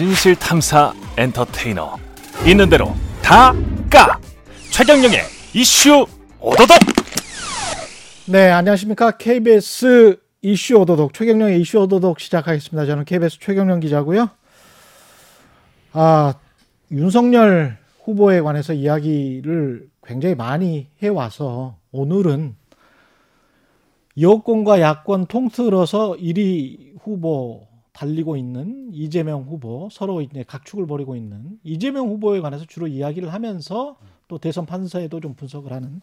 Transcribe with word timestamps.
진실 0.00 0.34
탐사 0.34 0.94
엔터테이너 1.18 1.98
있는 2.46 2.70
대로 2.70 2.94
다 3.22 3.52
까 3.90 4.18
최경영의 4.70 5.18
이슈 5.52 6.06
오도독 6.40 6.78
네, 8.28 8.48
안녕하십니까. 8.48 9.10
KBS 9.18 10.18
이슈 10.40 10.76
오도독, 10.76 11.12
최경령의 11.12 11.60
이슈 11.60 11.80
오도독 11.80 12.18
시작하겠습니다. 12.18 12.86
저는 12.86 13.04
KBS 13.04 13.40
최경령 13.40 13.80
기자고요. 13.80 14.30
아, 15.92 16.32
윤석열 16.90 17.76
후보에 18.02 18.40
관해서 18.40 18.72
이야기를 18.72 19.86
굉장히 20.02 20.34
많이 20.34 20.86
해와서 21.02 21.76
오늘은 21.92 22.56
여권과 24.18 24.80
야권 24.80 25.26
통틀어서 25.26 26.12
1위 26.18 26.94
후보 27.02 27.68
달리고 28.00 28.38
있는 28.38 28.88
이재명 28.92 29.42
후보 29.42 29.90
서로 29.92 30.22
이제 30.22 30.42
각축을 30.46 30.86
벌이고 30.86 31.16
있는 31.16 31.58
이재명 31.62 32.08
후보에 32.08 32.40
관해서 32.40 32.64
주로 32.66 32.86
이야기를 32.86 33.30
하면서 33.30 33.96
또 34.26 34.38
대선 34.38 34.64
판서에도 34.64 35.20
좀 35.20 35.34
분석을 35.34 35.70
하는 35.70 36.00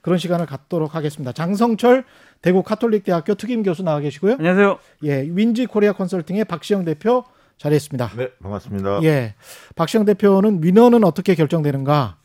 그런 0.00 0.18
시간을 0.18 0.46
갖도록 0.46 0.94
하겠습니다. 0.94 1.32
장성철 1.32 2.04
대구 2.40 2.62
카톨릭대학교 2.62 3.34
특임 3.34 3.64
교수 3.64 3.82
나와 3.82 3.98
계시고요. 3.98 4.34
안녕하세요. 4.34 4.78
예, 5.04 5.22
윈지 5.22 5.66
코리아 5.66 5.92
컨설팅의 5.92 6.44
박시영 6.44 6.84
대표 6.84 7.24
자리했습니다. 7.58 8.12
네, 8.16 8.30
반갑습니다. 8.40 9.02
예, 9.02 9.34
박시영 9.74 10.04
대표는 10.04 10.62
위너는 10.62 11.02
어떻게 11.02 11.34
결정되는가 11.34 12.16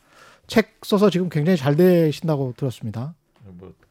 책 0.46 0.78
써서 0.82 1.10
지금 1.10 1.30
굉장히 1.30 1.56
잘 1.56 1.74
되신다고 1.74 2.54
들었습니다. 2.56 3.14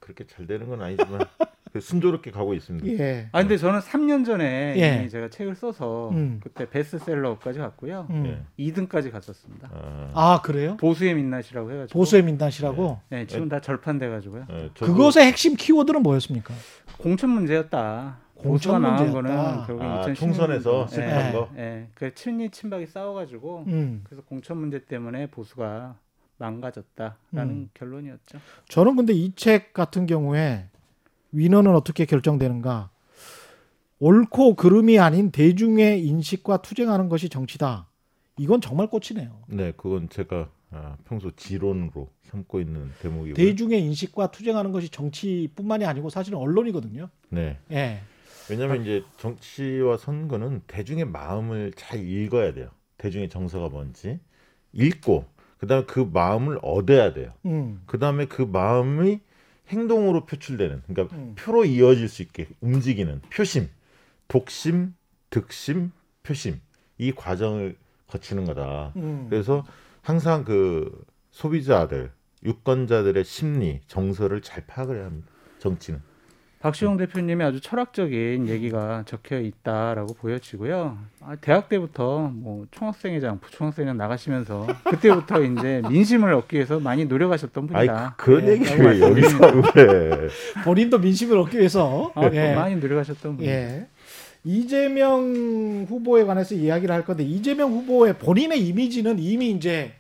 뭐 0.06 0.16
그렇게 0.16 0.26
잘 0.28 0.46
되는 0.46 0.68
건 0.70 0.82
아니지만 0.82 1.22
그 1.74 1.82
순조롭게 1.82 2.32
가고 2.32 2.54
있습니다. 2.54 2.88
예, 3.04 3.28
아 3.34 3.42
근데 3.42 3.58
저는 3.58 3.80
3년 3.80 4.26
전에 4.26 4.76
예. 4.78 5.00
이미 5.00 5.10
제가 5.10 5.30
책을 5.30 5.56
써서 5.56 6.10
음. 6.12 6.40
그때 6.42 6.70
베스트셀러까지 6.70 7.60
갔고요. 7.60 8.08
음. 8.12 8.46
예. 8.58 8.66
2등까지 8.72 9.12
갔었습니다. 9.12 9.70
아, 9.74 10.12
아 10.14 10.42
그래요? 10.42 10.78
보수의 10.78 11.16
민낯이라고 11.16 11.72
해가지고. 11.72 12.00
보수의 12.00 12.24
민낯이라고 12.24 13.00
네, 13.10 13.28
지금 13.28 13.50
다 13.50 13.60
절판돼가지고요. 13.60 14.46
예, 14.52 14.70
저도- 14.74 14.86
그것의 14.86 15.26
핵심 15.28 15.56
키워드는 15.56 16.02
뭐였습니까? 16.02 16.54
공천 16.98 17.32
문제였다. 17.32 18.20
공천 18.36 18.82
문제였다. 18.82 19.12
거는 19.12 19.66
결국 19.66 19.84
아, 19.84 20.02
2016 20.02 20.16
총선에서 20.16 20.86
네, 20.90 20.96
실패한 20.96 21.26
네. 21.26 21.32
거. 21.34 21.50
예, 21.58 21.88
그 21.94 22.14
친이 22.14 22.52
친박이 22.52 22.86
싸워가지고 22.86 23.66
음. 23.68 24.02
그래서 24.06 24.22
공천 24.24 24.58
문제 24.60 24.86
때문에 24.86 25.28
보수가 25.28 25.96
망가졌다라는 26.38 27.54
음. 27.54 27.70
결론이었죠. 27.74 28.40
저는 28.70 28.96
근데 28.96 29.14
이 29.14 29.34
책 29.36 29.74
같은 29.74 30.06
경우에 30.06 30.68
위너는 31.32 31.76
어떻게 31.76 32.06
결정되는가? 32.06 32.90
옳고 34.00 34.56
그름이 34.56 35.00
아닌 35.00 35.32
대중의 35.32 36.06
인식과 36.06 36.62
투쟁하는 36.62 37.10
것이 37.10 37.30
정치다. 37.30 37.88
이건 38.38 38.60
정말 38.62 38.88
꽂히네요. 38.88 39.44
네, 39.48 39.72
그건 39.78 40.10
제가 40.10 40.50
아, 40.72 40.98
평소 41.06 41.32
지론으로 41.32 42.10
삼고 42.24 42.60
있는 42.60 42.92
대목이고요. 43.02 43.34
대중의 43.36 43.82
인식과 43.84 44.32
투쟁하는 44.32 44.72
것이 44.74 44.90
정치뿐만이 44.90 45.86
아니고 45.86 46.10
사실은 46.10 46.38
언론이거든요. 46.40 47.10
네, 47.30 47.58
예. 47.72 48.02
왜냐하면 48.50 48.82
이제 48.82 49.04
정치와 49.18 49.98
선거는 49.98 50.62
대중의 50.68 51.06
마음을 51.06 51.72
잘 51.78 52.06
읽어야 52.06 52.54
돼요. 52.54 52.70
대중의 52.98 53.30
정서가 53.30 53.70
뭔지 53.70 54.20
읽고 54.74 55.26
그다음에 55.58 55.86
그 55.86 56.00
마음을 56.12 56.60
얻어야 56.62 57.14
돼요. 57.14 57.32
음. 57.46 57.82
그다음에 57.86 58.26
그 58.26 58.42
마음이 58.42 59.20
행동으로 59.70 60.26
표출되는 60.26 60.84
그러니까 60.88 61.16
음. 61.16 61.36
표로 61.38 61.66
이어질 61.66 62.08
수 62.08 62.22
있게 62.22 62.48
움직이는 62.62 63.22
표심, 63.34 63.70
독심, 64.28 64.94
득심, 65.30 65.92
표심 66.24 66.60
이 66.98 67.12
과정을 67.12 67.76
거치는 68.08 68.46
거다. 68.46 68.94
음. 68.96 69.28
그래서 69.30 69.66
항상 70.02 70.44
그 70.44 71.04
소비자들, 71.32 72.12
유권자들의 72.44 73.24
심리, 73.26 73.82
정서를 73.88 74.42
잘 74.42 74.66
파악을 74.68 74.98
해야 74.98 75.06
합니다. 75.06 75.28
정치는. 75.60 76.00
박시영 76.66 76.98
대표님이 76.98 77.44
아주 77.44 77.62
철학적인 77.62 78.50
얘기가 78.50 79.04
적혀 79.06 79.40
있다라고 79.40 80.16
보여지고요. 80.16 80.98
아, 81.22 81.36
대학 81.40 81.70
때부터 81.70 82.32
뭐 82.34 82.66
총학생회장, 82.72 83.40
부총학생회장 83.40 83.96
나가시면서 83.98 84.66
그때부터 84.90 85.44
이제 85.44 85.84
민심을 85.88 86.34
얻기 86.34 86.56
위해서 86.56 86.80
많이 86.80 87.06
노력하셨던 87.06 87.68
분이다. 87.68 88.16
그, 88.18 88.26
그런 88.26 88.48
예, 88.48 88.52
얘기를 88.54 89.00
여기서. 89.00 89.38
왜? 89.76 90.28
본인도 90.64 90.98
민심을 90.98 91.38
얻기 91.38 91.60
위해서 91.60 92.12
아, 92.16 92.28
예. 92.34 92.56
많이 92.56 92.76
노력하셨던 92.78 93.38
분. 93.38 93.46
예. 93.46 93.86
이재명 94.44 95.86
후보에 95.88 96.24
관해서 96.24 96.56
이야기를 96.56 96.96
할 96.96 97.06
건데 97.06 97.24
이재명 97.24 97.74
후보의 97.74 98.18
본인의 98.18 98.66
이미지는 98.66 99.20
이미 99.20 99.52
이제 99.52 99.94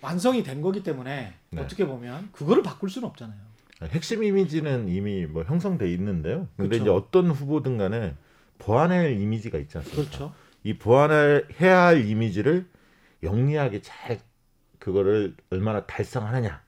완성이 0.00 0.42
된 0.42 0.60
거기 0.60 0.82
때문에 0.82 1.34
네. 1.50 1.60
어떻게 1.60 1.86
보면 1.86 2.30
그거를 2.32 2.64
바꿀 2.64 2.90
수는 2.90 3.06
없잖아요. 3.06 3.49
핵심 3.88 4.22
이미지는 4.22 4.88
이미 4.88 5.26
뭐 5.26 5.42
형성돼 5.42 5.90
있는데요. 5.92 6.48
근데 6.56 6.76
그렇죠. 6.76 6.82
이제 6.82 6.90
어떤 6.90 7.30
후보든 7.30 7.78
간에 7.78 8.14
보완할 8.58 9.18
이미지가 9.18 9.58
있지 9.58 9.78
않습니까? 9.78 10.10
그렇죠. 10.10 10.34
이 10.62 10.76
보완을 10.76 11.48
해야 11.60 11.86
할 11.86 12.06
이미지를 12.06 12.66
영리하게 13.22 13.80
잘 13.82 14.20
그거를 14.78 15.34
얼마나 15.50 15.84
달성하느냐 15.86 16.60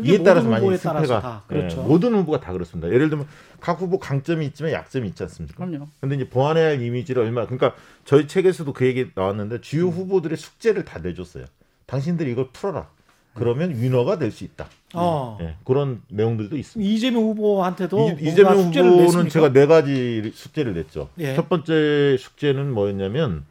이에 0.00 0.22
따라서 0.22 0.48
많이 0.48 0.76
승패가 0.76 1.20
다 1.20 1.44
그렇죠. 1.46 1.80
예, 1.80 1.86
모든 1.86 2.14
후보가 2.14 2.40
다 2.40 2.52
그렇습니다. 2.52 2.88
예를 2.88 3.10
들면 3.10 3.26
각 3.60 3.80
후보 3.80 3.98
강점이 3.98 4.46
있지만 4.46 4.72
약점이 4.72 5.08
있지 5.08 5.22
않습니까? 5.24 5.66
그럼요. 5.66 5.86
근데 6.00 6.16
이제 6.16 6.28
보완해야 6.28 6.68
할 6.68 6.82
이미지를 6.82 7.22
얼마 7.22 7.44
그러니까 7.44 7.74
저희 8.04 8.26
책에서도 8.26 8.72
그 8.72 8.86
얘기 8.86 9.10
나왔는데 9.14 9.60
주요 9.60 9.86
음. 9.86 9.90
후보들의 9.90 10.36
숙제를 10.38 10.84
다 10.84 10.98
내줬어요. 11.00 11.44
당신들이 11.86 12.32
이걸 12.32 12.48
풀어라. 12.52 12.88
그러면 13.34 13.70
위너가 13.70 14.18
될 14.18 14.30
수 14.30 14.44
있다. 14.44 14.66
어. 14.94 15.38
예, 15.40 15.56
그런 15.64 16.02
내용들도 16.08 16.56
있습니다. 16.56 16.90
이재명 16.90 17.22
후보한테도 17.24 18.16
이, 18.20 18.30
숙제를 18.30 18.50
후보는 18.56 18.96
냈습니까? 19.04 19.28
제가 19.30 19.52
네 19.52 19.66
가지 19.66 20.32
숙제를 20.34 20.74
냈죠. 20.74 21.08
예. 21.18 21.34
첫 21.34 21.48
번째 21.48 22.16
숙제는 22.18 22.72
뭐였냐면 22.72 23.44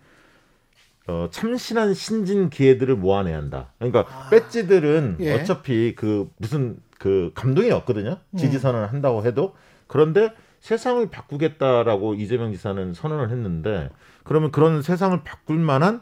어, 1.07 1.27
참신한 1.31 1.93
신진 1.93 2.49
기회들을 2.49 2.95
모아내야 2.95 3.35
한다. 3.37 3.69
그러니까 3.79 4.05
아. 4.09 4.29
배지들은 4.29 5.17
예. 5.21 5.33
어차피 5.33 5.93
그 5.95 6.29
무슨 6.37 6.77
그 6.99 7.31
감동이 7.33 7.71
없거든요. 7.71 8.17
음. 8.29 8.37
지지 8.37 8.59
선언을 8.59 8.91
한다고 8.91 9.25
해도 9.25 9.55
그런데 9.87 10.31
세상을 10.59 11.09
바꾸겠다라고 11.09 12.13
이재명 12.13 12.51
지사는 12.51 12.93
선언을 12.93 13.31
했는데 13.31 13.89
그러면 14.23 14.51
그런 14.51 14.83
세상을 14.83 15.23
바꿀 15.23 15.57
만한 15.57 16.01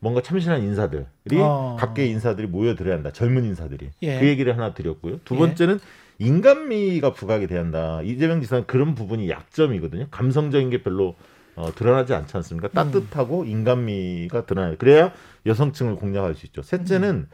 뭔가 0.00 0.20
참신한 0.20 0.62
인사들이 0.62 1.06
어. 1.40 1.76
각계 1.78 2.06
인사들이 2.06 2.46
모여들어야 2.46 2.94
한다. 2.94 3.10
젊은 3.10 3.44
인사들이 3.44 3.90
예. 4.02 4.20
그 4.20 4.26
얘기를 4.26 4.52
하나 4.54 4.74
드렸고요. 4.74 5.20
두 5.24 5.34
예. 5.34 5.38
번째는 5.38 5.80
인간미가 6.18 7.12
부각이 7.12 7.46
돼야 7.46 7.60
한다. 7.60 8.00
이재명 8.02 8.40
지사는 8.40 8.64
그런 8.66 8.94
부분이 8.94 9.28
약점이거든요. 9.30 10.08
감성적인 10.10 10.70
게 10.70 10.82
별로 10.82 11.14
어, 11.54 11.72
드러나지 11.74 12.14
않지 12.14 12.36
않습니까? 12.36 12.68
따뜻하고 12.68 13.44
인간미가 13.44 14.46
드러나요. 14.46 14.76
그래야 14.78 15.12
여성층을 15.46 15.96
공략할 15.96 16.34
수 16.34 16.46
있죠. 16.46 16.62
셋째는 16.62 17.26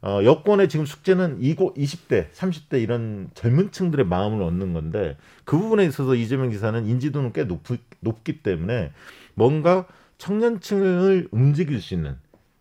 어, 0.00 0.20
여권의 0.22 0.68
지금 0.68 0.86
숙제는 0.86 1.38
이고 1.40 1.74
20대, 1.74 2.30
30대 2.32 2.80
이런 2.80 3.30
젊은 3.34 3.72
층들의 3.72 4.06
마음을 4.06 4.42
얻는 4.42 4.72
건데 4.72 5.16
그 5.44 5.58
부분에 5.58 5.84
있어서 5.86 6.14
이재명 6.14 6.50
지사는 6.50 6.86
인지도는 6.86 7.32
꽤 7.32 7.44
높, 7.44 7.62
높기 8.00 8.42
때문에 8.42 8.92
뭔가 9.34 9.86
청년층을 10.18 11.28
움직일 11.30 11.80
수 11.80 11.94
있는 11.94 12.16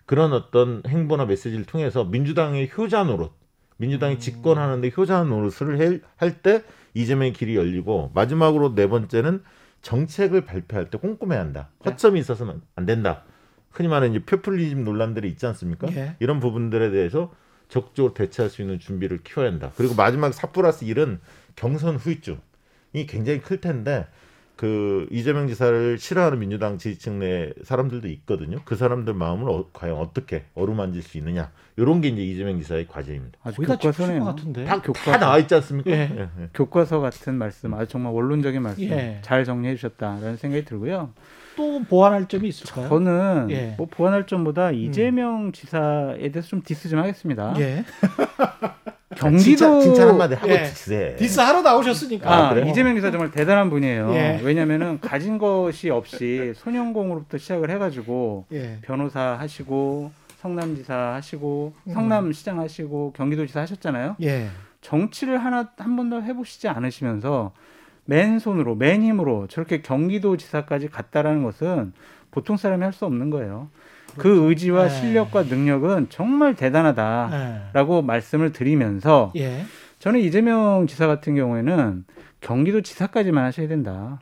그런 0.06 0.31
어떤 0.31 0.81
행보나 0.88 1.25
메시지를 1.25 1.66
통해서 1.66 2.06
민주당의 2.06 2.72
효자 2.75 3.03
노릇, 3.03 3.31
민주당이 3.78 4.19
집권하는데 4.19 4.91
효자 4.95 5.23
노릇을 5.23 6.01
할 6.16 6.41
때 6.41 6.63
이재명의 6.94 7.34
길이 7.34 7.56
열리고 7.56 8.12
마지막으로 8.16 8.73
네 8.73 8.88
번째는 8.88 9.44
정책을 9.81 10.46
발표할 10.46 10.90
때 10.90 10.97
꼼꼼해야 10.97 11.40
한다. 11.40 11.69
허점이 11.85 12.19
있어서는 12.19 12.62
안 12.75 12.85
된다. 12.85 13.23
흔히 13.69 13.88
말하는 13.88 14.16
이제 14.16 14.25
표퓰리즘 14.25 14.84
논란들이 14.84 15.28
있지 15.29 15.46
않습니까? 15.46 15.87
예. 15.96 16.16
이런 16.20 16.40
부분들에 16.40 16.90
대해서 16.90 17.32
적극적으로 17.70 18.14
대처할 18.16 18.49
수 18.49 18.61
있는 18.64 18.79
준비를 18.79 19.20
키워야 19.23 19.52
한다. 19.52 19.72
그리고 19.78 19.93
마지막 19.93 20.34
4 20.34 20.52
플러스 20.52 20.85
1은 20.85 21.20
경선 21.55 21.97
후유증이 21.97 23.05
굉장히 23.08 23.41
클 23.41 23.61
텐데 23.61 24.08
그 24.58 25.08
이재명 25.12 25.48
지사를 25.48 25.98
싫어하는 26.00 26.40
민주당 26.40 26.78
지지층 26.80 27.20
내 27.20 27.54
사람들도 27.64 28.08
있거든요. 28.09 28.59
그 28.66 28.76
사람들 28.76 29.14
마음을 29.14 29.50
어, 29.50 29.70
과연 29.72 29.98
어떻게 29.98 30.46
어루만질 30.56 31.04
수 31.04 31.18
있느냐. 31.20 31.52
이런 31.78 32.02
게 32.02 32.08
이제 32.08 32.24
이재명 32.24 32.59
지사의 32.59 32.88
과제입니다. 32.88 33.38
아주 33.44 33.62
교과서네요. 33.62 34.20
것 34.20 34.36
같은데. 34.36 34.66
다, 34.66 34.82
교과서. 34.82 35.12
다 35.12 35.18
나와 35.20 35.38
있지 35.38 35.54
않습니까? 35.54 35.92
예. 35.92 35.96
예, 35.96 36.30
예. 36.42 36.50
교과서 36.56 37.00
같은 37.00 37.36
말씀, 37.36 37.74
아주 37.76 37.92
정말 37.92 38.14
원론적인 38.14 38.62
말씀 38.62 38.84
예. 38.86 39.20
잘 39.22 39.46
정리해 39.46 39.76
주셨다라는 39.76 40.38
생각이 40.38 40.66
들고요. 40.66 41.14
또 41.58 41.82
보완할 41.90 42.28
점이 42.28 42.48
있을까요? 42.48 42.88
저는 42.88 43.48
예. 43.50 43.74
뭐 43.78 43.88
보완할 43.90 44.26
점보다 44.26 44.72
이재명 44.72 45.52
지사에 45.52 46.30
대해서 46.32 46.48
좀 46.48 46.62
디스 46.64 46.88
좀 46.88 47.00
하겠습니다. 47.00 47.54
예. 47.58 47.84
경기도 49.18 49.42
칭찬, 49.42 49.82
칭찬 49.82 50.08
한마디 50.09 50.36
하고 50.36 50.50
예. 50.50 50.66
주세요. 50.66 51.16
디스 51.16 51.40
하러 51.40 51.62
나오셨으니까. 51.64 52.32
아, 52.32 52.46
아, 52.46 52.54
그래요? 52.54 52.70
이재명 52.70 52.96
지사 52.96 53.09
정말 53.09 53.32
대단한 53.32 53.70
분이에요. 53.72 54.14
예. 54.14 54.40
왜냐면은 54.44 55.00
가진 55.02 55.40
것이 55.40 55.90
없이 55.90 56.54
소년공으로부터 56.56 57.40
시작을 57.40 57.72
해가지고 57.72 58.46
예. 58.52 58.78
변호사 58.84 59.36
하시고 59.40 60.12
성남지사 60.40 60.96
하시고 61.16 61.74
음. 61.86 61.94
성남시장 61.94 62.59
하시고 62.59 63.14
경기도지사 63.14 63.62
하셨잖아요. 63.62 64.18
예. 64.22 64.48
정치를 64.82 65.44
하나 65.44 65.70
한 65.78 65.96
번도 65.96 66.22
해보시지 66.22 66.68
않으시면서 66.68 67.52
맨손으로 68.08 68.76
맨 68.76 69.04
힘으로 69.04 69.48
저렇게 69.48 69.82
경기도지사까지 69.82 70.88
갔다라는 70.90 71.44
것은 71.44 71.94
보통 72.32 72.58
사람이 72.58 72.84
할 72.84 72.92
수 72.94 73.06
없는 73.06 73.30
거예요. 73.30 73.70
그 74.18 74.50
의지와 74.50 74.88
네. 74.88 74.90
실력과 74.90 75.44
능력은 75.44 76.08
정말 76.09 76.56
대단하다라고 76.56 77.98
예. 77.98 78.02
말씀을 78.02 78.52
드리면서 78.52 79.32
예. 79.36 79.64
저는 80.00 80.20
이재명 80.22 80.88
지사 80.88 81.06
같은 81.08 81.36
경우에는 81.36 82.06
경기도 82.42 82.82
지사까지만 82.82 83.44
하셔야 83.44 83.68
된다. 83.68 84.20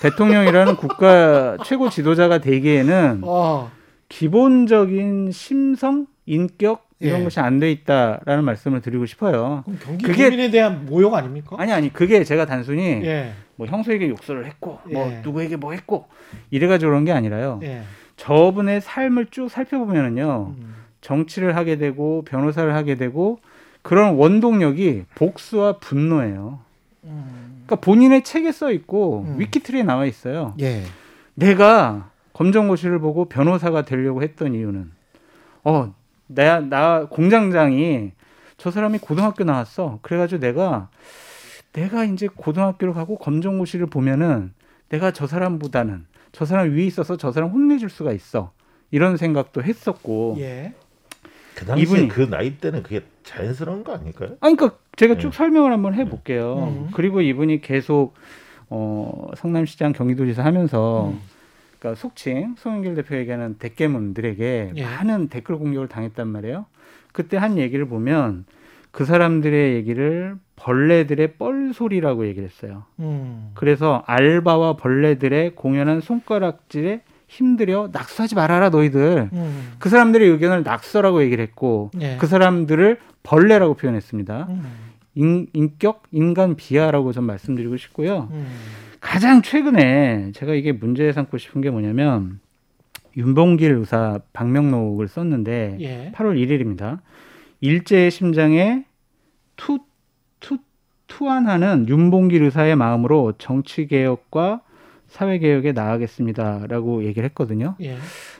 대통령이라는 0.00 0.76
국가 0.76 1.56
최고 1.64 1.88
지도자가 1.88 2.38
되기에는 2.38 3.20
어. 3.22 3.70
기본적인 4.08 5.30
심성, 5.30 6.06
인격 6.26 6.89
이런 7.00 7.20
예. 7.20 7.24
것이 7.24 7.40
안 7.40 7.58
돼 7.60 7.70
있다라는 7.72 8.44
말씀을 8.44 8.80
드리고 8.82 9.06
싶어요. 9.06 9.62
그럼 9.64 9.78
경기 9.82 10.04
그게- 10.04 10.24
국민에 10.24 10.50
대한 10.50 10.86
모욕 10.86 11.14
아닙니까? 11.14 11.56
아니 11.58 11.72
아니 11.72 11.92
그게 11.92 12.22
제가 12.24 12.46
단순히 12.46 12.82
예. 13.04 13.32
뭐 13.56 13.66
형수에게 13.66 14.08
욕설을 14.10 14.46
했고 14.46 14.78
뭐 14.92 15.10
예. 15.10 15.20
누구에게 15.22 15.56
뭐 15.56 15.72
했고 15.72 16.06
이래가지고 16.50 16.90
그런 16.90 17.04
게 17.04 17.12
아니라요. 17.12 17.60
예. 17.62 17.82
저분의 18.16 18.82
삶을 18.82 19.26
쭉 19.30 19.48
살펴보면은요 19.48 20.54
음. 20.58 20.74
정치를 21.00 21.56
하게 21.56 21.76
되고 21.76 22.22
변호사를 22.26 22.74
하게 22.74 22.94
되고 22.96 23.40
그런 23.82 24.16
원동력이 24.16 25.04
복수와 25.14 25.78
분노예요. 25.78 26.60
음. 27.04 27.62
그러니까 27.66 27.76
본인의 27.76 28.24
책에 28.24 28.52
써 28.52 28.70
있고 28.72 29.24
음. 29.26 29.40
위키트리에 29.40 29.82
나와 29.84 30.04
있어요. 30.04 30.54
예. 30.60 30.82
내가 31.34 32.10
검정고시를 32.34 32.98
보고 32.98 33.24
변호사가 33.24 33.82
되려고 33.86 34.22
했던 34.22 34.54
이유는 34.54 34.90
어, 35.64 35.94
나, 36.34 36.60
나 36.60 37.06
공장장이 37.06 38.12
저 38.56 38.70
사람이 38.70 38.98
고등학교 38.98 39.44
나왔어. 39.44 39.98
그래가지고 40.02 40.40
내가 40.40 40.88
내가 41.72 42.04
이제 42.04 42.28
고등학교를 42.28 42.94
가고 42.94 43.16
검정고시를 43.16 43.86
보면은 43.86 44.52
내가 44.88 45.12
저 45.12 45.26
사람보다는 45.26 46.06
저 46.32 46.44
사람 46.44 46.70
위에 46.72 46.84
있어서 46.84 47.16
저 47.16 47.32
사람 47.32 47.50
혼내줄 47.50 47.90
수가 47.90 48.12
있어. 48.12 48.52
이런 48.90 49.16
생각도 49.16 49.62
했었고. 49.62 50.36
예. 50.38 50.74
그 51.54 51.64
당시에 51.64 51.84
이분이- 51.84 52.08
그 52.08 52.28
나이 52.28 52.56
때는 52.58 52.82
그게 52.82 53.02
자연스러운 53.22 53.84
거 53.84 53.92
아닐까요? 53.94 54.36
아니, 54.40 54.56
그러니까 54.56 54.78
제가 54.96 55.18
쭉 55.18 55.30
네. 55.30 55.36
설명을 55.36 55.72
한번 55.72 55.94
해볼게요. 55.94 56.54
음. 56.58 56.90
그리고 56.94 57.20
이분이 57.20 57.60
계속 57.60 58.14
어, 58.68 59.30
성남시장 59.36 59.92
경기도지사 59.92 60.44
하면서 60.44 61.08
음. 61.10 61.20
그러니까 61.80 61.98
속칭 61.98 62.54
송영길 62.58 62.94
대표 62.94 63.16
얘기하는 63.16 63.56
대깨문들에게 63.58 64.72
예. 64.76 64.84
많은 64.84 65.28
댓글 65.28 65.56
공격을 65.56 65.88
당했단 65.88 66.28
말이에요. 66.28 66.66
그때 67.12 67.36
한 67.36 67.58
얘기를 67.58 67.88
보면 67.88 68.44
그 68.92 69.04
사람들의 69.04 69.74
얘기를 69.74 70.36
벌레들의 70.56 71.34
뻘소리라고 71.34 72.26
얘기를 72.26 72.46
했어요. 72.46 72.84
음. 72.98 73.50
그래서 73.54 74.02
알바와 74.06 74.76
벌레들의 74.76 75.54
공연한 75.54 76.00
손가락질에 76.00 77.00
힘들여 77.28 77.90
낙서하지 77.92 78.34
말아라 78.34 78.68
너희들. 78.68 79.30
음. 79.32 79.72
그 79.78 79.88
사람들의 79.88 80.28
의견을 80.28 80.62
낙서라고 80.62 81.22
얘기를 81.22 81.42
했고 81.42 81.90
예. 82.00 82.16
그 82.18 82.26
사람들을 82.26 82.98
벌레라고 83.22 83.74
표현했습니다. 83.74 84.46
음. 84.50 84.62
인, 85.14 85.46
인격 85.54 86.02
인간 86.12 86.56
비하라고 86.56 87.12
좀 87.12 87.24
말씀드리고 87.24 87.76
싶고요. 87.78 88.28
음. 89.00 89.06
가장 89.10 89.42
최근에 89.42 90.32
제가 90.34 90.54
이게 90.54 90.72
문제 90.72 91.10
삼고 91.12 91.38
싶은 91.38 91.60
게 91.60 91.70
뭐냐면 91.70 92.40
윤봉길 93.16 93.72
의사 93.72 94.20
방명록을 94.32 95.08
썼는데 95.08 95.78
예. 95.80 96.12
8월 96.14 96.36
1일입니다. 96.36 97.00
일제의 97.60 98.10
심장에 98.10 98.84
투, 99.56 99.80
투, 100.38 100.58
투탄하는 101.06 101.88
윤봉길 101.88 102.42
의사의 102.44 102.76
마음으로 102.76 103.32
정치 103.38 103.86
개혁과 103.86 104.62
사회 105.08 105.38
개혁에 105.38 105.72
나아가겠습니다라고 105.72 107.04
얘기를 107.04 107.28
했거든요. 107.30 107.74
예. 107.82 107.96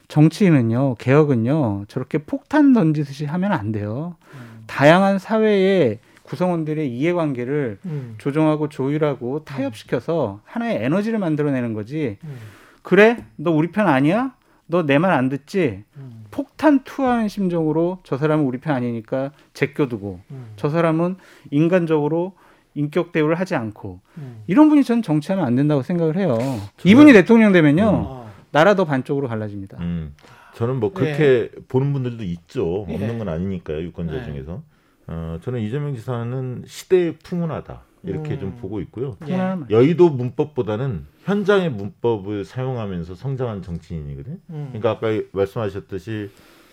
정치인은요, 0.09 0.97
개혁은요, 0.99 1.87
저렇게 1.89 2.19
폭탄 2.19 2.73
던지듯이 2.73 3.27
하면 3.27 3.53
안 3.53 3.73
돼요. 3.73 4.17
음. 4.35 4.63
다양한 4.67 5.19
사회의 5.19 5.99
구성원들의 6.31 6.89
이해관계를 6.97 7.79
음. 7.87 8.15
조정하고 8.19 8.69
조율하고 8.69 9.45
타협시켜서 9.45 10.41
하나의 10.45 10.79
에너지를 10.85 11.19
만들어내는 11.19 11.75
거지. 11.75 12.19
음. 12.23 12.37
그래? 12.83 13.25
너 13.37 13.51
우리 13.51 13.73
편 13.73 13.89
아니야? 13.89 14.35
너 14.67 14.83
내 14.87 14.99
말 14.99 15.11
안 15.11 15.29
듣지? 15.29 15.83
음. 15.97 16.25
폭탄 16.31 16.85
투하는 16.85 17.27
심정으로 17.27 17.99
저 18.05 18.17
사람은 18.17 18.45
우리 18.45 18.59
편 18.59 18.77
아니니까 18.77 19.33
제껴두고 19.55 20.21
음. 20.31 20.53
저 20.55 20.69
사람은 20.71 21.17
인간적으로 21.51 22.35
인격 22.77 23.11
대우를 23.11 23.35
하지 23.35 23.57
않고 23.57 23.99
음. 24.19 24.45
이런 24.47 24.69
분이 24.69 24.85
저는 24.85 25.03
정치하면 25.03 25.45
안 25.45 25.57
된다고 25.57 25.83
생각을 25.83 26.17
해요. 26.17 26.39
이분이 26.85 27.13
대통령 27.13 27.51
되면요 27.53 27.83
어. 27.89 28.31
나라도 28.53 28.85
반쪽으로 28.85 29.27
갈라집니다. 29.27 29.79
음. 29.81 30.15
저는 30.55 30.79
뭐 30.79 30.93
그렇게 30.93 31.51
보는 31.67 31.93
분들도 31.93 32.23
있죠. 32.23 32.87
예. 32.89 32.95
없는 32.95 33.19
건 33.19 33.29
아니니까요. 33.29 33.83
유권자 33.83 34.13
네. 34.13 34.25
중에서. 34.25 34.63
어, 35.11 35.39
저는 35.43 35.61
이재명 35.61 35.95
지사는 35.95 36.63
시대에 36.67 37.17
풍운하다 37.17 37.83
이렇게 38.05 38.35
음. 38.35 38.41
좀 38.41 38.57
보고 38.61 38.81
있고요. 38.83 39.17
예. 39.29 39.37
여의도 39.69 40.09
문법보다는 40.11 41.05
현장의 41.25 41.71
문법을 41.71 42.45
사용하면서 42.45 43.17
성장한 43.17 43.63
정치인이거든요. 43.63 44.37
음. 44.51 44.69
그러니까 44.73 44.91
아까 44.93 45.09
말씀하셨듯이 45.33 46.31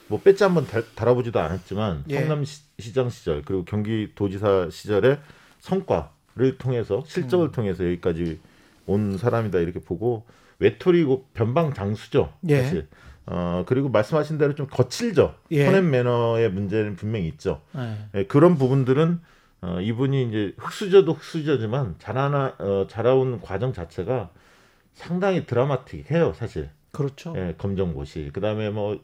뭐 0.07 0.21
배지 0.21 0.43
한번 0.43 0.67
달- 0.67 0.85
달아보지도 0.95 1.39
않았지만 1.39 2.05
예. 2.09 2.19
성남시장 2.21 3.09
시절 3.09 3.41
그리고 3.41 3.65
경기도지사 3.65 4.69
시절의 4.69 5.17
성과를 5.59 6.57
통해서 6.59 7.03
실적을 7.07 7.47
음. 7.47 7.51
통해서 7.51 7.83
여기까지 7.83 8.39
온 8.85 9.17
사람이다 9.17 9.57
이렇게 9.59 9.79
보고 9.79 10.25
외톨이고 10.59 11.25
변방 11.33 11.73
장수죠 11.73 12.31
예. 12.49 12.61
사실. 12.61 12.87
어 13.27 13.63
그리고 13.67 13.89
말씀하신 13.89 14.37
대로 14.37 14.55
좀 14.55 14.67
거칠죠. 14.67 15.35
예. 15.51 15.65
톤앤 15.65 15.89
매너의 15.89 16.49
문제는 16.51 16.95
분명히 16.95 17.27
있죠. 17.27 17.61
예. 17.75 18.19
예, 18.19 18.25
그런 18.25 18.57
부분들은 18.57 19.19
어, 19.61 19.79
이분이 19.81 20.29
이제 20.29 20.53
흑수저도 20.57 21.13
흑수저지만 21.13 21.95
자라나 21.99 22.55
어, 22.59 22.85
자라온 22.89 23.41
과정 23.41 23.73
자체가 23.73 24.29
상당히 24.93 25.45
드라마틱해요, 25.45 26.33
사실. 26.33 26.69
그렇죠. 26.91 27.33
예, 27.35 27.55
검정고시. 27.57 28.31
그다음에 28.33 28.69
뭐 28.69 28.99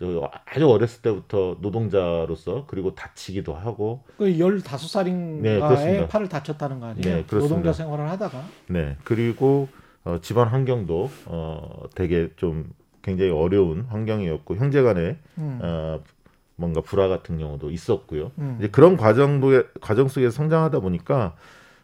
저, 0.00 0.30
아주 0.46 0.68
어렸을 0.68 1.02
때부터 1.02 1.58
노동자로서 1.60 2.64
그리고 2.66 2.94
다치기도 2.94 3.54
하고 3.54 4.02
그 4.18 4.24
15살인가에 4.24 5.40
네, 5.42 5.60
그렇습니다. 5.60 6.08
팔을 6.08 6.28
다쳤다는 6.28 6.80
거 6.80 6.86
아니에요? 6.86 7.16
네, 7.16 7.24
그렇습니다. 7.24 7.56
노동자 7.56 7.72
생활을 7.72 8.10
하다가. 8.10 8.44
네 8.68 8.96
그리고 9.04 9.68
어, 10.04 10.18
집안 10.20 10.48
환경도 10.48 11.10
어, 11.26 11.82
되게 11.94 12.30
좀 12.36 12.72
굉장히 13.04 13.30
어려운 13.30 13.82
환경이었고 13.90 14.56
형제 14.56 14.82
간에 14.82 15.18
음. 15.38 15.58
어, 15.62 16.00
뭔가 16.56 16.80
불화 16.80 17.06
같은 17.08 17.38
경우도 17.38 17.70
있었고요. 17.70 18.32
음. 18.38 18.56
이제 18.58 18.68
그런 18.68 18.96
과정도 18.96 19.62
과정 19.80 20.08
속에서 20.08 20.30
성장하다 20.30 20.80
보니까 20.80 21.36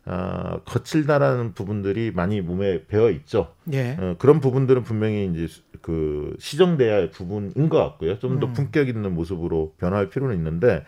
아, 0.07 0.61
거칠다라는 0.65 1.53
부분들이 1.53 2.11
많이 2.11 2.41
몸에 2.41 2.87
배어 2.87 3.11
있죠. 3.11 3.53
예. 3.73 3.97
어, 4.01 4.17
그런 4.19 4.41
부분들은 4.41 4.83
분명히 4.83 5.31
이제 5.33 5.47
수- 5.47 5.61
그 5.83 6.35
시정돼야 6.39 6.95
할 6.95 7.11
부분인 7.11 7.69
것 7.69 7.77
같고요. 7.79 8.19
좀더 8.19 8.47
음. 8.47 8.53
품격 8.55 8.89
있는 8.89 9.15
모습으로 9.15 9.75
변화할 9.79 10.09
필요는 10.09 10.35
있는데 10.37 10.85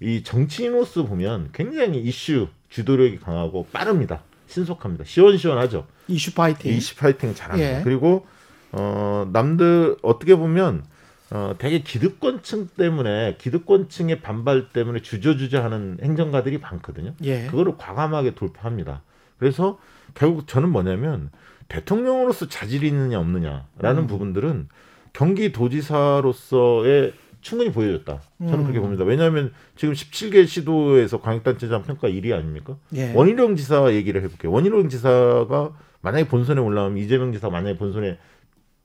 이 0.00 0.22
정치인으로서 0.24 1.04
보면 1.06 1.50
굉장히 1.52 2.00
이슈 2.00 2.48
주도력이 2.68 3.20
강하고 3.20 3.66
빠릅니다. 3.72 4.22
신속합니다. 4.48 5.04
시원시원하죠. 5.04 5.86
이슈 6.08 6.34
파이팅. 6.34 6.72
이슈 6.72 6.96
파이팅 6.96 7.34
잘합니다. 7.34 7.78
예. 7.78 7.82
그리고 7.84 8.26
어, 8.72 9.28
남들 9.32 9.96
어떻게 10.02 10.36
보면 10.36 10.84
어, 11.30 11.54
되게 11.58 11.80
기득권층 11.80 12.68
때문에 12.76 13.36
기득권층의 13.38 14.20
반발 14.20 14.68
때문에 14.70 15.00
주저주저하는 15.00 15.98
행정가들이 16.02 16.58
많거든요. 16.58 17.14
예. 17.22 17.46
그거를 17.46 17.76
과감하게 17.76 18.34
돌파합니다. 18.34 19.02
그래서 19.38 19.78
결국 20.14 20.46
저는 20.46 20.70
뭐냐면 20.70 21.30
대통령으로서 21.68 22.48
자질이 22.48 22.86
있느냐 22.88 23.18
없느냐라는 23.18 24.02
음. 24.02 24.06
부분들은 24.06 24.68
경기도지사로서의 25.12 27.12
충분히 27.40 27.70
보여줬다. 27.70 28.20
저는 28.40 28.54
음. 28.54 28.62
그렇게 28.62 28.80
봅니다. 28.80 29.04
왜냐하면 29.04 29.52
지금 29.76 29.94
17개 29.94 30.46
시도에서 30.46 31.20
광역단체장 31.20 31.84
평가 31.84 32.08
1위 32.08 32.34
아닙니까? 32.34 32.76
예. 32.94 33.12
원희룡 33.14 33.56
지사 33.56 33.92
얘기를 33.92 34.22
해볼게요. 34.22 34.52
원희룡 34.52 34.88
지사가 34.88 35.72
만약에 36.00 36.28
본선에 36.28 36.60
올라오면 36.60 36.98
이재명 36.98 37.32
지사 37.32 37.48
만약에 37.48 37.78
본선에 37.78 38.18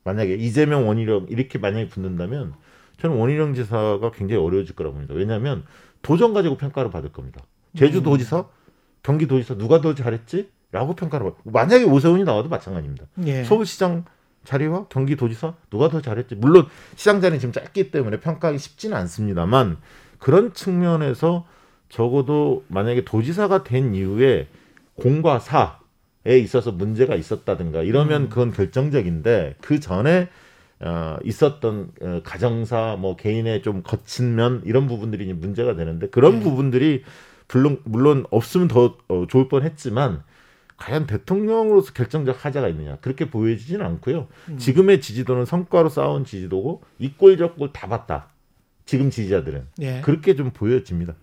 만약에 0.03 0.35
이재명 0.35 0.87
원희룡 0.87 1.27
이렇게 1.29 1.59
만약에 1.59 1.87
붙는다면 1.89 2.53
저는 2.99 3.17
원희룡 3.17 3.53
지사가 3.55 4.11
굉장히 4.11 4.41
어려워질 4.41 4.75
거라고 4.75 4.93
봅니다. 4.95 5.13
왜냐하면 5.13 5.63
도전 6.01 6.33
가지고 6.33 6.57
평가를 6.57 6.91
받을 6.91 7.11
겁니다. 7.11 7.41
제주도지사, 7.77 8.45
경기도지사 9.03 9.55
누가 9.55 9.81
더 9.81 9.95
잘했지? 9.95 10.49
라고 10.71 10.95
평가를 10.95 11.25
받 11.25 11.35
만약에 11.43 11.83
오세훈이 11.83 12.23
나와도 12.23 12.49
마찬가지입니다. 12.49 13.05
예. 13.25 13.43
서울시장 13.43 14.05
자리와 14.43 14.87
경기도지사 14.87 15.53
누가 15.69 15.89
더 15.89 16.01
잘했지? 16.01 16.35
물론 16.35 16.65
시장 16.95 17.21
자리는 17.21 17.39
지금 17.39 17.51
짧기 17.53 17.91
때문에 17.91 18.19
평가하기 18.19 18.57
쉽지는 18.57 18.97
않습니다만 18.97 19.77
그런 20.17 20.53
측면에서 20.53 21.45
적어도 21.89 22.63
만약에 22.69 23.03
도지사가 23.03 23.63
된 23.63 23.93
이후에 23.93 24.47
공과 24.95 25.39
사에 25.39 25.80
있어서 26.25 26.71
문제가 26.71 27.15
있었다든가 27.15 27.81
이러면 27.83 28.23
음. 28.23 28.29
그건 28.29 28.51
결정적인데 28.51 29.55
그 29.61 29.79
전에 29.79 30.29
어, 30.79 31.17
있었던 31.23 31.91
어, 32.01 32.21
가정사 32.23 32.97
뭐 32.99 33.15
개인의 33.15 33.61
좀 33.61 33.83
거친 33.83 34.35
면 34.35 34.61
이런 34.65 34.87
부분들이 34.87 35.25
이제 35.25 35.33
문제가 35.33 35.75
되는데 35.75 36.07
그런 36.09 36.39
네. 36.39 36.43
부분들이 36.43 37.03
물론 37.51 37.79
물론 37.83 38.25
없으면 38.31 38.67
더 38.67 38.97
어, 39.07 39.25
좋을 39.27 39.47
뻔했지만 39.47 40.23
과연 40.77 41.05
대통령으로서 41.05 41.93
결정적 41.93 42.43
하자가 42.43 42.67
있느냐 42.69 42.97
그렇게 43.01 43.29
보여지지는 43.29 43.85
않고요. 43.85 44.27
음. 44.49 44.57
지금의 44.57 45.01
지지도는 45.01 45.45
성과로 45.45 45.89
쌓아온 45.89 46.25
지지도고 46.25 46.81
이 46.99 47.09
꼴 47.17 47.37
저 47.37 47.53
꼴 47.53 47.71
다 47.73 47.87
봤다. 47.87 48.29
지금 48.85 49.11
지지자들은 49.11 49.67
예. 49.81 50.01
그렇게 50.01 50.35
좀 50.35 50.49
보여집니다. 50.49 51.13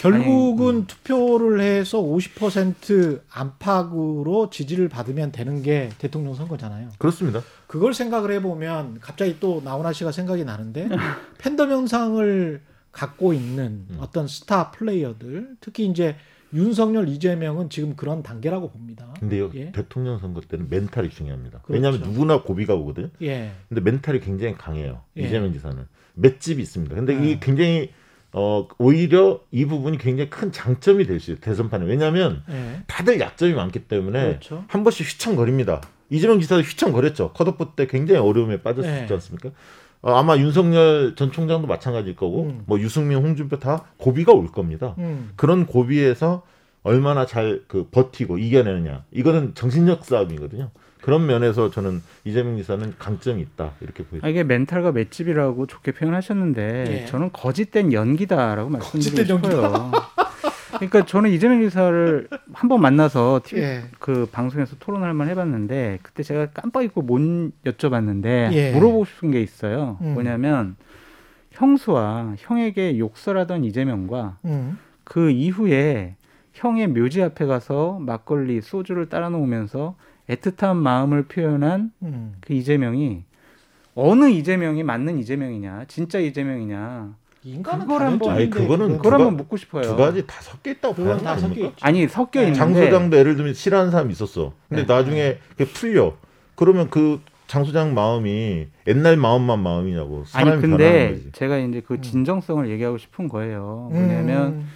결국은 0.00 0.86
투표를 0.86 1.60
해서 1.60 2.00
50% 2.00 3.20
안팎으로 3.30 4.48
지지를 4.50 4.88
받으면 4.88 5.30
되는 5.30 5.62
게 5.62 5.90
대통령 5.98 6.34
선거잖아요. 6.34 6.88
그렇습니다. 6.98 7.42
그걸 7.66 7.92
생각을 7.92 8.32
해보면 8.32 9.00
갑자기 9.00 9.38
또 9.40 9.60
나훈아 9.62 9.92
씨가 9.92 10.10
생각이 10.10 10.44
나는데 10.44 10.88
팬덤 11.38 11.70
현상을 11.70 12.62
갖고 12.92 13.34
있는 13.34 13.86
음. 13.90 13.96
어떤 14.00 14.26
스타 14.26 14.70
플레이어들 14.70 15.56
특히 15.60 15.86
이제 15.86 16.16
윤석열 16.52 17.08
이재명은 17.08 17.68
지금 17.70 17.94
그런 17.94 18.22
단계라고 18.22 18.70
봅니다. 18.70 19.14
근데요 19.20 19.50
예. 19.54 19.70
대통령 19.70 20.18
선거 20.18 20.40
때는 20.40 20.68
멘탈이 20.68 21.10
중요합니다. 21.10 21.60
그렇죠. 21.60 21.72
왜냐하면 21.72 22.00
누구나 22.00 22.42
고비가 22.42 22.74
오거든요. 22.74 23.10
예. 23.22 23.52
근데 23.68 23.80
멘탈이 23.82 24.20
굉장히 24.20 24.54
강해요. 24.54 25.02
예. 25.18 25.24
이재명 25.24 25.52
지사는 25.52 25.86
맷집이 26.14 26.60
있습니다. 26.62 26.94
근데 26.96 27.14
아. 27.14 27.20
이게 27.20 27.38
굉장히 27.38 27.90
어 28.32 28.68
오히려 28.78 29.40
이 29.50 29.64
부분이 29.66 29.98
굉장히 29.98 30.30
큰 30.30 30.52
장점이 30.52 31.04
될 31.06 31.18
수 31.20 31.32
있어요. 31.32 31.40
대선판에 31.40 31.84
왜냐하면 31.86 32.42
예. 32.48 32.82
다들 32.86 33.18
약점이 33.20 33.54
많기 33.54 33.80
때문에 33.80 34.22
그렇죠. 34.28 34.64
한 34.68 34.84
번씩 34.84 35.06
휘청거립니다. 35.06 35.80
이재명 36.10 36.40
지사도 36.40 36.62
휘청거렸죠. 36.62 37.32
컷오프 37.32 37.72
때 37.76 37.86
굉장히 37.86 38.20
어려움에 38.20 38.62
빠졌지 38.62 38.88
네. 38.88 39.06
않습니까? 39.10 39.50
어, 40.02 40.14
아마 40.14 40.36
윤석열 40.38 41.14
전 41.16 41.30
총장도 41.32 41.66
마찬가지일 41.66 42.16
거고 42.16 42.44
음. 42.44 42.62
뭐 42.66 42.78
유승민, 42.80 43.18
홍준표 43.18 43.58
다 43.58 43.84
고비가 43.98 44.32
올 44.32 44.46
겁니다. 44.50 44.94
음. 44.98 45.32
그런 45.36 45.66
고비에서 45.66 46.42
얼마나 46.82 47.26
잘 47.26 47.64
그 47.68 47.88
버티고 47.90 48.38
이겨내느냐. 48.38 49.04
이거는 49.12 49.54
정신력 49.54 50.04
싸움이거든요. 50.04 50.70
그런 51.00 51.26
면에서 51.26 51.70
저는 51.70 52.02
이재명 52.24 52.56
지사는 52.56 52.94
강점이 52.98 53.40
있다 53.42 53.72
이렇게 53.80 54.04
보여요. 54.04 54.22
아, 54.24 54.28
이게 54.28 54.44
멘탈과 54.44 54.92
맷집이라고 54.92 55.66
좋게 55.66 55.92
표현하셨는데 55.92 56.84
예. 56.88 57.06
저는 57.06 57.30
거짓된 57.32 57.92
연기다라고 57.92 58.68
말씀드리고 58.70 59.40
거짓된 59.40 59.52
싶어요. 59.52 59.90
그러니까 60.80 61.04
저는 61.04 61.30
이재명 61.30 61.60
지사를 61.62 62.28
한 62.52 62.68
번 62.68 62.80
만나서 62.80 63.40
TV 63.44 63.62
예. 63.62 63.82
그 63.98 64.26
방송에서 64.30 64.76
토론할 64.78 65.12
만 65.14 65.28
해봤는데 65.28 65.98
그때 66.02 66.22
제가 66.22 66.46
깜빡 66.54 66.84
잊고 66.84 67.02
못 67.02 67.18
여쭤봤는데 67.64 68.52
예. 68.52 68.72
물어보고 68.72 69.04
싶은 69.04 69.30
게 69.32 69.40
있어요. 69.42 69.98
음. 70.02 70.14
뭐냐면 70.14 70.76
형수와 71.52 72.34
형에게 72.38 72.98
욕설하던 72.98 73.64
이재명과 73.64 74.38
음. 74.44 74.78
그 75.04 75.30
이후에 75.30 76.14
형의 76.52 76.86
묘지 76.88 77.22
앞에 77.22 77.46
가서 77.46 77.98
막걸리 78.00 78.60
소주를 78.60 79.08
따라 79.08 79.28
놓으면서 79.30 79.96
애틋한 80.34 80.76
마음을 80.76 81.24
표현한 81.24 81.92
음. 82.02 82.34
그 82.40 82.52
이재명이 82.52 83.22
어느 83.94 84.30
이재명이 84.30 84.82
맞는 84.82 85.18
이재명이냐 85.18 85.84
진짜 85.88 86.18
이재명이냐 86.18 87.14
인간은 87.42 87.86
그걸 87.86 88.02
한번- 88.06 88.34
아니, 88.34 88.50
그거는 88.50 88.96
그걸 88.98 89.02
두 89.02 89.08
한번 89.14 89.26
가- 89.36 89.42
묻고 89.42 89.56
싶어요. 89.56 89.82
두 89.82 89.96
가지 89.96 90.26
다 90.26 90.40
섞여 90.42 90.70
있다고 90.70 90.94
봐야 90.94 91.16
다 91.16 91.34
되는 91.36 91.48
섞여. 91.54 91.72
아니 91.80 92.06
섞여 92.06 92.40
네. 92.40 92.48
있는데 92.48 92.58
장 92.58 92.74
소장도 92.74 93.16
예를 93.16 93.36
들면 93.36 93.54
싫어하는 93.54 93.90
사람이 93.90 94.12
있었어. 94.12 94.52
근데 94.68 94.84
네. 94.86 94.92
나중에 94.94 95.38
풀려. 95.74 96.14
그러면 96.54 96.88
그 96.90 97.20
장 97.46 97.64
소장 97.64 97.94
마음이 97.94 98.68
옛날 98.86 99.16
마음만 99.16 99.58
마음이냐고. 99.58 100.22
사람이 100.24 100.50
아니 100.52 100.60
변하는 100.60 100.78
근데 100.78 101.10
거지. 101.14 101.32
제가 101.32 101.58
이제 101.58 101.82
그 101.84 101.94
음. 101.94 102.00
진정성을 102.02 102.68
얘기하고 102.70 102.96
싶은 102.96 103.28
거예요. 103.28 103.88
뭐냐면 103.90 104.46
음. 104.52 104.68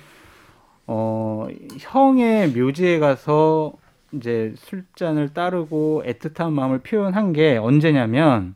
어 0.88 1.46
형의 1.78 2.49
묘지에 2.49 2.99
가서 2.99 3.75
이제 4.16 4.54
술잔을 4.56 5.35
따르고 5.35 6.02
애틋한 6.06 6.52
마음을 6.52 6.78
표현한 6.78 7.33
게 7.33 7.56
언제냐면 7.56 8.54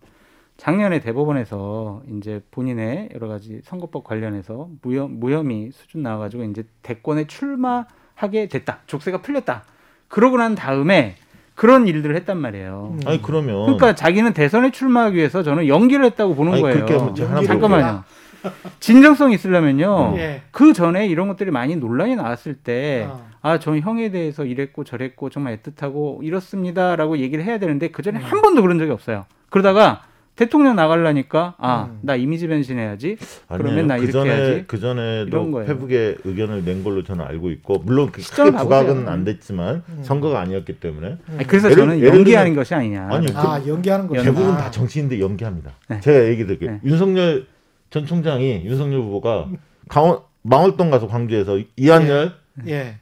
작년에 0.56 1.00
대법원에서 1.00 2.02
이제 2.16 2.42
본인의 2.50 3.10
여러 3.14 3.28
가지 3.28 3.60
선거법 3.62 4.04
관련해서 4.04 4.68
무혐 4.82 5.20
무혐의 5.20 5.70
수준 5.72 6.02
나와가지고 6.02 6.44
이제 6.44 6.64
대권에 6.82 7.26
출마하게 7.26 8.48
됐다. 8.50 8.80
족쇄가 8.86 9.22
풀렸다. 9.22 9.64
그러고 10.08 10.36
난 10.36 10.54
다음에 10.54 11.14
그런 11.54 11.86
일들을 11.86 12.14
했단 12.16 12.38
말이에요. 12.38 12.94
음. 12.94 13.00
아니 13.06 13.22
그러면 13.22 13.62
그러니까 13.62 13.94
자기는 13.94 14.32
대선에 14.32 14.70
출마하기 14.70 15.16
위해서 15.16 15.42
저는 15.42 15.68
연기를 15.68 16.04
했다고 16.06 16.34
보는 16.34 16.54
아니, 16.54 16.62
거예요. 16.62 16.74
그렇게 16.76 16.94
하면 16.94 17.14
제가 17.14 17.30
하나 17.30 17.42
잠깐만요. 17.42 18.04
진정성이 18.80 19.34
있으려면요. 19.34 20.14
예. 20.18 20.42
그 20.50 20.72
전에 20.72 21.06
이런 21.06 21.28
것들이 21.28 21.50
많이 21.50 21.76
논란이 21.76 22.16
나왔을 22.16 22.54
때, 22.54 23.06
아. 23.10 23.20
아, 23.40 23.58
저 23.58 23.76
형에 23.76 24.10
대해서 24.10 24.44
이랬고 24.44 24.84
저랬고 24.84 25.30
정말 25.30 25.58
애틋하고 25.58 26.22
이렇습니다라고 26.24 27.18
얘기를 27.18 27.44
해야 27.44 27.58
되는데 27.58 27.88
그 27.88 28.02
전에 28.02 28.18
음. 28.18 28.24
한 28.24 28.42
번도 28.42 28.62
그런 28.62 28.78
적이 28.78 28.90
없어요. 28.92 29.26
그러다가 29.50 30.02
대통령 30.34 30.76
나가려니까 30.76 31.54
아, 31.58 31.88
음. 31.90 31.98
나 32.02 32.14
이미지 32.14 32.46
변신해야지. 32.46 33.16
아니에요. 33.48 33.62
그러면 33.64 33.86
나그 33.88 34.02
이렇게 34.04 34.12
전에 34.12 34.30
해야지. 34.30 34.64
그 34.68 34.78
전에도 34.78 35.26
이런 35.28 35.50
거예요. 35.50 35.66
페북에 35.66 36.16
의견을 36.24 36.64
낸 36.64 36.84
걸로 36.84 37.02
저는 37.02 37.24
알고 37.24 37.50
있고 37.50 37.78
물론 37.84 38.10
그 38.12 38.22
크게 38.22 38.50
부각은. 38.52 39.08
안 39.08 39.24
됐지만 39.24 39.82
음. 39.88 39.98
선거가 40.02 40.40
아니었기 40.40 40.78
때문에 40.78 41.06
음. 41.08 41.18
아니, 41.38 41.46
그래서 41.46 41.68
예를- 41.68 41.76
저는 41.76 42.02
연기하는 42.04 42.52
들면- 42.52 42.54
것이 42.56 42.74
아니냐. 42.74 43.08
아니, 43.10 43.26
아 43.34 43.60
연기하는 43.66 44.06
거죠. 44.06 44.22
대부분 44.22 44.52
아. 44.54 44.56
다 44.58 44.70
정치인들 44.70 45.20
연기합니다. 45.20 45.72
네. 45.88 46.00
제가 46.00 46.26
얘기 46.28 46.44
드릴게요. 46.44 46.70
네. 46.72 46.80
윤석열 46.84 47.46
전 47.90 48.06
총장이 48.06 48.62
윤석열 48.64 49.00
후보가 49.00 49.48
강원 49.88 50.20
망월동 50.42 50.90
가서 50.90 51.06
광주에서 51.08 51.58
이한열 51.76 52.32
예. 52.66 52.96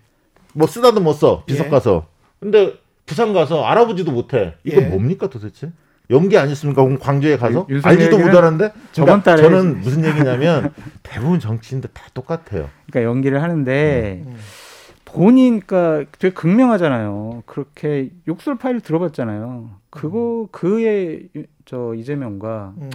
뭐 0.52 0.66
쓰다도 0.66 1.00
못 1.00 1.12
써. 1.12 1.42
비석 1.46 1.66
예. 1.66 1.70
가서. 1.70 2.06
근데 2.40 2.74
부산 3.04 3.32
가서 3.32 3.64
알아보지도 3.64 4.10
못해. 4.12 4.54
이거 4.64 4.80
예. 4.82 4.86
뭡니까 4.86 5.28
도대체? 5.28 5.70
연기 6.10 6.38
아니었습니까? 6.38 6.82
그럼 6.84 6.98
광주에 6.98 7.36
가서 7.36 7.66
윤- 7.68 7.76
윤석열 7.76 7.98
알지도 7.98 8.18
못하는데 8.18 8.72
저번 8.92 9.22
그러니까 9.22 9.36
달에 9.36 9.42
저는 9.42 9.80
무슨 9.82 10.04
얘기냐면 10.04 10.72
대부분 11.02 11.40
정치인들 11.40 11.90
다 11.92 12.04
똑같아요. 12.14 12.70
그러니까 12.90 13.02
연기를 13.10 13.42
하는데 13.42 14.22
음. 14.26 14.36
본인, 15.04 15.60
그러니까 15.60 16.08
되게 16.18 16.32
극명하잖아요. 16.34 17.42
그렇게 17.46 18.10
욕설 18.28 18.56
파일 18.56 18.80
들어봤잖아요. 18.80 19.70
그거 19.90 20.48
그의 20.52 21.28
저 21.64 21.94
이재명과 21.94 22.74
음. 22.78 22.90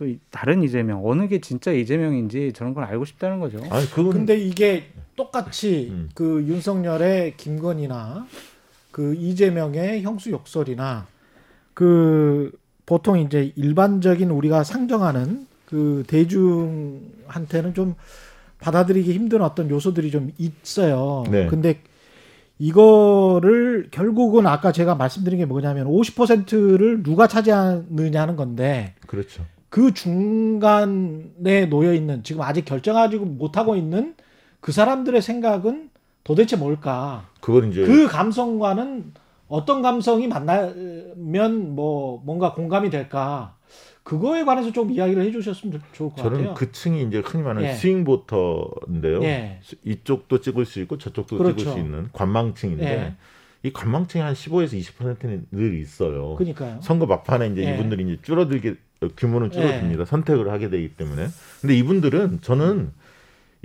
또 0.00 0.06
이- 0.08 0.18
다른 0.30 0.62
이재명 0.62 1.06
어느 1.06 1.28
게 1.28 1.42
진짜 1.42 1.70
이재명인지 1.72 2.54
저런 2.54 2.72
걸 2.72 2.84
알고 2.84 3.04
싶다는 3.04 3.38
거죠. 3.38 3.58
아니 3.68 3.84
그건 3.90 4.12
근데 4.12 4.34
이게 4.38 4.84
똑같이 5.14 5.88
음. 5.90 6.08
그 6.14 6.42
윤석열의 6.48 7.36
김건희나 7.36 8.26
그 8.90 9.14
이재명의 9.14 10.00
형수 10.00 10.30
욕설이나 10.30 11.06
그 11.74 12.50
보통 12.86 13.18
이제 13.18 13.52
일반적인 13.56 14.30
우리가 14.30 14.64
상정하는 14.64 15.46
그 15.66 16.02
대중한테는 16.06 17.74
좀 17.74 17.94
받아들이기 18.60 19.12
힘든 19.12 19.42
어떤 19.42 19.68
요소들이 19.68 20.10
좀 20.10 20.32
있어요. 20.38 21.24
네. 21.30 21.46
근데 21.46 21.82
이거를 22.58 23.88
결국은 23.90 24.46
아까 24.46 24.72
제가 24.72 24.94
말씀드린 24.94 25.38
게 25.40 25.44
뭐냐면 25.44 25.86
50%를 25.88 27.02
누가 27.02 27.26
차지하느냐는 27.26 28.36
건데 28.36 28.94
그렇죠. 29.06 29.44
그 29.70 29.94
중간에 29.94 31.66
놓여 31.70 31.94
있는 31.94 32.22
지금 32.24 32.42
아직 32.42 32.64
결정하지 32.64 33.16
못하고 33.18 33.76
있는 33.76 34.14
그 34.60 34.72
사람들의 34.72 35.22
생각은 35.22 35.90
도대체 36.24 36.56
뭘까? 36.56 37.28
그건 37.40 37.70
이제 37.70 37.84
그 37.84 38.08
감성과는 38.08 39.12
어떤 39.48 39.80
감성이 39.80 40.28
만나면 40.28 41.74
뭐 41.74 42.20
뭔가 42.24 42.52
공감이 42.52 42.90
될까? 42.90 43.56
그거에 44.02 44.44
관해서 44.44 44.72
좀 44.72 44.90
이야기를 44.90 45.22
해주셨으면 45.26 45.80
좋을 45.92 46.10
것 46.10 46.16
저는 46.16 46.38
같아요. 46.38 46.54
그 46.54 46.72
층이 46.72 47.02
이제 47.04 47.22
흔히 47.24 47.44
말하는 47.44 47.68
예. 47.68 47.74
스윙보터인데요. 47.74 49.22
예. 49.22 49.60
이쪽도 49.84 50.40
찍을 50.40 50.64
수 50.66 50.80
있고 50.80 50.98
저쪽도 50.98 51.38
그렇죠. 51.38 51.56
찍을 51.56 51.72
수 51.72 51.78
있는 51.78 52.08
관망층인데 52.12 52.84
예. 52.84 53.14
이 53.62 53.72
관망층이 53.72 54.22
한 54.22 54.32
15에서 54.34 54.72
20%는 54.80 55.46
늘 55.50 55.74
있어요. 55.80 56.34
그러니까요. 56.36 56.78
선거 56.82 57.06
막판에 57.06 57.48
이제 57.48 57.64
예. 57.64 57.74
이분들이 57.74 58.04
이제 58.04 58.18
줄어들게 58.22 58.76
규모는 59.16 59.50
줄어듭니다. 59.50 60.04
선택을 60.06 60.50
하게 60.50 60.70
되기 60.70 60.90
때문에. 60.94 61.26
근데 61.60 61.76
이분들은 61.76 62.40
저는 62.40 62.92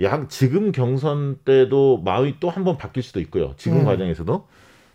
양 0.02 0.28
지금 0.28 0.72
경선 0.72 1.38
때도 1.44 2.02
마음이 2.04 2.40
또 2.40 2.50
한 2.50 2.64
번 2.64 2.76
바뀔 2.76 3.02
수도 3.02 3.20
있고요. 3.20 3.54
지금 3.56 3.80
음. 3.80 3.84
과정에서도 3.84 4.46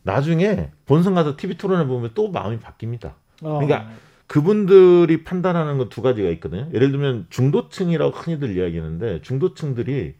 나중에 0.03 0.70
본선 0.86 1.15
가서 1.15 1.36
TV 1.36 1.58
토론을 1.58 1.88
보면 1.88 2.12
또 2.13 2.29
마음이 2.29 2.60
바뀝니다. 2.60 3.13
어. 3.41 3.60
그러니까 3.60 3.89
그분들이 4.27 5.24
판단하는 5.24 5.77
건 5.77 5.89
두 5.89 6.01
가지가 6.01 6.29
있거든요. 6.31 6.70
예를 6.74 6.91
들면 6.91 7.25
중도층이라고 7.29 8.12
흔히들 8.12 8.55
이야기하는데 8.55 9.22
중도층들이 9.24 10.13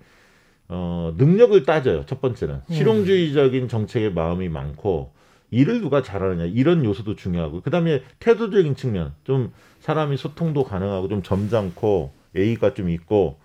어, 0.74 1.14
능력을 1.18 1.64
따져요. 1.66 2.06
첫 2.06 2.22
번째는 2.22 2.56
음. 2.56 2.74
실용주의적인 2.74 3.68
정책에 3.68 4.10
마음이 4.10 4.48
많고 4.48 5.12
일을 5.52 5.82
누가 5.82 6.02
잘하느냐 6.02 6.46
이런 6.46 6.86
요소도 6.86 7.18
중요하고 7.18 7.60
그다음에 7.62 8.02
태도적인 8.20 8.76
측면 8.78 9.14
좀 9.26 9.52
사람이 9.82 10.16
소통도 10.16 10.64
가능하고 10.64 11.10
좀 11.10 11.24
점잖고 11.24 12.14
예의가 12.36 12.74
좀 12.74 12.90
있고 12.90 13.38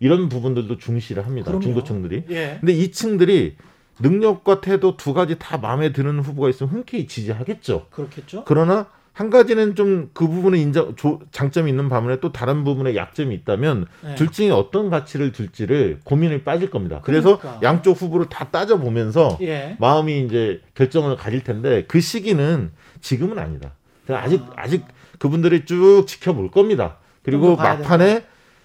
이런 0.00 0.28
부분들도 0.28 0.78
중시를 0.78 1.24
합니다. 1.24 1.46
그럼요. 1.46 1.62
중도층들이. 1.62 2.24
예. 2.30 2.56
근데 2.58 2.72
이 2.72 2.90
층들이 2.90 3.54
능력과 4.00 4.60
태도 4.60 4.96
두 4.96 5.14
가지 5.14 5.38
다 5.38 5.58
마음에 5.58 5.92
드는 5.92 6.18
후보가 6.18 6.48
있으면 6.48 6.72
흔쾌히 6.72 7.06
지지하겠죠. 7.06 7.86
그렇겠죠. 7.90 8.42
그러나 8.44 8.88
한 9.12 9.28
가지는 9.28 9.74
좀 9.74 10.10
그 10.14 10.26
부분에 10.26 10.58
인정 10.58 10.96
조- 10.96 11.20
장점이 11.32 11.70
있는 11.70 11.88
반면에 11.88 12.18
또 12.20 12.32
다른 12.32 12.64
부분에 12.64 12.96
약점이 12.96 13.34
있다면 13.36 13.86
네. 14.04 14.14
둘 14.14 14.28
중에 14.28 14.50
어떤 14.50 14.88
가치를 14.88 15.32
둘지를 15.32 16.00
고민을 16.04 16.44
빠질 16.44 16.70
겁니다. 16.70 17.00
그래서 17.04 17.38
그러니까. 17.38 17.60
양쪽 17.62 18.00
후보를 18.00 18.26
다 18.30 18.48
따져 18.50 18.78
보면서 18.78 19.36
예. 19.42 19.76
마음이 19.78 20.24
이제 20.24 20.60
결정을 20.74 21.16
가질 21.16 21.44
텐데 21.44 21.84
그 21.86 22.00
시기는 22.00 22.70
지금은 23.02 23.38
아니다. 23.38 23.72
아직 24.08 24.40
아. 24.50 24.52
아직 24.62 24.84
그분들이 25.18 25.64
쭉 25.66 26.04
지켜볼 26.06 26.50
겁니다. 26.50 26.96
그리고 27.22 27.54
막판에 27.56 28.24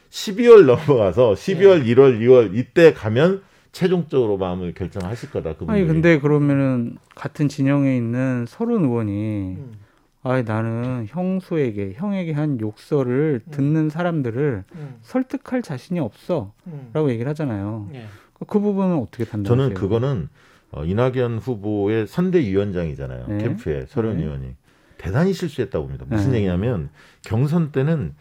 12월 0.09 0.65
넘어가서 0.65 1.33
12월, 1.33 1.85
예. 1.85 1.93
1월, 1.93 2.19
2월 2.21 2.55
이때 2.57 2.93
가면 2.93 3.41
최종적으로 3.73 4.37
마음을 4.37 4.73
결정하실 4.73 5.29
거다. 5.31 5.53
그분들이. 5.53 5.77
아니 5.77 5.87
근데 5.87 6.19
그러면은 6.19 6.97
같은 7.15 7.49
진영에 7.49 7.95
있는 7.97 8.45
서른 8.47 8.85
의원이 8.85 9.11
음. 9.57 9.71
아 10.27 10.41
나는 10.41 11.05
형수에게 11.07 11.93
형에게 11.95 12.33
한 12.33 12.59
욕설을 12.59 13.41
음. 13.45 13.51
듣는 13.51 13.89
사람들을 13.89 14.63
음. 14.75 14.95
설득할 15.01 15.61
자신이 15.61 15.99
없어라고 16.01 16.53
음. 16.67 17.09
얘기를 17.09 17.29
하잖아요. 17.29 17.89
예. 17.93 18.05
그 18.45 18.59
부분은 18.59 18.97
어떻게 18.97 19.23
판단하세요? 19.23 19.69
저는 19.69 19.73
그거는 19.73 20.27
어, 20.71 20.83
이낙연 20.83 21.37
후보의 21.39 22.07
선대위원장이잖아요. 22.07 23.27
네. 23.27 23.37
캠프에 23.37 23.85
서른 23.87 24.17
네. 24.17 24.25
의원이 24.25 24.55
대단히 24.97 25.31
실수했다고 25.31 25.85
봅니다. 25.85 26.05
무슨 26.09 26.31
네. 26.31 26.39
얘기냐면 26.39 26.89
경선 27.23 27.71
때는 27.71 28.13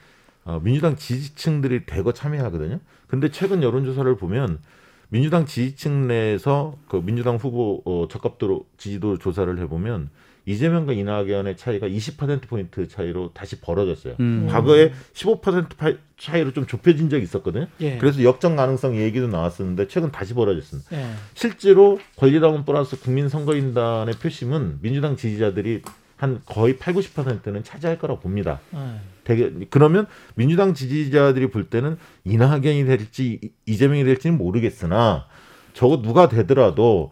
어, 0.45 0.61
민주당 0.63 0.95
지지층들이 0.95 1.87
대거 1.87 2.13
참여하거든요. 2.13 2.79
근데 3.09 3.31
최근 3.31 3.65
여론조사를 3.65 4.17
보면 4.17 4.61
민주당 5.09 5.45
지지층 5.45 6.07
내에서 6.07 6.77
그 6.89 7.03
민주당 7.05 7.37
후보 7.37 7.83
어, 7.85 8.07
적합도로 8.09 8.65
지지도 8.79 9.19
조사를 9.19 9.59
해보면 9.59 10.11
이재명과 10.47 10.93
이낙연의 10.93 11.57
차이가 11.57 11.89
20% 11.89 12.49
포인트 12.49 12.87
차이로 12.89 13.33
다시 13.35 13.61
벌어졌어요. 13.61 14.15
음. 14.21 14.47
과거에 14.49 14.93
15% 15.13 15.77
파- 15.77 15.93
차이로 16.17 16.53
좀 16.53 16.67
좁혀진 16.67 17.11
적이 17.11 17.25
있었거든요. 17.25 17.67
예. 17.81 17.99
그래서 17.99 18.23
역전 18.23 18.57
가능성 18.57 18.97
얘기도 18.97 19.27
나왔었는데 19.27 19.89
최근 19.89 20.11
다시 20.13 20.35
벌어졌습니다. 20.35 20.89
예. 20.97 21.11
실제로 21.35 21.99
권리당원 22.17 22.65
플러스 22.65 22.99
국민선거인단의 23.01 24.15
표심은 24.15 24.79
민주당 24.81 25.17
지지자들이 25.17 25.83
한 26.17 26.41
거의 26.47 26.79
8, 26.79 26.95
90%는 26.95 27.63
차지할 27.65 27.99
거라고 27.99 28.21
봅니다. 28.21 28.61
예. 28.75 28.79
되게 29.25 29.53
그러면 29.69 30.07
민주당 30.37 30.73
지지자들이 30.73 31.51
볼 31.51 31.65
때는 31.69 31.99
이낙연이 32.25 32.85
될지 32.87 33.41
이- 33.43 33.51
이재명이 33.67 34.05
될지는 34.05 34.39
모르겠으나 34.39 35.27
저거 35.75 36.01
누가 36.01 36.29
되더라도 36.29 37.11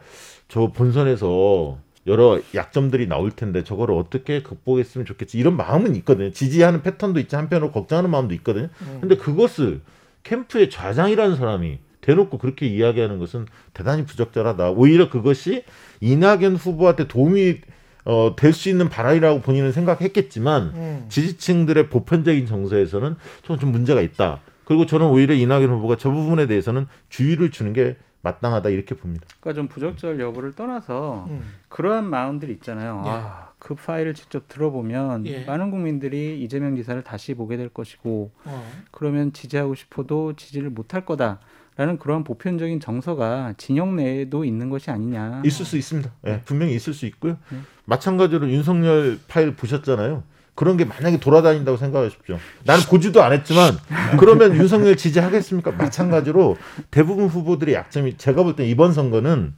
저 0.48 0.68
본선에서 0.68 1.78
여러 2.06 2.38
약점들이 2.54 3.06
나올 3.06 3.30
텐데 3.30 3.64
저거를 3.64 3.94
어떻게 3.94 4.42
극복했으면 4.42 5.06
좋겠지 5.06 5.38
이런 5.38 5.56
마음은 5.56 5.96
있거든요. 5.96 6.30
지지하는 6.30 6.82
패턴도 6.82 7.20
있지 7.20 7.36
한편으로 7.36 7.70
걱정하는 7.72 8.10
마음도 8.10 8.34
있거든요. 8.34 8.68
음. 8.82 8.98
근데 9.00 9.16
그것을 9.16 9.80
캠프의 10.22 10.70
좌장이라는 10.70 11.36
사람이 11.36 11.78
대놓고 12.02 12.36
그렇게 12.38 12.66
이야기하는 12.66 13.18
것은 13.18 13.46
대단히 13.72 14.04
부적절하다. 14.04 14.70
오히려 14.72 15.08
그것이 15.08 15.64
이낙연 16.00 16.56
후보한테 16.56 17.08
도움이 17.08 17.60
어, 18.04 18.36
될 18.36 18.52
수 18.52 18.68
있는 18.68 18.90
발언이라고 18.90 19.40
본인은 19.40 19.72
생각했겠지만 19.72 20.62
음. 20.74 21.06
지지층들의 21.08 21.88
보편적인 21.88 22.46
정서에서는 22.46 23.16
좀, 23.42 23.58
좀 23.58 23.72
문제가 23.72 24.02
있다. 24.02 24.40
그리고 24.66 24.84
저는 24.84 25.06
오히려 25.06 25.34
이낙연 25.34 25.70
후보가 25.70 25.96
저 25.96 26.10
부분에 26.10 26.46
대해서는 26.46 26.86
주의를 27.08 27.50
주는 27.50 27.72
게 27.72 27.96
마땅하다 28.24 28.70
이렇게 28.70 28.96
봅니다. 28.96 29.26
그러니까 29.40 29.60
좀 29.60 29.68
부적절 29.68 30.18
여부를 30.18 30.54
떠나서 30.54 31.26
음. 31.28 31.42
그러한 31.68 32.08
마음들이 32.08 32.52
있잖아요. 32.54 33.02
예. 33.04 33.10
아, 33.10 33.48
그 33.58 33.74
파일을 33.74 34.14
직접 34.14 34.48
들어보면 34.48 35.26
예. 35.26 35.44
많은 35.44 35.70
국민들이 35.70 36.42
이재명 36.42 36.74
지사를 36.74 37.00
다시 37.02 37.34
보게 37.34 37.56
될 37.56 37.68
것이고 37.68 38.32
어. 38.44 38.72
그러면 38.90 39.32
지지하고 39.32 39.74
싶어도 39.74 40.34
지지를 40.34 40.70
못할 40.70 41.04
거다 41.04 41.38
라는 41.76 41.98
그런 41.98 42.24
보편적인 42.24 42.80
정서가 42.80 43.54
진영 43.56 43.96
내에도 43.96 44.44
있는 44.44 44.70
것이 44.70 44.90
아니냐. 44.90 45.42
있을 45.44 45.64
수 45.64 45.76
있습니다. 45.76 46.10
예, 46.26 46.40
분명히 46.44 46.74
있을 46.74 46.94
수 46.94 47.04
있고요. 47.06 47.36
네. 47.50 47.58
마찬가지로 47.84 48.48
윤석열 48.48 49.18
파일 49.28 49.54
보셨잖아요. 49.56 50.22
그런 50.54 50.76
게 50.76 50.84
만약에 50.84 51.18
돌아다닌다고 51.18 51.76
생각하십시오. 51.76 52.38
나는 52.64 52.84
보지도 52.84 53.22
않았지만 53.22 53.76
그러면 54.18 54.54
윤석열 54.56 54.96
지지하겠습니까? 54.96 55.72
마찬가지로 55.72 56.56
대부분 56.90 57.26
후보들의 57.26 57.74
약점이 57.74 58.16
제가 58.18 58.42
볼 58.44 58.54
때 58.54 58.64
이번 58.66 58.92
선거는 58.92 59.54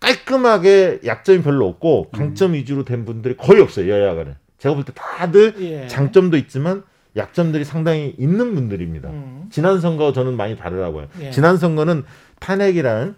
깔끔하게 0.00 1.00
약점이 1.04 1.42
별로 1.42 1.66
없고 1.66 2.10
강점 2.10 2.52
위주로 2.52 2.84
된 2.84 3.04
분들이 3.04 3.36
거의 3.36 3.60
없어요 3.60 3.90
여야 3.90 4.14
간에. 4.14 4.34
제가 4.58 4.74
볼 4.74 4.84
때 4.84 4.92
다들 4.94 5.54
예. 5.60 5.86
장점도 5.88 6.36
있지만 6.36 6.82
약점들이 7.16 7.64
상당히 7.64 8.14
있는 8.18 8.54
분들입니다. 8.54 9.08
음. 9.08 9.48
지난 9.50 9.80
선거 9.80 10.12
저는 10.12 10.36
많이 10.36 10.56
다르다고요. 10.56 11.08
예. 11.22 11.30
지난 11.30 11.56
선거는 11.56 12.04
탄핵이라는 12.38 13.14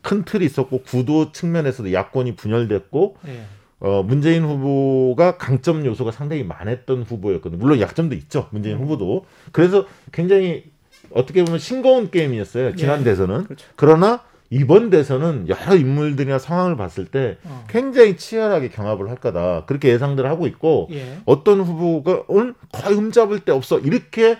큰 0.00 0.24
틀이 0.24 0.44
있었고 0.44 0.82
구도 0.82 1.32
측면에서도 1.32 1.92
야권이 1.92 2.36
분열됐고 2.36 3.16
예. 3.28 3.42
어, 3.84 4.02
문재인 4.04 4.44
후보가 4.44 5.38
강점 5.38 5.84
요소가 5.84 6.12
상당히 6.12 6.44
많았던 6.44 7.02
후보였거든요. 7.02 7.58
물론 7.60 7.80
약점도 7.80 8.14
있죠. 8.14 8.46
문재인 8.50 8.76
음. 8.76 8.82
후보도. 8.82 9.26
그래서 9.50 9.86
굉장히 10.12 10.64
어떻게 11.10 11.44
보면 11.44 11.58
싱거운 11.58 12.10
게임이었어요. 12.10 12.76
지난 12.76 13.00
예. 13.00 13.04
대선은. 13.04 13.44
그렇죠. 13.44 13.66
그러나 13.74 14.22
이번 14.50 14.88
대선은 14.90 15.48
여러 15.48 15.74
인물들이나 15.74 16.38
상황을 16.38 16.76
봤을 16.76 17.06
때 17.06 17.38
어. 17.42 17.64
굉장히 17.68 18.16
치열하게 18.16 18.68
경합을 18.68 19.10
할 19.10 19.16
거다. 19.16 19.64
그렇게 19.66 19.88
예상들 19.88 20.26
하고 20.26 20.46
있고 20.46 20.86
예. 20.92 21.18
어떤 21.24 21.60
후보가 21.60 22.24
오늘 22.28 22.54
거의 22.70 22.94
흠잡을 22.94 23.40
데 23.40 23.50
없어 23.50 23.80
이렇게 23.80 24.38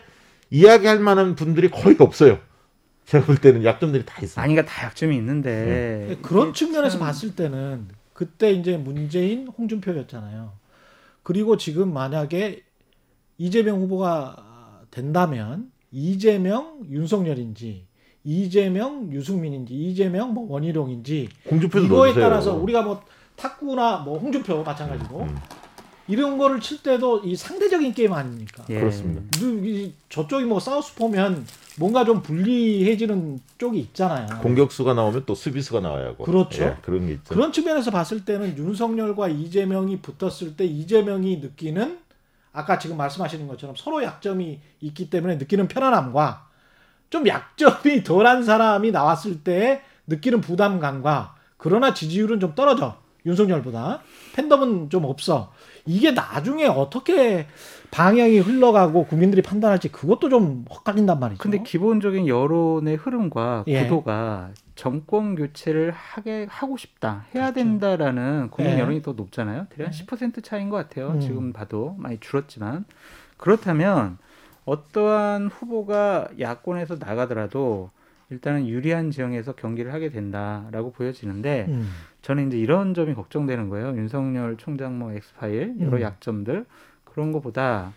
이야기할 0.50 1.00
만한 1.00 1.35
분들이 1.35 1.68
거의 1.68 1.96
없어요. 1.98 2.38
제가 3.07 3.24
볼 3.26 3.38
때는 3.38 3.64
약점들이 3.64 4.05
다 4.07 4.14
있습니다. 4.22 4.40
아니가 4.40 4.64
다 4.64 4.87
약점이 4.87 5.16
있는데 5.16 6.16
그런 6.22 6.50
이게 6.50 6.59
측면에서 6.59 6.98
참- 6.98 7.00
봤을 7.00 7.35
때는 7.35 7.88
그때 8.23 8.53
이제 8.53 8.77
문재인, 8.77 9.49
홍준표였잖아요. 9.49 10.53
그리고 11.25 11.57
지금 11.57 11.93
만약에 11.93 12.63
이재명 13.37 13.81
후보가 13.81 14.83
된다면 14.93 15.73
이재명, 15.91 16.83
윤석열인지 16.89 17.85
이재명, 18.23 19.13
유승민인지 19.13 19.75
이재명, 19.75 20.35
뭐 20.35 20.49
원희룡인지 20.49 21.31
공주표도 21.49 21.87
이거에 21.87 21.99
넣어주세요. 21.99 22.25
따라서 22.25 22.55
우리가 22.55 22.83
뭐 22.83 23.03
탁구나 23.35 23.99
뭐 23.99 24.19
홍준표 24.21 24.63
마찬가지고 24.63 25.23
음, 25.23 25.37
이런 26.09 26.37
거를 26.37 26.61
칠 26.61 26.83
때도 26.83 27.21
이 27.25 27.37
상대적인 27.37 27.95
게임 27.95 28.12
아닙니까? 28.12 28.65
예. 28.71 28.79
그렇습니다. 28.81 29.23
누- 29.38 29.65
이- 29.65 29.95
저쪽이 30.09 30.45
뭐 30.45 30.59
사우스포면 30.61 31.47
뭔가 31.79 32.05
좀 32.05 32.23
불리해지는 32.23 33.41
쪽이 33.59 33.79
있잖아요. 33.79 34.41
공격수가 34.43 34.95
나오면 34.95 35.25
또 35.27 35.35
수비수가 35.35 35.81
나와야 35.81 36.07
하고. 36.09 36.25
그렇죠. 36.25 36.65
예, 36.65 36.77
그런 36.83 37.07
게 37.07 37.12
있죠. 37.15 37.33
그런 37.35 37.53
측면에서 37.53 37.91
봤을 37.91 38.25
때는 38.25 38.59
윤석열과 38.59 39.29
이재명이 39.29 40.01
붙었을 40.01 40.57
때 40.57 40.65
이재명이 40.65 41.37
느끼는 41.38 41.99
아까 42.53 42.79
지금 42.79 42.97
말씀하시는 42.99 43.47
것처럼 43.49 43.75
서로 43.79 44.03
약점이 44.03 44.61
있기 44.81 45.09
때문에 45.09 45.37
느끼는 45.37 45.69
편안함과 45.69 46.49
좀 47.09 47.27
약점이 47.27 48.03
덜한 48.05 48.43
사람이 48.43 48.91
나왔을 48.91 49.43
때 49.43 49.83
느끼는 50.07 50.41
부담감과 50.41 51.37
그러나 51.57 51.95
지지율은 51.95 52.41
좀 52.41 52.55
떨어져 52.55 53.01
윤석열보다 53.25 54.01
팬덤은 54.35 54.91
좀 54.91 55.05
없어 55.05 55.53
이게 55.87 56.13
나중에 56.13 56.67
어떻게 56.67 57.47
방향이 57.91 58.39
흘러가고 58.39 59.05
국민들이 59.07 59.43
판단할지 59.43 59.91
그것도 59.91 60.29
좀 60.29 60.65
헛갈린단 60.71 61.21
말이죠. 61.21 61.43
근데 61.43 61.63
기본적인 61.63 62.27
여론의 62.27 62.97
흐름과 62.97 63.65
예. 63.67 63.83
구도가 63.83 64.51
정권 64.75 65.35
교체를 65.35 65.93
하게 65.93 66.47
하고 66.49 66.77
싶다 66.77 67.27
해야 67.35 67.53
그렇죠. 67.53 67.55
된다라는 67.55 68.49
국민 68.51 68.75
예. 68.75 68.81
여론이 68.81 69.03
더 69.03 69.13
높잖아요. 69.13 69.67
대략 69.71 69.93
네. 69.93 70.05
10% 70.07 70.43
차이인 70.43 70.71
것 70.71 70.77
같아요. 70.77 71.11
음. 71.11 71.21
지금 71.21 71.53
봐도 71.53 71.95
많이 71.99 72.19
줄었지만 72.19 72.85
그렇다면 73.37 74.19
어떠한 74.65 75.49
후보가 75.49 76.29
야권에서 76.39 76.97
나가더라도 76.99 77.91
일단은 78.31 78.67
유리한 78.67 79.11
지형에서 79.11 79.53
경기를 79.53 79.93
하게 79.93 80.09
된다라고 80.09 80.93
보여지는데 80.93 81.67
음. 81.69 81.91
저는 82.23 82.49
이제 82.49 82.59
이런 82.59 82.95
점이 82.95 83.15
걱정되는 83.15 83.69
거예요. 83.69 83.89
윤석열 83.97 84.57
총장 84.57 84.99
뭐 84.99 85.13
X파일 85.12 85.75
여러 85.81 85.97
음. 85.99 86.03
약점들 86.03 86.65
그런 87.05 87.33
거보다 87.33 87.93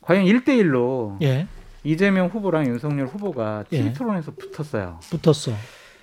과연 0.00 0.24
1대1로 0.24 1.16
예, 1.22 1.46
이재명 1.84 2.26
후보랑 2.26 2.66
윤석열 2.66 3.06
후보가 3.06 3.64
TV 3.70 3.86
예. 3.86 3.92
토론에서 3.92 4.32
붙었어요. 4.32 4.98
붙었어. 5.10 5.52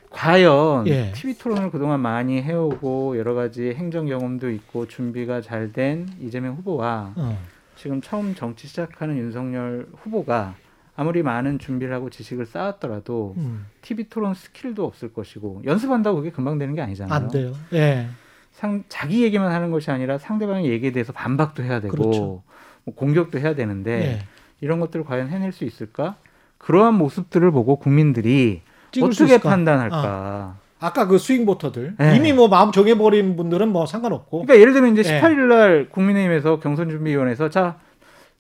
과연 0.10 0.88
예. 0.88 1.12
TV 1.14 1.38
토론을 1.38 1.70
그동안 1.70 2.00
많이 2.00 2.42
해오고 2.42 3.18
여러 3.20 3.34
가지 3.36 3.74
행정 3.76 4.08
경험도 4.08 4.50
있고 4.52 4.88
준비가 4.88 5.42
잘 5.42 5.72
된 5.72 6.08
이재명 6.20 6.56
후보와 6.56 7.14
어. 7.16 7.38
지금 7.76 8.02
처음 8.02 8.34
정치 8.34 8.68
시작하는 8.68 9.18
윤석열 9.18 9.88
후보가 9.98 10.56
아무리 11.00 11.24
많은 11.24 11.60
준비를 11.60 11.94
하고 11.96 12.10
지식을 12.10 12.46
쌓았더라도 12.46 13.34
음. 13.38 13.68
TV 13.82 14.10
토론 14.10 14.34
skill도 14.34 14.86
없을 14.86 15.14
것이고 15.14 15.62
연습한다고 15.64 16.18
그게 16.18 16.30
금방 16.30 16.58
되는 16.58 16.76
게 16.76 16.82
아니잖아요. 16.82 17.14
안 17.14 17.30
돼요. 17.30 17.54
예. 17.72 18.08
상, 18.52 18.84
자기 18.90 19.24
얘기만 19.24 19.50
하는 19.50 19.72
것이 19.72 19.92
아니라 19.92 20.18
상대방의 20.18 20.70
얘기에 20.70 20.92
대해서 20.92 21.14
반박도 21.14 21.64
해야 21.64 21.80
되고 21.80 21.96
그렇죠. 21.96 22.44
뭐 22.84 22.96
공격도 22.96 23.40
해야 23.40 23.56
되는데 23.56 23.92
예. 23.92 24.20
이런 24.60 24.82
것들을 24.82 25.06
과연 25.06 25.30
해낼 25.30 25.54
수 25.54 25.64
있을까? 25.64 26.18
그러한 26.58 26.96
모습들을 26.96 27.50
보고 27.52 27.78
국민들이 27.78 28.62
어떻게? 29.02 29.38
판단할까? 29.38 30.58
아까 30.82 31.08
그 31.08 31.18
스윙 31.18 31.46
보터들 31.46 31.96
예. 32.02 32.18
이미 32.18 32.34
뭐 32.34 32.50
마음 32.50 32.74
정해버린 32.74 33.38
분들은 33.38 33.70
뭐 33.70 33.86
상관없고. 33.86 34.46
그러니까 34.46 34.60
예를 34.60 34.74
들면 34.74 34.98
이제 34.98 35.16
예. 35.16 35.22
18일 35.22 35.48
날 35.48 35.88
국민의힘에서 35.92 36.60
경선준비위원회에서 36.60 37.50
자 37.50 37.78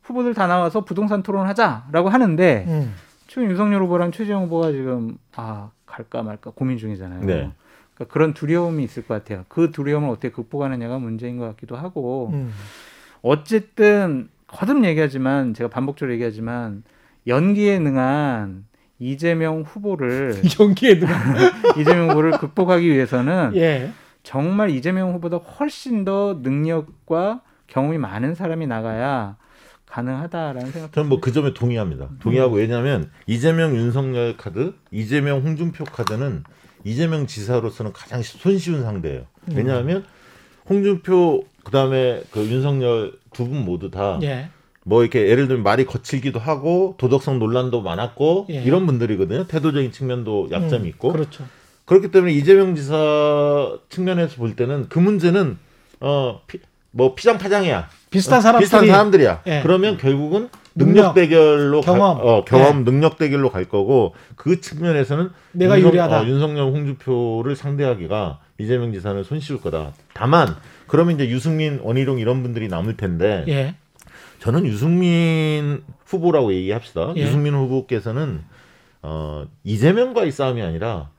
후보들 0.09 0.33
다 0.33 0.47
나와서 0.47 0.83
부동산 0.83 1.23
토론하자라고 1.23 2.09
하는데 2.09 2.65
음. 2.67 2.93
지금 3.27 3.49
윤석열 3.49 3.83
후보랑 3.83 4.11
최재형 4.11 4.45
후보가 4.45 4.71
지금 4.71 5.17
아 5.35 5.69
갈까 5.85 6.23
말까 6.23 6.51
고민 6.55 6.77
중이잖아요. 6.77 7.21
네. 7.21 7.51
그러니까 7.93 8.13
그런 8.13 8.33
두려움이 8.33 8.83
있을 8.83 9.05
것 9.05 9.13
같아요. 9.13 9.45
그 9.47 9.71
두려움을 9.71 10.09
어떻게 10.09 10.29
극복하느냐가 10.29 10.99
문제인 10.99 11.37
것 11.37 11.47
같기도 11.49 11.75
하고 11.75 12.31
음. 12.33 12.51
어쨌든 13.21 14.29
거듭 14.47 14.83
얘기하지만 14.83 15.53
제가 15.53 15.69
반복적으로 15.69 16.13
얘기하지만 16.13 16.83
연기에 17.27 17.79
능한 17.79 18.65
이재명 18.97 19.61
후보를 19.61 20.41
연기에 20.59 20.99
들어. 20.99 21.09
이재명 21.77 22.09
후보를 22.09 22.31
극복하기 22.31 22.89
위해서는 22.89 23.51
예. 23.55 23.91
정말 24.23 24.69
이재명 24.71 25.13
후보다 25.13 25.37
훨씬 25.37 26.03
더 26.03 26.39
능력과 26.41 27.41
경험이 27.67 27.97
많은 27.97 28.35
사람이 28.35 28.67
나가야 28.67 29.37
가능하다라는 29.89 30.71
생각. 30.71 30.93
저는 30.93 31.09
뭐 31.09 31.19
그 31.19 31.31
점에 31.31 31.53
동의합니다. 31.53 32.09
동의하고 32.21 32.55
왜냐하면 32.57 33.09
이재명 33.27 33.75
윤석열 33.75 34.37
카드, 34.37 34.73
이재명 34.91 35.39
홍준표 35.41 35.83
카드는 35.85 36.43
이재명 36.85 37.27
지사로서는 37.27 37.91
가장 37.93 38.21
손쉬운 38.21 38.83
상대예요. 38.83 39.25
왜냐하면 39.53 40.05
홍준표 40.69 41.43
그다음에 41.63 42.23
그 42.31 42.39
윤석열 42.47 43.13
두 43.33 43.45
분 43.47 43.63
모두 43.65 43.91
다 43.91 44.19
예. 44.23 44.49
뭐 44.85 45.01
이렇게 45.01 45.27
예를 45.27 45.47
들면 45.47 45.63
말이 45.63 45.85
거칠기도 45.85 46.39
하고 46.39 46.95
도덕성 46.97 47.37
논란도 47.39 47.81
많았고 47.81 48.47
예. 48.49 48.63
이런 48.63 48.85
분들이거든요. 48.85 49.47
태도적인 49.47 49.91
측면도 49.91 50.49
약점이 50.51 50.83
음, 50.83 50.87
있고 50.87 51.11
그렇죠. 51.11 51.43
그렇기 51.85 52.11
때문에 52.11 52.31
이재명 52.33 52.75
지사 52.75 53.77
측면에서 53.89 54.37
볼 54.37 54.55
때는 54.55 54.87
그 54.89 54.99
문제는 54.99 55.57
어 55.99 56.41
뭐 56.99 57.15
피장 57.15 57.37
파장이야. 57.37 57.87
비슷한 58.09 58.39
어, 58.39 58.41
사람들이 58.41 58.65
비슷한 58.65 58.85
사람들이야. 58.87 59.41
예. 59.47 59.59
그러면 59.63 59.95
결국은 59.97 60.49
능력, 60.75 61.13
능력 61.13 61.13
대결로 61.13 61.79
경험. 61.81 62.17
갈, 62.17 62.27
어, 62.27 62.43
경험 62.45 62.83
능력 62.83 63.17
대결로 63.17 63.49
갈 63.49 63.65
거고 63.65 64.13
그 64.35 64.59
측면에서는 64.59 65.29
내가 65.53 65.77
윤석- 65.77 65.89
유리하다. 65.93 66.21
어, 66.21 66.25
윤석열 66.25 66.63
홍준표를 66.65 67.55
상대하기가 67.55 68.39
이재명 68.57 68.91
지사는 68.91 69.23
손쉬울 69.23 69.61
거다. 69.61 69.93
다만 70.13 70.55
그러면 70.87 71.15
이제 71.15 71.29
유승민 71.29 71.79
원희룡 71.81 72.19
이런 72.19 72.43
분들이 72.43 72.67
남을 72.67 72.97
텐데 72.97 73.45
예. 73.47 73.75
저는 74.39 74.65
유승민 74.65 75.83
후보라고 76.05 76.53
얘기합시다. 76.53 77.13
예. 77.15 77.21
유승민 77.21 77.53
후보께서는 77.55 78.41
어, 79.01 79.45
이재명과의 79.63 80.31
싸움이 80.33 80.61
아니라 80.61 81.09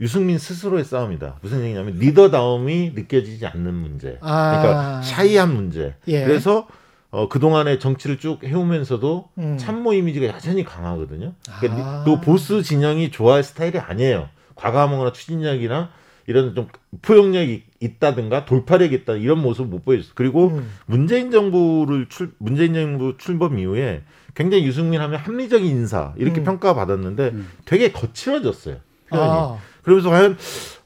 유승민 0.00 0.38
스스로의 0.38 0.84
싸움이다. 0.84 1.38
무슨 1.42 1.62
얘기냐면 1.64 1.94
리더다움이 1.94 2.92
느껴지지 2.94 3.46
않는 3.46 3.74
문제. 3.74 4.18
아. 4.20 4.60
그러니까 4.60 5.02
샤이한 5.02 5.54
문제. 5.54 5.94
예. 6.06 6.24
그래서 6.24 6.68
어, 7.10 7.28
그동안의 7.28 7.80
정치를 7.80 8.18
쭉 8.18 8.44
해오면서도 8.44 9.30
음. 9.38 9.56
참모 9.58 9.94
이미지가 9.94 10.26
여전히 10.26 10.64
강하거든요. 10.64 11.32
그러니까 11.60 11.86
아. 11.86 12.04
또 12.04 12.20
보수 12.20 12.62
진영이 12.62 13.10
좋아할 13.10 13.42
스타일이 13.42 13.78
아니에요. 13.78 14.28
과감하거나 14.54 15.12
추진력이나 15.12 15.90
이런 16.26 16.54
좀 16.54 16.68
포용력이 17.00 17.64
있다든가 17.80 18.44
돌파력이 18.44 18.94
있다 18.96 19.14
이런 19.14 19.40
모습을 19.40 19.70
못 19.70 19.84
보여줬어요. 19.84 20.12
그리고 20.14 20.48
음. 20.48 20.70
문재인 20.84 21.30
정부를 21.30 22.08
출 22.10 22.32
문재인 22.38 22.74
정부 22.74 23.16
출범 23.16 23.58
이후에 23.58 24.02
굉장히 24.34 24.66
유승민 24.66 25.00
하면 25.00 25.18
합리적인 25.18 25.66
인사 25.66 26.12
이렇게 26.18 26.42
음. 26.42 26.44
평가받았는데 26.44 27.28
음. 27.30 27.48
되게 27.64 27.90
거칠어졌어요. 27.92 28.76
표현이. 29.08 29.30
아. 29.30 29.58
그러면서 29.82 30.10
과연 30.10 30.36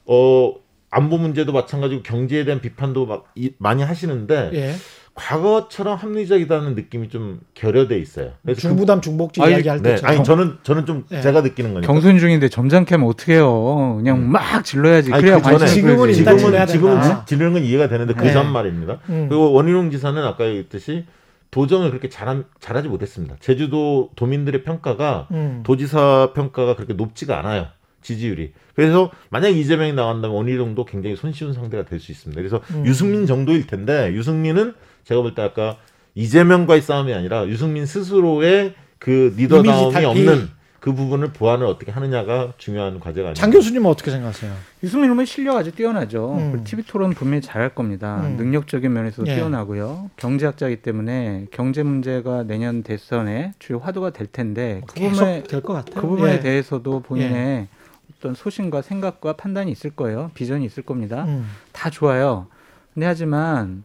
어 0.05 0.53
안보 0.91 1.17
문제도 1.17 1.51
마찬가지고 1.51 2.03
경제에 2.03 2.45
대한 2.45 2.61
비판도 2.61 3.05
막 3.05 3.25
이- 3.35 3.53
많이 3.57 3.81
하시는데 3.83 4.51
예. 4.53 4.73
과거처럼 5.15 5.95
합리적이다는 5.95 6.73
느낌이 6.73 7.07
좀 7.09 7.39
결여돼 7.53 7.99
있어요. 7.99 8.31
그래서 8.43 8.61
중부담 8.61 8.99
중복지 8.99 9.41
아니, 9.43 9.53
이야기할 9.53 9.77
그, 9.77 9.83
네, 9.83 9.89
때처럼. 9.91 10.15
아니 10.15 10.23
저는 10.23 10.57
저는 10.63 10.85
좀 10.87 11.05
네. 11.09 11.21
제가 11.21 11.41
느끼는 11.41 11.73
거니까. 11.75 11.91
경선 11.93 12.17
중인데 12.17 12.49
점잖게 12.49 12.95
하면 12.95 13.07
어떡해요. 13.09 13.97
그냥 13.97 14.31
막 14.31 14.63
질러야지. 14.65 15.09
음. 15.09 15.13
아니, 15.13 15.21
그래야 15.23 15.37
그 15.39 15.43
전에 15.51 15.67
지금은. 15.67 16.09
일단 16.09 16.37
지금은. 16.37 16.67
지금은 16.67 17.01
지- 17.03 17.09
지르는 17.27 17.53
건 17.53 17.63
이해가 17.63 17.89
되는데 17.89 18.13
그 18.15 18.23
네. 18.23 18.33
전 18.33 18.51
말입니다. 18.51 18.99
음. 19.09 19.27
그리고 19.29 19.51
원희룡 19.53 19.91
지사는 19.91 20.21
아까 20.23 20.45
얘기했듯이 20.47 21.05
도정을 21.51 21.89
그렇게 21.91 22.09
잘한, 22.09 22.45
잘하지 22.59 22.87
못했습니다. 22.87 23.35
제주도 23.39 24.09
도민들의 24.15 24.63
평가가 24.63 25.27
음. 25.29 25.61
도지사 25.63 26.31
평가가 26.33 26.75
그렇게 26.75 26.93
높지가 26.93 27.37
않아요. 27.37 27.67
지지율이. 28.03 28.53
그래서 28.75 29.09
만약 29.29 29.49
이재명이 29.49 29.93
나간다면 29.93 30.35
원희룡도 30.35 30.85
굉장히 30.85 31.15
손쉬운 31.15 31.53
상대가 31.53 31.83
될 31.85 31.99
수 31.99 32.11
있습니다. 32.11 32.39
그래서 32.39 32.61
음. 32.71 32.85
유승민 32.85 33.25
정도일 33.25 33.65
텐데 33.67 34.11
유승민은 34.13 34.73
제가 35.05 35.21
볼 35.21 35.33
때 35.35 35.41
아까 35.41 35.77
이재명과의 36.15 36.81
싸움이 36.81 37.13
아니라 37.13 37.47
유승민 37.47 37.85
스스로의 37.85 38.75
그 38.99 39.33
리더다움이. 39.37 40.05
없는 40.05 40.49
그 40.79 40.93
부분을 40.93 41.29
보완을 41.31 41.65
어떻게 41.65 41.91
하느냐가 41.93 42.51
중요한 42.57 42.99
과제가 42.99 43.29
아닙니까? 43.29 43.33
장 43.41 43.51
교수님은 43.51 43.89
어떻게 43.89 44.11
생각하세요? 44.11 44.53
유승민 44.83 45.11
후보의 45.11 45.25
실력 45.25 45.55
아주 45.55 45.71
뛰어나죠. 45.71 46.35
음. 46.37 46.63
TV 46.65 46.83
토론 46.85 47.11
분명히 47.11 47.41
잘할 47.41 47.69
겁니다. 47.73 48.21
음. 48.25 48.35
능력적인 48.35 48.91
면에서도 48.91 49.29
예. 49.31 49.35
뛰어나고요. 49.35 50.09
경제학자이기 50.17 50.81
때문에 50.81 51.45
경제 51.51 51.83
문제가 51.83 52.43
내년 52.43 52.83
대선에 52.83 53.53
주요 53.59 53.77
화두가 53.79 54.09
될 54.09 54.27
텐데 54.27 54.81
그 54.87 54.95
부분에 54.95 55.35
계속 55.35 55.47
될것 55.47 55.75
같아요. 55.85 56.01
그 56.01 56.07
부분에 56.07 56.33
예. 56.33 56.39
대해서도 56.41 56.99
본인의 56.99 57.67
어떤 58.11 58.33
소신과 58.33 58.81
생각과 58.81 59.33
판단이 59.33 59.71
있을 59.71 59.91
거예요. 59.91 60.31
비전이 60.33 60.65
있을 60.65 60.83
겁니다. 60.83 61.25
음. 61.25 61.47
다 61.71 61.89
좋아요. 61.89 62.47
근데 62.93 63.05
하지만 63.05 63.83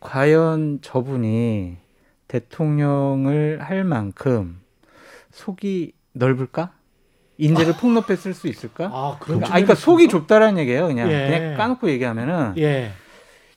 과연 0.00 0.80
저분이 0.82 1.76
대통령을 2.28 3.60
할 3.62 3.84
만큼 3.84 4.60
속이 5.30 5.92
넓을까? 6.12 6.72
인재를 7.38 7.74
폭넓게 7.74 8.16
쓸 8.16 8.34
수 8.34 8.48
있을까? 8.48 8.86
아, 8.86 9.16
그러니까, 9.20 9.24
그런 9.24 9.44
아, 9.44 9.46
그러니까 9.48 9.74
속이 9.74 10.08
좁다라는 10.08 10.58
얘기예요. 10.58 10.88
그냥 10.88 11.10
예. 11.10 11.26
그냥 11.26 11.56
까놓고 11.56 11.88
얘기하면은 11.88 12.54
예. 12.58 12.90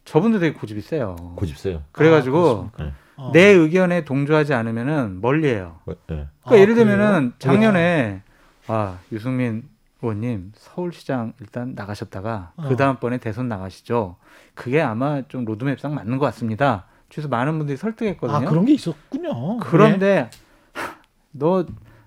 저분도 0.05 0.39
되게 0.39 0.53
고집이 0.57 0.81
세요. 0.81 1.15
고집 1.35 1.57
세요. 1.57 1.81
그래가지고 1.91 2.69
네. 2.77 2.93
어. 3.17 3.31
내 3.33 3.47
의견에 3.47 4.05
동조하지 4.05 4.53
않으면은 4.53 5.19
멀리해요. 5.21 5.79
네. 5.85 5.95
그러니까 6.07 6.29
아, 6.43 6.57
예를 6.57 6.75
그래요? 6.75 6.95
들면은 6.95 7.33
작년에 7.39 8.21
아 8.67 8.99
유승민 9.11 9.63
의원님 10.01 10.51
서울시장 10.55 11.33
일단 11.39 11.73
나가셨다가 11.75 12.53
어. 12.55 12.65
그 12.67 12.75
다음번에 12.75 13.17
대선 13.17 13.47
나가시죠. 13.47 14.15
그게 14.55 14.81
아마 14.81 15.21
좀 15.27 15.45
로드맵상 15.45 15.93
맞는 15.93 16.17
것 16.17 16.25
같습니다. 16.27 16.85
그래서 17.09 17.27
많은 17.27 17.57
분들이 17.57 17.77
설득했거든요. 17.77 18.37
아, 18.37 18.49
그런 18.49 18.65
게 18.65 18.73
있었군요. 18.73 19.57
그런데 19.57 20.29
너 21.31 21.65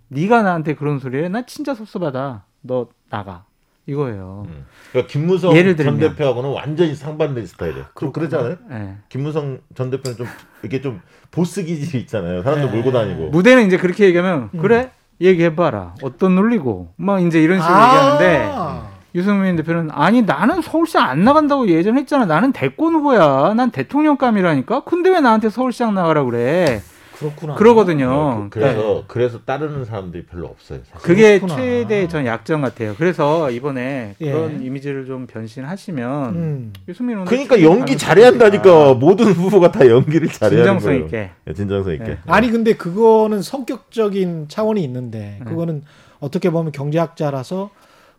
네가 0.08 0.42
나한테 0.42 0.74
그런 0.74 0.98
소리해? 0.98 1.28
나 1.28 1.44
진짜 1.46 1.74
섭섭하다. 1.74 2.44
너 2.62 2.88
나가 3.10 3.44
이거예요. 3.86 4.44
음. 4.48 4.64
그러니까 4.90 5.12
김무성 5.12 5.54
예를 5.54 5.76
전 5.76 5.98
들면. 5.98 6.10
대표하고는 6.16 6.50
완전히 6.50 6.94
상반된 6.94 7.46
스타일이에요. 7.46 7.84
그, 7.92 8.10
그러지 8.12 8.34
않아요? 8.36 8.56
예. 8.70 8.94
김무성 9.10 9.60
전 9.74 9.90
대표는 9.90 10.16
좀 10.16 10.26
이렇게 10.62 10.80
좀 10.80 11.00
보스 11.30 11.62
기질이 11.62 12.02
있잖아요. 12.04 12.42
사람들 12.42 12.70
네. 12.70 12.74
몰고 12.74 12.92
다니고. 12.92 13.28
무대는 13.30 13.66
이제 13.66 13.76
그렇게 13.76 14.06
얘기하면 14.06 14.50
음. 14.54 14.60
그래 14.60 14.90
얘기해봐라. 15.20 15.94
어떤 16.02 16.34
논리고. 16.34 16.88
막 16.96 17.22
이제 17.22 17.42
이런 17.42 17.60
식으로 17.60 17.74
아. 17.74 17.86
얘기하는데 17.88 18.84
유승민 19.14 19.56
대표는 19.56 19.90
아니 19.92 20.22
나는 20.22 20.60
서울시장 20.60 21.08
안 21.08 21.24
나간다고 21.24 21.68
예전에 21.68 22.00
했잖아. 22.00 22.26
나는 22.26 22.52
대권 22.52 22.94
후보야. 22.94 23.54
난 23.54 23.70
대통령감이라니까. 23.70 24.80
근데 24.80 25.10
왜 25.10 25.20
나한테 25.20 25.50
서울시장 25.50 25.94
나가라 25.94 26.24
그래 26.24 26.82
그렇구나. 27.30 27.54
그러거든요. 27.54 28.08
어, 28.10 28.46
그, 28.50 28.58
래서 28.58 28.76
그러니까 28.76 29.04
그래서 29.08 29.40
따르는 29.44 29.84
사람들이 29.84 30.26
별로 30.26 30.46
없어요. 30.46 30.80
사실. 30.90 31.06
그게 31.06 31.38
그렇구나. 31.38 31.56
최대 31.56 32.06
전 32.08 32.26
약점 32.26 32.60
같아요. 32.62 32.94
그래서 32.96 33.50
이번에 33.50 34.14
예. 34.20 34.32
그런 34.32 34.62
이미지를 34.62 35.06
좀 35.06 35.26
변신하시면 35.26 36.34
음. 36.34 36.72
유승민 36.88 37.14
의원 37.16 37.26
그러니까 37.26 37.62
연기 37.62 37.96
잘해야 37.96 38.28
한다니까 38.28 38.94
모든 38.94 39.32
후보가 39.32 39.72
다 39.72 39.88
연기를 39.88 40.28
잘해야 40.28 40.64
진정성 40.64 40.90
거예요. 40.92 41.04
있게. 41.06 41.30
예, 41.48 41.52
진정성 41.52 41.92
있게. 41.94 42.04
네. 42.04 42.18
아니 42.26 42.50
근데 42.50 42.74
그거는 42.74 43.42
성격적인 43.42 44.46
차원이 44.48 44.82
있는데 44.84 45.38
네. 45.38 45.44
그거는 45.44 45.82
어떻게 46.20 46.50
보면 46.50 46.72
경제학자라서 46.72 47.70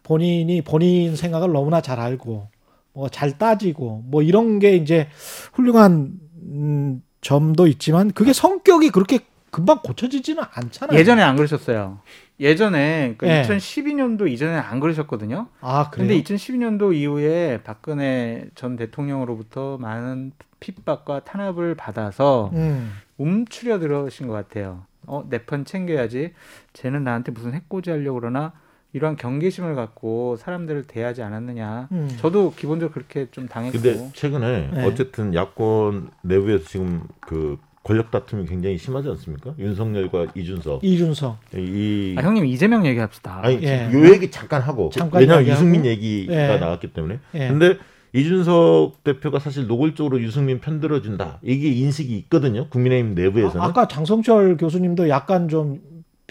본인이 0.03 0.61
본인 0.61 1.15
생각을 1.15 1.51
너무나 1.51 1.81
잘 1.81 1.99
알고 1.99 2.47
뭐 2.93 3.09
잘 3.09 3.37
따지고 3.37 4.03
뭐 4.05 4.21
이런 4.21 4.59
게 4.59 4.75
이제 4.75 5.07
훌륭한 5.53 6.13
음, 6.43 7.01
점도 7.29 7.65
있지만 7.65 8.11
그게 8.11 8.33
성격이 8.33 8.91
그렇게 8.91 9.19
금방 9.49 9.79
고쳐지지는 9.79 10.43
않잖아요. 10.53 10.99
예전에 10.99 11.23
안 11.23 11.35
그러셨어요. 11.35 11.97
예전에 12.39 13.15
그 13.17 13.27
예. 13.27 13.41
2012년도 13.41 14.29
이전에 14.29 14.55
안 14.57 14.79
그러셨거든요. 14.79 15.47
아 15.59 15.89
그래요? 15.89 16.07
근데 16.07 16.21
2012년도 16.21 16.93
이후에 16.93 17.61
박근혜 17.63 18.45
전 18.53 18.75
대통령으로부터 18.75 19.79
많은 19.79 20.33
핍박과 20.59 21.23
탄압을 21.23 21.73
받아서 21.73 22.51
음. 22.53 22.93
움츠려 23.17 23.79
들어오신 23.79 24.27
것 24.27 24.33
같아요. 24.33 24.83
어, 25.07 25.25
내 25.27 25.39
편 25.39 25.65
챙겨야지. 25.65 26.33
쟤는 26.73 27.03
나한테 27.05 27.31
무슨 27.31 27.53
해코지 27.53 27.89
하려고 27.89 28.19
그러나 28.19 28.53
이러한 28.95 29.17
경계심을 29.17 29.75
갖고 29.75 30.37
사람들을 30.37 30.83
대하지 30.83 31.21
않았느냐. 31.21 31.89
음. 31.91 32.09
저도 32.17 32.53
기본적으로 32.55 32.93
그렇게 32.93 33.27
좀 33.29 33.45
당했고. 33.45 33.77
근데 33.77 34.09
최근에 34.13 34.69
네. 34.73 34.85
어쨌든 34.85 35.35
야권 35.35 36.11
내부에서 36.21 36.63
지금 36.63 37.03
그 37.19 37.57
권력 37.83 38.09
다툼이 38.09 38.45
굉장히 38.45 38.77
심하지 38.77 39.09
않습니까? 39.09 39.53
윤석열과 39.59 40.27
이준석 40.33 40.85
이준석. 40.85 41.37
이 41.57 42.15
아, 42.17 42.21
형님 42.21 42.45
이재명 42.45 42.85
얘기합시다. 42.85 43.41
아니 43.43 43.61
예. 43.63 43.91
요 43.91 44.09
얘기 44.13 44.31
잠깐 44.31 44.61
하고 44.61 44.89
잠깐 44.93 45.19
왜냐하면. 45.19 45.49
유승민 45.49 45.85
얘기가 45.85 46.53
예. 46.53 46.57
나왔기 46.57 46.93
때문에 46.93 47.19
예. 47.33 47.49
근데 47.49 47.77
이준석 48.13 49.03
대표가 49.03 49.39
사실 49.39 49.67
노골적으로 49.67 50.21
유승민 50.21 50.61
편들어준다 50.61 51.39
이게 51.43 51.67
인식이 51.67 52.15
있거든요 52.19 52.69
국민의힘 52.69 53.13
내부에서는 53.13 53.61
아, 53.61 53.73
까 53.73 53.89
장성철 53.89 54.55
교수님도 54.55 55.09
약간 55.09 55.49
좀 55.49 55.81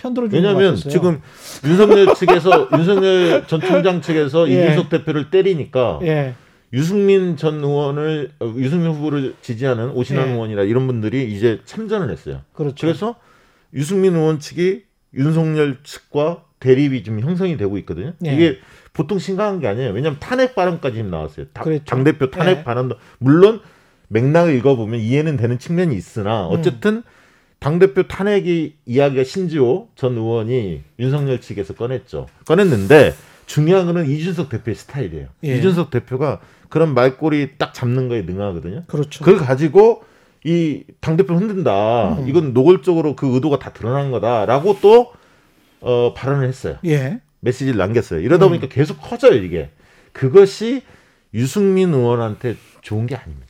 편들어 0.04 0.28
주는 0.28 0.42
것 0.42 0.48
왜냐하면. 0.58 0.76
지금 0.76 1.20
윤석열 1.64 2.12
측에서 2.14 2.68
윤석열 2.76 3.46
전 3.46 3.60
총장 3.60 4.02
측에서 4.02 4.48
예. 4.50 4.52
이준석 4.52 4.90
대표를 4.90 5.30
때리니까 5.30 6.00
예. 6.02 6.34
유승민 6.74 7.36
전 7.36 7.64
의원을 7.64 8.32
어, 8.40 8.52
유승민 8.56 8.92
후보를 8.92 9.34
지지하는 9.40 9.90
오신환 9.90 10.28
예. 10.28 10.32
의원이라 10.32 10.64
이런 10.64 10.86
분들이 10.86 11.32
이제 11.32 11.60
참전을 11.64 12.10
했어요. 12.10 12.42
그렇죠. 12.52 12.86
그래서 12.86 13.16
유승민 13.72 14.14
의원 14.14 14.38
측이 14.38 14.82
윤석열 15.14 15.78
측과 15.82 16.44
대립이 16.60 17.02
좀 17.02 17.20
형성이 17.20 17.56
되고 17.56 17.78
있거든요. 17.78 18.12
예. 18.26 18.34
이게 18.34 18.58
보통 18.92 19.18
심각한 19.18 19.60
게 19.60 19.68
아니에요. 19.68 19.92
왜냐하면 19.92 20.18
탄핵 20.20 20.54
발언까지 20.54 20.96
지금 20.96 21.10
나왔어요. 21.10 21.46
당 21.84 22.04
대표 22.04 22.30
탄핵 22.30 22.58
예. 22.58 22.64
발언도 22.64 22.96
물론 23.18 23.60
맥락을 24.08 24.54
읽어보면 24.56 25.00
이해는 25.00 25.36
되는 25.36 25.58
측면이 25.58 25.96
있으나 25.96 26.48
음. 26.48 26.52
어쨌든 26.52 27.02
당 27.64 27.78
대표 27.78 28.02
탄핵이 28.02 28.74
이야기가 28.84 29.24
신지호 29.24 29.88
전 29.96 30.18
의원이 30.18 30.82
윤석열 30.98 31.40
측에서 31.40 31.72
꺼냈죠. 31.72 32.26
꺼냈는데 32.46 33.14
중요한 33.46 33.86
거는 33.86 34.06
이준석 34.06 34.50
대표의 34.50 34.74
스타일이에요. 34.74 35.28
예. 35.44 35.56
이준석 35.56 35.88
대표가 35.88 36.40
그런 36.68 36.92
말꼬리 36.92 37.56
딱 37.56 37.72
잡는 37.72 38.10
거에 38.10 38.20
능하거든요. 38.20 38.82
그렇죠. 38.86 39.24
그걸 39.24 39.40
가지고 39.40 40.04
이 40.44 40.84
당대표 41.00 41.32
흔든다. 41.36 42.18
음. 42.18 42.28
이건 42.28 42.52
노골적으로 42.52 43.16
그 43.16 43.34
의도가 43.34 43.58
다 43.58 43.72
드러난 43.72 44.10
거다라고 44.10 44.80
또 44.82 45.14
어, 45.80 46.12
발언을 46.12 46.46
했어요. 46.46 46.76
예. 46.84 47.22
메시지를 47.40 47.78
남겼어요. 47.78 48.20
이러다 48.20 48.44
음. 48.44 48.50
보니까 48.50 48.68
계속 48.68 49.00
커져요, 49.00 49.42
이게. 49.42 49.70
그것이 50.12 50.82
유승민 51.32 51.94
의원한테 51.94 52.56
좋은 52.82 53.06
게 53.06 53.16
아닙니다. 53.16 53.43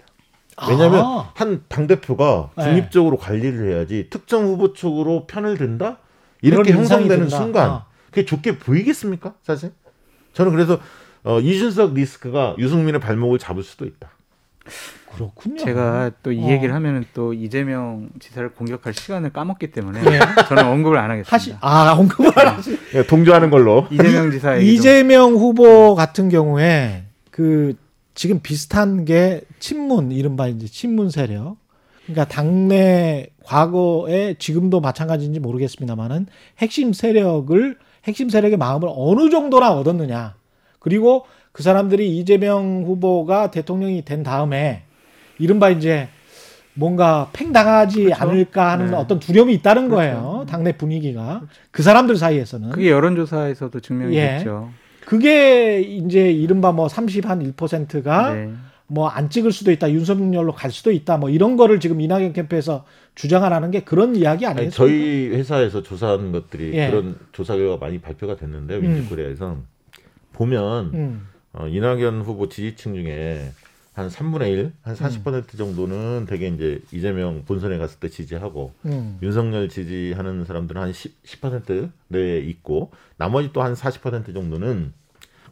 왜냐하면 0.69 1.01
아, 1.05 1.31
한 1.35 1.63
당 1.69 1.87
대표가 1.87 2.51
네. 2.57 2.65
중립적으로 2.65 3.17
관리를 3.17 3.73
해야지 3.73 4.07
특정 4.11 4.45
후보 4.45 4.73
쪽으로 4.73 5.27
편을 5.27 5.57
든다? 5.59 5.99
이렇게 6.43 6.73
형성되는. 6.73 7.29
순간 7.29 7.71
아. 7.71 7.85
그게 8.11 8.25
좋게 8.25 8.59
보이겠습니까? 8.59 9.35
사실? 9.43 9.73
저는 10.35 10.53
그래서 10.53 10.79
어, 11.25 11.41
이준석 11.41 11.95
리스크가 11.95 12.55
유승민의 12.59 13.01
발목을 13.01 13.39
잡을 13.39 13.63
수도 13.63 13.85
있다. 13.87 14.11
그렇군요. 15.15 15.57
제가 15.59 16.11
또이 16.23 16.43
어. 16.45 16.49
얘기를 16.51 16.75
하면 16.75 17.05
또 17.15 17.33
이재명 17.33 18.09
지사를 18.19 18.49
공격할 18.51 18.95
시간을 18.95 19.31
까먹기 19.31 19.71
때문에 19.71 20.01
예. 20.01 20.21
저는 20.49 20.65
언급을 20.67 20.99
안 20.99 21.11
하겠습니다. 21.11 21.35
하시 21.35 21.55
아 21.61 21.93
언급을 21.99 22.37
안 22.39 22.57
하시. 22.57 22.79
예, 22.95 23.07
동조하는 23.07 23.51
걸로. 23.51 23.87
이재명 23.91 24.31
지사. 24.31 24.57
이재명 24.57 25.33
후보 25.35 25.95
같은 25.95 26.29
경우에 26.29 27.05
그 27.31 27.75
지금 28.15 28.41
비슷한 28.41 29.05
게 29.05 29.43
친문 29.59 30.13
이른바 30.13 30.49
이제 30.49 30.67
친문 30.67 31.11
세력. 31.11 31.57
그러니까 32.07 32.27
당내 32.27 33.29
과거에 33.45 34.35
지금도 34.39 34.81
마찬가지인지 34.81 35.41
모르겠습니다만은 35.41 36.27
핵심 36.59 36.93
세력을 36.93 37.77
핵심 38.05 38.29
세력의 38.29 38.59
마음을 38.59 38.89
어느 38.95 39.31
정도나 39.31 39.73
얻었느냐. 39.73 40.35
그리고 40.79 41.25
그 41.53 41.63
사람들이 41.63 42.19
이재명 42.19 42.85
후보가 42.85 43.51
대통령이 43.51 44.05
된 44.05 44.23
다음에 44.23 44.83
이른바 45.39 45.71
이제 45.71 46.09
뭔가 46.75 47.31
팽당하지 47.33 48.05
그렇죠. 48.05 48.23
않을까 48.23 48.73
하는 48.73 48.91
네. 48.91 48.97
어떤 48.97 49.19
두려움이 49.21 49.55
있다는 49.55 49.89
그렇죠. 49.89 49.97
거예요. 49.97 50.47
당내 50.49 50.73
분위기가. 50.77 51.43
그 51.71 51.83
사람들 51.83 52.17
사이에서는. 52.17 52.71
그게 52.71 52.91
여론조사에서도 52.91 53.79
증명이 53.81 54.17
예. 54.17 54.39
됐죠. 54.39 54.71
그게 55.05 55.81
이제 55.81 56.31
이른바 56.31 56.73
뭐 56.73 56.89
30 56.89 57.27
한 57.27 57.41
1%가 57.53 58.35
네. 58.35 58.53
뭐안 58.87 59.31
찍을 59.31 59.53
수도 59.53 59.73
있다, 59.73 59.91
윤석열로 59.91 60.53
갈 60.53 60.71
수도 60.71 60.93
있다, 60.93 61.17
뭐 61.17 61.31
이런 61.31 61.57
거를 61.57 61.81
지금 61.81 62.01
이낙연 62.01 62.33
캠프에서 62.33 62.85
주장하라는 63.15 63.71
게 63.71 63.81
그런 63.81 64.15
이야기 64.15 64.47
아니, 64.47 64.61
아니겠습니까? 64.61 64.77
저희 64.77 65.29
회사에서 65.29 65.83
조사한 65.83 66.33
것들이 66.33 66.73
예. 66.75 66.91
그런 66.91 67.17
조사 67.33 67.57
결과가 67.57 67.85
많이 67.85 68.01
발표가 68.01 68.37
됐는데 68.37 68.77
음. 68.77 68.83
윈즈코리아에서 68.83 69.57
보면 70.33 70.91
음, 70.95 71.27
어, 71.53 71.67
이낙연 71.69 72.23
후보 72.23 72.49
지지층 72.49 72.95
중에 72.95 73.53
한 73.95 74.09
3분의 74.09 74.49
1, 74.53 74.73
한 74.83 74.95
40% 74.97 75.57
정도는 75.57 76.27
되게 76.29 76.49
이제 76.49 76.83
이재명 76.93 77.45
본선에 77.45 77.79
갔을 77.79 78.01
때 78.01 78.09
지지하고 78.09 78.73
음, 78.87 79.19
윤석열 79.23 79.69
지지하는 79.69 80.45
사람들은 80.45 80.83
한 80.83 80.93
10, 80.93 81.23
10% 81.23 81.91
내에 82.09 82.39
있고 82.41 82.91
나머지 83.17 83.53
또 83.53 83.63
한 83.63 83.75
40% 83.75 84.35
정도는 84.35 84.93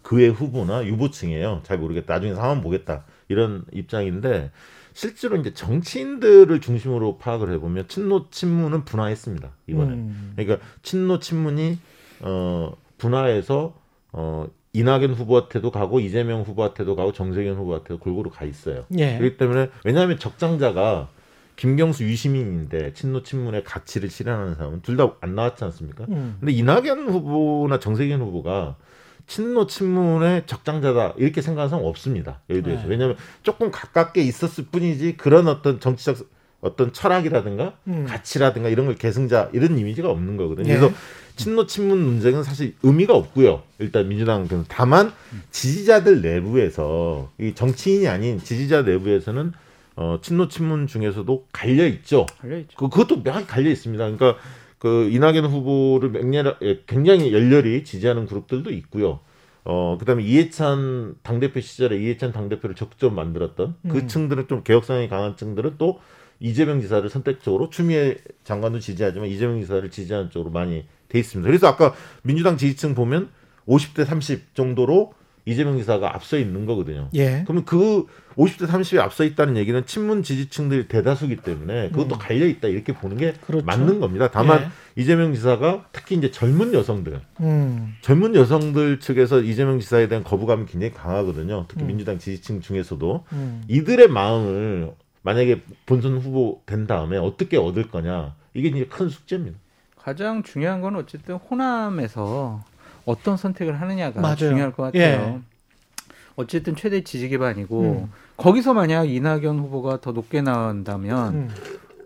그의 0.02 0.28
후보나 0.31 0.85
유보층이에요. 0.85 1.61
잘 1.62 1.78
모르겠다. 1.78 2.14
나중에 2.14 2.35
상황 2.35 2.61
보겠다. 2.61 3.05
이런 3.28 3.64
입장인데 3.72 4.50
실제로 4.92 5.37
이제 5.37 5.55
정치인들을 5.55 6.61
중심으로 6.61 7.18
파악을 7.18 7.50
해보면 7.52 7.87
친노 7.87 8.28
친문은 8.31 8.85
분화했습니다. 8.85 9.50
이번에. 9.68 9.92
음, 9.92 10.33
그러니까 10.37 10.66
친노 10.83 11.20
친문이 11.20 11.78
어 12.22 12.76
분화해서 12.98 13.74
어 14.12 14.46
이낙연 14.74 15.12
후보한테도 15.14 15.70
가고 15.70 16.00
이재명 16.00 16.42
후보한테도 16.42 16.96
가고 16.96 17.12
정세균 17.12 17.56
후보한테도 17.56 17.98
골고루 17.98 18.30
가 18.30 18.44
있어요. 18.44 18.85
예, 18.98 19.18
그렇기 19.18 19.37
때문에 19.37 19.68
왜냐하면 19.85 20.18
적장자가 20.18 21.08
김경수 21.56 22.04
유시민인데 22.04 22.94
친노 22.94 23.22
친문의 23.22 23.64
가치를 23.64 24.08
실현하는 24.08 24.54
사람은 24.54 24.80
둘 24.82 24.96
다 24.96 25.14
안 25.20 25.35
나왔지 25.35 25.62
않습니까? 25.64 26.06
음, 26.08 26.37
근데 26.40 26.52
이낙연 26.52 27.08
후보나 27.11 27.78
정세균 27.78 28.20
후보가 28.22 28.76
친노 29.26 29.66
친문의 29.66 30.44
적장자다 30.46 31.14
이렇게 31.18 31.42
생각하는 31.42 31.68
사람 31.68 31.85
없습니다. 31.85 32.40
여의도에서 32.48 32.82
네. 32.85 32.88
왜냐하면 32.88 33.16
조금 33.42 33.70
가깝게 33.70 34.22
있었을 34.22 34.64
뿐이지 34.72 35.16
그런 35.18 35.48
어떤 35.48 35.80
정치적 35.80 36.16
어떤 36.62 36.92
철학이라든가 36.92 37.74
음. 37.88 38.06
가치라든가 38.08 38.68
이런 38.70 38.87
걸 38.87 38.94
계승자 38.94 39.50
이런 39.52 39.78
이미지가 39.78 40.08
없는 40.08 40.37
거거든요. 40.38 40.68
예. 40.72 40.78
그래서 40.78 40.94
친노 41.42 41.66
친문 41.66 41.98
문제는 41.98 42.42
사실 42.44 42.74
의미가 42.83 43.14
없고요. 43.14 43.62
일단 43.78 44.09
민주당 44.09 44.48
은 44.50 44.64
다만 44.68 45.12
지지자들 45.50 46.22
내부에서 46.22 47.31
이 47.40 47.52
정치인이 47.55 48.07
아닌 48.09 48.38
지지자 48.38 48.83
내부에서는 48.83 49.52
어, 49.96 50.18
친노 50.22 50.48
친문 50.48 50.87
중에서도 50.87 51.46
갈려 51.52 51.87
있죠. 51.87 52.26
걸려있죠. 52.40 52.76
그, 52.76 52.88
그것도 52.88 53.22
명확히 53.22 53.46
갈려 53.46 53.70
있습니다. 53.70 54.02
그러니까 54.02 54.40
그 54.78 55.09
이낙연 55.11 55.44
후보를 55.46 56.11
맹렬 56.11 56.57
예, 56.62 56.81
굉장히 56.87 57.33
열렬히 57.33 57.85
지지하는 57.85 58.26
그룹들도 58.26 58.70
있고요. 58.70 59.20
어 59.64 59.96
그다음에 59.98 60.24
이해찬 60.24 61.16
당대표 61.22 61.61
시절에 61.61 61.96
이해찬 61.96 62.33
당대표를 62.33 62.74
적극적으로 62.74 63.14
만들었던 63.14 63.76
그 63.88 63.98
음. 63.98 64.09
층들은 64.09 64.48
좀 64.48 64.64
개혁성이 64.64 65.09
강한 65.09 65.37
층들은 65.37 65.74
또 65.78 66.00
이재명 66.40 66.81
지사를 66.81 67.09
선택적으로 67.09 67.70
추미애 67.70 68.16
장관도 68.42 68.81
지지하지만 68.81 69.28
이재명 69.28 69.61
지사를 69.61 69.88
지지하는 69.88 70.31
쪽으로 70.31 70.50
많이 70.50 70.85
돼 71.12 71.18
있습니다. 71.18 71.46
그래서 71.46 71.68
아까 71.68 71.94
민주당 72.22 72.57
지지층 72.57 72.94
보면 72.94 73.29
50대 73.68 74.05
30 74.05 74.55
정도로 74.55 75.12
이재명 75.44 75.77
지사가 75.77 76.14
앞서 76.14 76.38
있는 76.38 76.66
거거든요. 76.66 77.09
예. 77.14 77.42
그러면 77.44 77.64
그 77.64 78.07
50대 78.37 78.68
30이 78.68 79.01
앞서 79.01 79.25
있다는 79.25 79.57
얘기는 79.57 79.85
친문 79.85 80.22
지지층들이 80.22 80.87
대다수기 80.87 81.37
때문에 81.37 81.90
그것도 81.90 82.14
음. 82.14 82.18
갈려 82.18 82.46
있다 82.46 82.68
이렇게 82.68 82.92
보는 82.94 83.16
게 83.16 83.35
그렇죠. 83.44 83.66
맞는 83.66 83.98
겁니다. 83.98 84.31
다만 84.33 84.62
예. 84.62 85.03
이재명 85.03 85.35
지사가 85.35 85.87
특히 85.92 86.16
이제 86.16 86.31
젊은 86.31 86.72
여성들, 86.75 87.20
음. 87.40 87.94
젊은 88.03 88.37
여성들 88.37 89.01
측에서 89.01 89.40
이재명 89.40 89.81
지사에 89.81 90.07
대한 90.07 90.22
거부감이 90.22 90.66
굉장히 90.66 90.92
강하거든요. 90.94 91.66
특히 91.68 91.83
음. 91.83 91.88
민주당 91.88 92.18
지지층 92.18 92.61
중에서도 92.61 93.25
음. 93.33 93.64
이들의 93.66 94.09
마음을 94.09 94.92
만약에 95.22 95.62
본선 95.87 96.18
후보 96.18 96.62
된 96.66 96.87
다음에 96.87 97.16
어떻게 97.16 97.57
얻을 97.57 97.88
거냐 97.88 98.35
이게 98.55 98.68
이제 98.68 98.87
큰 98.87 99.09
숙제입니다. 99.09 99.59
가장 100.02 100.42
중요한 100.42 100.80
건 100.80 100.96
어쨌든 100.96 101.36
호남에서 101.36 102.60
어떤 103.04 103.36
선택을 103.36 103.80
하느냐가 103.80 104.20
맞아요. 104.20 104.36
중요할 104.36 104.72
것 104.72 104.84
같아요. 104.84 105.02
예. 105.02 105.40
어쨌든 106.36 106.74
최대 106.76 107.02
지지 107.04 107.28
기반이고 107.28 107.80
음. 108.06 108.12
거기서 108.36 108.74
만약 108.74 109.04
이낙연 109.08 109.58
후보가 109.58 110.00
더 110.00 110.12
높게 110.12 110.40
나온다면 110.42 111.34
음. 111.34 111.50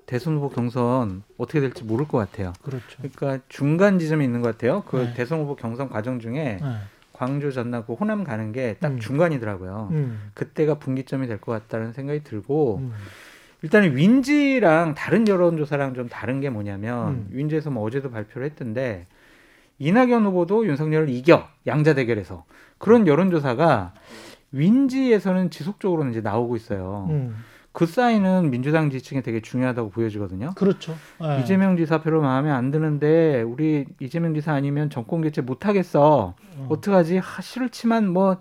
대선 0.05 0.37
후보 0.37 0.49
경선 0.51 1.23
어떻게 1.39 1.61
될지 1.61 1.85
모를 1.85 2.07
것 2.07 2.19
같아요. 2.19 2.53
그렇죠. 2.63 2.85
그러니까 2.99 3.45
중간 3.49 3.99
지점이 3.99 4.25
있는 4.25 4.43
것 4.43 4.53
같아요. 4.53 4.83
그 4.89 4.97
네. 4.97 5.15
대선 5.15 5.41
후보 5.41 5.57
경선 5.57 5.89
과정 5.89 6.21
중에 6.21 6.59
예. 6.61 6.77
광주 7.13 7.51
전남고 7.53 7.95
호남 7.97 8.25
가는 8.25 8.53
게딱 8.53 8.93
음. 8.93 9.01
중간이더라고요. 9.01 9.89
음. 9.93 10.31
그때가 10.35 10.75
분기점이 10.75 11.27
될 11.29 11.39
것 11.41 11.53
같다는 11.53 11.93
생각이 11.93 12.23
들고 12.25 12.79
음. 12.83 12.93
일단은 13.63 13.97
윈지랑 13.97 14.95
다른 14.95 15.27
여론조사랑 15.27 15.95
좀 15.95 16.09
다른 16.09 16.41
게 16.41 16.51
뭐냐면 16.51 17.09
음. 17.09 17.29
윈지에서 17.31 17.71
뭐 17.71 17.85
어제도 17.85 18.11
발표를 18.11 18.47
했던데 18.49 19.07
이낙연 19.79 20.25
후보도 20.25 20.67
윤석열을 20.67 21.09
이겨 21.09 21.49
양자 21.67 21.95
대결에서 21.95 22.45
그런 22.79 23.07
여론조사가 23.07 23.95
윈지에서는 24.53 25.51
지속적으로 25.51 26.09
이제 26.09 26.21
나오고 26.21 26.57
있어요. 26.57 27.09
음. 27.11 27.37
그 27.73 27.85
사인은 27.85 28.51
민주당 28.51 28.89
지지층에 28.89 29.21
되게 29.21 29.43
중요하다고 29.43 29.91
보여지거든요. 29.91 30.53
그렇죠. 30.55 30.97
예. 31.23 31.43
이재명 31.43 31.77
지사 31.77 32.01
별로 32.01 32.23
마음에 32.23 32.51
안 32.51 32.71
드는데 32.71 33.43
우리 33.43 33.85
이재명 34.01 34.33
지사 34.33 34.55
아니면 34.55 34.89
정권 34.89 35.21
교체 35.21 35.43
못 35.43 35.67
하겠어. 35.67 36.35
어. 36.57 36.67
어떡하지? 36.71 37.19
하, 37.19 37.43
싫지만 37.43 38.09
뭐 38.09 38.39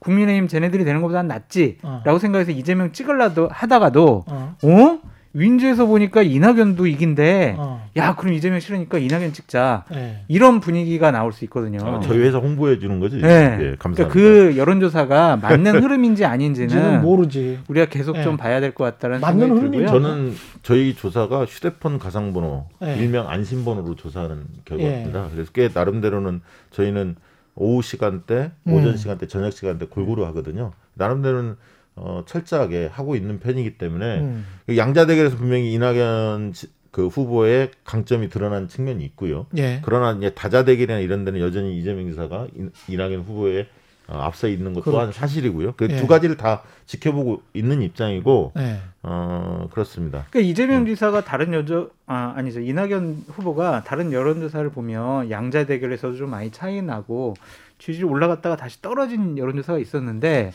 국민의힘 0.00 0.48
쟤네들이 0.48 0.84
되는 0.84 1.00
것보다 1.02 1.22
낫지라고 1.22 2.10
어. 2.10 2.18
생각해서 2.18 2.50
이재명 2.52 2.92
찍으려도 2.92 3.48
하다가도 3.50 4.24
어. 4.28 4.56
어? 4.62 4.98
윈즈에서 5.38 5.84
보니까 5.84 6.22
이낙연도 6.22 6.86
이긴데 6.86 7.56
어. 7.58 7.86
야 7.98 8.14
그럼 8.16 8.32
이재명 8.32 8.58
싫으니까 8.58 8.96
이낙연 8.96 9.34
찍자 9.34 9.84
예. 9.92 10.20
이런 10.28 10.60
분위기가 10.60 11.10
나올 11.10 11.30
수 11.30 11.44
있거든요. 11.44 11.78
아, 11.86 12.00
저희 12.00 12.20
회사 12.20 12.38
홍보해 12.38 12.78
주는 12.78 13.00
거죠. 13.00 13.18
네. 13.18 13.22
예, 13.52 13.56
그러니까 13.58 13.76
감사합니다. 13.82 14.08
그 14.08 14.56
여론조사가 14.56 15.36
맞는 15.36 15.76
흐름인지 15.84 16.24
아닌지는 16.24 17.02
모르지. 17.02 17.58
우리가 17.68 17.84
계속 17.86 18.14
네. 18.16 18.22
좀 18.22 18.38
봐야 18.38 18.60
될 18.60 18.72
것 18.72 18.84
같다는 18.84 19.20
맞는. 19.20 19.60
들고요. 19.60 19.86
저는 19.88 20.32
저희 20.62 20.94
조사가 20.94 21.44
휴대폰 21.44 21.98
가상번호 21.98 22.68
네. 22.80 22.96
일명 22.96 23.28
안심번호로 23.28 23.94
조사하는 23.96 24.44
결과입니다. 24.64 25.28
그래서 25.34 25.50
꽤 25.52 25.68
나름대로는 25.72 26.40
저희는 26.70 27.16
오후 27.56 27.82
시간대, 27.82 28.52
오전 28.66 28.90
음. 28.92 28.96
시간대, 28.96 29.26
저녁 29.26 29.50
시간대 29.52 29.86
골고루 29.86 30.24
하거든요. 30.26 30.72
나름대로는 30.94 31.56
어, 31.96 32.22
철저하게 32.26 32.86
하고 32.92 33.16
있는 33.16 33.40
편이기 33.40 33.78
때문에 33.78 34.20
음. 34.20 34.46
그 34.66 34.76
양자 34.76 35.06
대결에서 35.06 35.36
분명히 35.38 35.72
이낙연 35.72 36.52
지- 36.52 36.68
그 36.90 37.08
후보의 37.08 37.70
강점이 37.84 38.28
드러난 38.28 38.68
측면이 38.68 39.02
있고요. 39.06 39.46
예. 39.56 39.80
그러나 39.82 40.12
이제 40.16 40.30
다자 40.34 40.64
대결이나 40.64 40.98
이런 40.98 41.24
데는 41.24 41.40
여전히 41.40 41.78
이재명 41.78 42.08
지사가 42.10 42.48
이- 42.56 42.68
이낙연 42.92 43.20
후보에 43.22 43.66
어, 44.08 44.18
앞서 44.20 44.46
있는 44.48 44.72
것 44.72 44.84
또한 44.84 45.06
그렇죠. 45.06 45.18
사실이고요. 45.18 45.74
그 45.76 45.88
예. 45.90 45.96
두 45.96 46.06
가지를 46.06 46.36
다 46.36 46.62
지켜보고 46.86 47.42
있는 47.54 47.82
입장이고 47.82 48.52
예. 48.58 48.78
어, 49.02 49.68
그렇습니다. 49.72 50.26
그러니까 50.30 50.50
이재명 50.50 50.82
음. 50.82 50.86
지사가 50.86 51.24
다른 51.24 51.52
여저 51.52 51.90
아 52.06 52.34
아니죠 52.36 52.60
이낙연 52.60 53.24
후보가 53.28 53.82
다른 53.84 54.12
여론조사를 54.12 54.70
보면 54.70 55.30
양자 55.30 55.66
대결에서도 55.66 56.16
좀 56.16 56.30
많이 56.30 56.50
차이 56.50 56.80
나고 56.82 57.34
지지율 57.78 58.10
올라갔다가 58.10 58.56
다시 58.56 58.80
떨어진 58.80 59.38
여론조사가 59.38 59.78
있었는데 59.80 60.52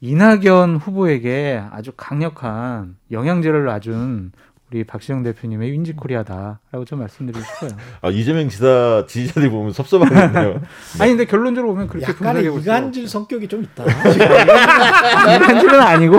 이낙연 0.00 0.76
후보에게 0.76 1.62
아주 1.70 1.92
강력한 1.96 2.96
영향제를 3.10 3.64
놔준 3.64 4.32
우리 4.72 4.84
박시영 4.84 5.24
대표님의 5.24 5.72
윈지 5.72 5.94
코리아다라고 5.94 6.84
좀 6.86 7.00
말씀드리고 7.00 7.44
싶어요. 7.44 7.70
아, 8.02 8.08
이재명 8.10 8.48
지사 8.48 9.04
지지자들이 9.08 9.50
보면 9.50 9.72
섭섭하겠네요. 9.72 10.60
아니 11.00 11.10
근데 11.10 11.24
결론적으로 11.24 11.72
보면 11.72 11.88
그렇게 11.88 12.06
약간의 12.06 12.44
이간질 12.44 13.08
성격이 13.08 13.48
좀 13.48 13.64
있다. 13.64 13.82
이간질은 15.34 15.80
아니고 15.80 16.18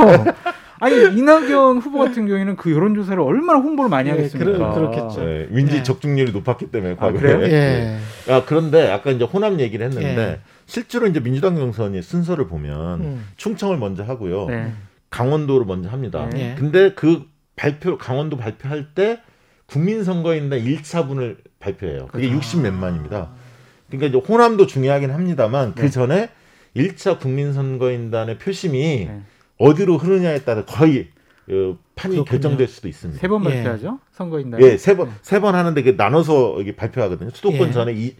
아니 0.81 0.95
이낙연 0.95 1.77
후보 1.77 1.99
같은 1.99 2.27
경우에는 2.27 2.57
그 2.57 2.71
여론조사를 2.73 3.21
얼마나 3.21 3.59
홍보를 3.59 3.89
많이 3.89 4.09
예, 4.09 4.13
하겠습니까? 4.13 4.51
그러- 4.51 4.73
그렇겠죠. 4.73 5.23
네, 5.23 5.47
윈지 5.51 5.77
예. 5.77 5.83
적중률이 5.83 6.33
높았기 6.33 6.71
때문에 6.71 6.93
아, 6.93 6.95
과거에. 6.97 7.21
그래요? 7.21 7.41
예. 7.43 7.99
아, 8.27 8.43
그런데 8.45 8.91
아까 8.91 9.11
이제 9.11 9.23
호남 9.23 9.61
얘기를 9.61 9.85
했는데 9.85 10.21
예. 10.21 10.39
실제로 10.65 11.07
이제 11.07 11.21
민주당 11.21 11.55
경선이 11.55 12.01
순서를 12.01 12.47
보면 12.47 12.99
음. 13.01 13.25
충청을 13.37 13.77
먼저 13.77 14.03
하고요. 14.03 14.47
네. 14.47 14.73
강원도를 15.09 15.65
먼저 15.65 15.87
합니다. 15.89 16.27
네. 16.33 16.51
예. 16.51 16.55
근데 16.57 16.93
그 16.95 17.25
발표 17.61 17.95
강원도 17.99 18.37
발표할 18.37 18.95
때 18.95 19.19
국민선거인단 19.67 20.59
1차분을 20.61 21.37
발표해요. 21.59 22.07
그게 22.07 22.27
그렇죠. 22.27 22.37
60 22.37 22.61
몇 22.63 22.73
만입니다. 22.73 23.29
그러니까 23.87 24.07
이제 24.17 24.27
호남도 24.27 24.65
중요하긴 24.65 25.11
합니다만 25.11 25.75
네. 25.75 25.81
그 25.83 25.89
전에 25.91 26.29
1차 26.75 27.19
국민선거인단의 27.19 28.39
표심이 28.39 29.05
네. 29.05 29.21
어디로 29.59 29.99
흐르냐에 29.99 30.39
따라 30.39 30.65
거의 30.65 31.09
어, 31.51 31.77
판이 31.95 32.15
그렇군요. 32.15 32.25
결정될 32.25 32.67
수도 32.67 32.87
있습니다. 32.87 33.21
세번 33.21 33.45
예. 33.45 33.49
발표하죠 33.49 33.99
선거인단. 34.11 34.59
예, 34.63 34.77
세 34.77 34.95
번, 34.97 35.11
세 35.21 35.39
번 35.39 35.53
하는데 35.53 35.83
그 35.83 35.93
나눠서 35.95 36.61
이게 36.61 36.75
발표하거든요. 36.75 37.29
수도권 37.29 37.67
예. 37.67 37.71
전에 37.71 37.93
이, 37.93 38.15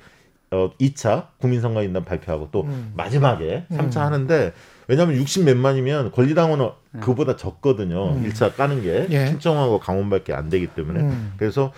어, 0.51 0.69
2차 0.79 1.29
국민선거인단 1.39 2.05
발표하고 2.05 2.49
또 2.51 2.61
음. 2.65 2.93
마지막에 2.95 3.65
음. 3.71 3.77
3차 3.77 4.01
하는데 4.01 4.53
왜냐하면 4.91 5.15
60 5.15 5.45
몇만이면 5.45 6.11
권리당원은 6.11 6.67
그보다 6.99 7.37
적거든요. 7.37 8.09
음. 8.15 8.27
1차 8.27 8.53
까는 8.57 8.81
게 8.81 9.07
예. 9.09 9.27
충청하고 9.27 9.79
강원밖에 9.79 10.33
안 10.33 10.49
되기 10.49 10.67
때문에 10.67 10.99
음. 10.99 11.31
그래서 11.37 11.71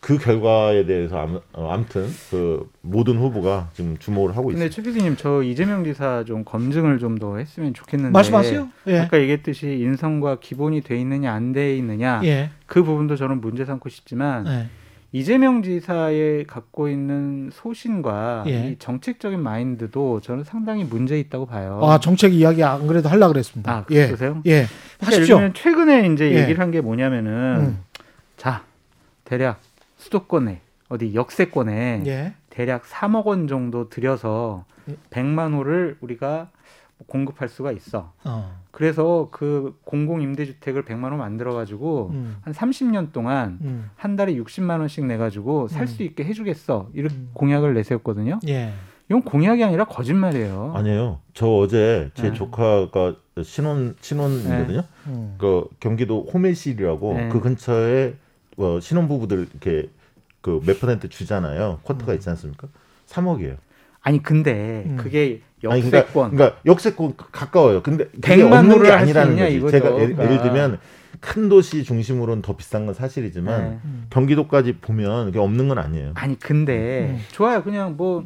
그 0.00 0.18
결과에 0.18 0.84
대해서 0.84 1.16
아무, 1.20 1.40
어, 1.52 1.70
아무튼 1.72 2.08
그 2.30 2.68
모든 2.80 3.18
후보가 3.18 3.70
지금 3.72 3.96
주목을 3.98 4.36
하고 4.36 4.48
근데 4.48 4.64
있습니다. 4.66 4.74
최 4.74 4.82
PD님 4.82 5.16
저 5.16 5.42
이재명 5.44 5.84
지사 5.84 6.24
좀 6.24 6.44
검증을 6.44 6.98
좀 6.98 7.18
더 7.20 7.36
했으면 7.38 7.72
좋겠는데 7.72 8.12
말씀하세요. 8.12 8.68
예. 8.88 8.98
아까 8.98 9.20
얘기했듯이 9.20 9.68
인성과 9.78 10.40
기본이 10.40 10.80
돼 10.80 10.98
있느냐 11.00 11.32
안 11.32 11.52
돼 11.52 11.76
있느냐 11.76 12.20
예. 12.24 12.50
그 12.66 12.82
부분도 12.82 13.14
저는 13.14 13.40
문제 13.40 13.64
삼고 13.64 13.88
싶지만 13.90 14.44
예. 14.48 14.66
이재명 15.20 15.62
지사의 15.62 16.44
갖고 16.46 16.88
있는 16.88 17.48
소신과 17.50 18.44
예. 18.48 18.68
이 18.68 18.76
정책적인 18.78 19.40
마인드도 19.40 20.20
저는 20.20 20.44
상당히 20.44 20.84
문제 20.84 21.18
있다고 21.18 21.46
봐요. 21.46 21.80
아 21.82 21.98
정책 21.98 22.34
이야기 22.34 22.62
안 22.62 22.86
그래도 22.86 23.08
하려 23.08 23.28
그랬습니다. 23.28 23.72
아, 23.72 23.84
예. 23.92 24.08
그러세요? 24.08 24.42
예. 24.44 24.50
예를 24.50 24.68
하십시오. 25.00 25.52
최근에 25.54 26.08
이제 26.12 26.30
예. 26.32 26.42
얘기를 26.42 26.60
한 26.60 26.70
게 26.70 26.82
뭐냐면은 26.82 27.32
음. 27.60 27.78
자 28.36 28.62
대략 29.24 29.60
수도권에 29.96 30.60
어디 30.90 31.14
역세권에 31.14 32.02
예. 32.06 32.34
대략 32.50 32.84
3억 32.84 33.24
원 33.24 33.48
정도 33.48 33.88
들여서 33.88 34.64
예. 34.90 34.96
100만 35.08 35.54
호를 35.54 35.96
우리가 36.00 36.50
공급할 37.06 37.48
수가 37.48 37.72
있어. 37.72 38.12
어. 38.24 38.60
그래서 38.70 39.28
그 39.30 39.78
공공 39.84 40.22
임대주택을 40.22 40.84
100만 40.84 41.12
호 41.12 41.16
만들어 41.16 41.54
가지고 41.54 42.10
음. 42.12 42.36
한 42.40 42.52
30년 42.52 43.12
동안 43.12 43.58
음. 43.62 43.90
한 43.96 44.16
달에 44.16 44.34
60만 44.34 44.80
원씩 44.80 45.04
내 45.06 45.16
가지고 45.16 45.68
살 45.68 45.82
음. 45.82 45.86
수 45.86 46.02
있게 46.02 46.24
해 46.24 46.32
주겠어. 46.32 46.88
이렇게 46.94 47.14
음. 47.14 47.30
공약을 47.34 47.74
내세웠거든요. 47.74 48.40
예. 48.48 48.72
이건 49.08 49.22
공약이 49.22 49.62
아니라 49.62 49.84
거짓말이에요. 49.84 50.72
아니에요. 50.74 51.20
저 51.32 51.46
어제 51.46 52.10
제 52.14 52.30
네. 52.30 52.32
조카가 52.32 53.14
신혼 53.44 53.94
신혼이거든요. 54.00 54.82
음. 55.06 55.34
그 55.38 55.68
경기도 55.78 56.24
호멜실이라고 56.24 57.14
네. 57.14 57.28
그 57.28 57.40
근처에 57.40 58.14
어, 58.56 58.80
신혼 58.80 59.06
부부들 59.06 59.46
이렇게 59.50 59.90
그 60.40 60.60
몇 60.64 60.80
퍼센트 60.80 61.08
주잖아요. 61.08 61.80
쿼터가 61.84 62.14
있지 62.14 62.28
않습니까? 62.30 62.68
3억이에요. 63.06 63.56
아니 64.00 64.22
근데 64.22 64.84
음. 64.86 64.96
그게 64.96 65.40
아니 65.72 65.80
그러니까, 65.82 65.98
역세권 65.98 66.30
그러니까 66.32 66.56
역세권 66.66 67.14
가까워요. 67.32 67.82
근데 67.82 68.04
그게 68.06 68.36
100만 68.36 68.52
없는 68.58 68.82
게 68.82 68.90
아니라는 68.92 69.36
거지. 69.36 69.54
이거죠. 69.56 69.70
제가 69.72 69.86
예를, 69.94 70.14
그러니까. 70.16 70.24
예를 70.24 70.42
들면 70.42 70.78
큰 71.20 71.48
도시 71.48 71.82
중심으로는 71.84 72.42
더 72.42 72.56
비싼 72.56 72.84
건 72.86 72.94
사실이지만 72.94 73.60
네. 73.62 73.78
음. 73.84 74.06
경기도까지 74.10 74.76
보면 74.80 75.26
그게 75.26 75.38
없는 75.38 75.68
건 75.68 75.78
아니에요. 75.78 76.12
아니 76.14 76.38
근데 76.38 77.08
음. 77.10 77.20
좋아요. 77.32 77.62
그냥 77.62 77.94
뭐 77.96 78.24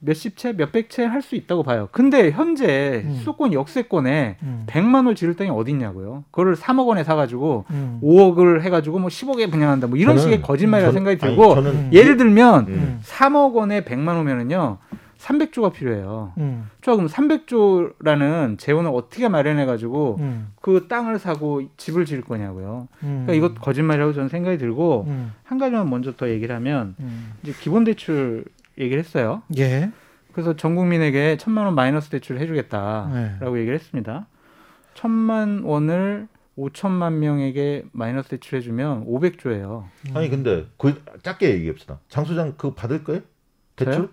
몇십 0.00 0.36
채, 0.36 0.52
몇백 0.52 0.90
채 0.90 1.04
할 1.06 1.22
수 1.22 1.34
있다고 1.34 1.62
봐요. 1.62 1.88
근데 1.90 2.30
현재 2.30 3.02
음. 3.06 3.14
수도권 3.20 3.54
역세권에 3.54 4.36
음. 4.42 4.64
100만 4.66 5.06
원 5.06 5.14
지를 5.14 5.34
땅이 5.34 5.48
어디 5.48 5.70
있냐고요. 5.70 6.24
그거를 6.30 6.56
3억 6.56 6.86
원에 6.88 7.04
사 7.04 7.14
가지고 7.14 7.64
음. 7.70 8.00
5억을 8.02 8.60
해 8.60 8.68
가지고 8.68 8.98
뭐 8.98 9.08
10억에 9.08 9.50
분양한다. 9.50 9.86
뭐 9.86 9.96
이런 9.96 10.16
저는- 10.16 10.20
식의 10.20 10.42
거짓말이라 10.42 10.90
저는- 10.90 10.92
생각이 10.92 11.18
아니, 11.24 11.34
들고 11.36 11.54
저는 11.54 11.92
예를 11.94 12.18
들면 12.18 12.66
음. 12.66 12.68
음. 12.68 13.00
3억 13.02 13.54
원에 13.54 13.82
100만 13.84 14.08
원면은요. 14.16 14.76
300조가 15.24 15.72
필요해요. 15.72 16.32
음. 16.38 16.68
좋아 16.82 16.96
그럼 16.96 17.08
300조라는 17.08 18.58
재원을 18.58 18.90
어떻게 18.92 19.28
마련해 19.28 19.64
가지고 19.64 20.18
음. 20.20 20.52
그 20.60 20.86
땅을 20.86 21.18
사고 21.18 21.62
집을 21.78 22.04
지을 22.04 22.20
거냐고요. 22.20 22.88
음. 23.02 23.24
그러니까 23.26 23.32
이것 23.32 23.60
거짓말이라고 23.60 24.12
저는 24.12 24.28
생각이 24.28 24.58
들고 24.58 25.06
음. 25.08 25.32
한 25.42 25.58
가지만 25.58 25.88
먼저 25.88 26.14
더 26.14 26.28
얘기를 26.28 26.54
하면 26.56 26.94
음. 27.00 27.32
이제 27.42 27.54
기본 27.58 27.84
대출 27.84 28.44
얘기를 28.78 29.02
했어요. 29.02 29.42
예. 29.56 29.90
그래서 30.32 30.56
전 30.56 30.74
국민에게 30.74 31.36
천만 31.38 31.64
원 31.64 31.74
마이너스 31.74 32.10
대출 32.10 32.38
해주겠다라고 32.38 33.54
네. 33.54 33.60
얘기를 33.60 33.74
했습니다. 33.74 34.26
천만 34.94 35.62
원을 35.64 36.28
5천만 36.58 37.14
명에게 37.14 37.84
마이너스 37.92 38.28
대출해주면 38.28 39.06
500조예요. 39.06 39.84
아니 40.14 40.28
근데 40.28 40.66
그 40.76 41.02
짧게 41.22 41.52
얘기합시다. 41.52 41.98
장 42.08 42.24
소장 42.24 42.52
그거 42.56 42.74
받을 42.74 43.02
거예요? 43.02 43.22
대출? 43.76 43.94
저요? 43.94 44.08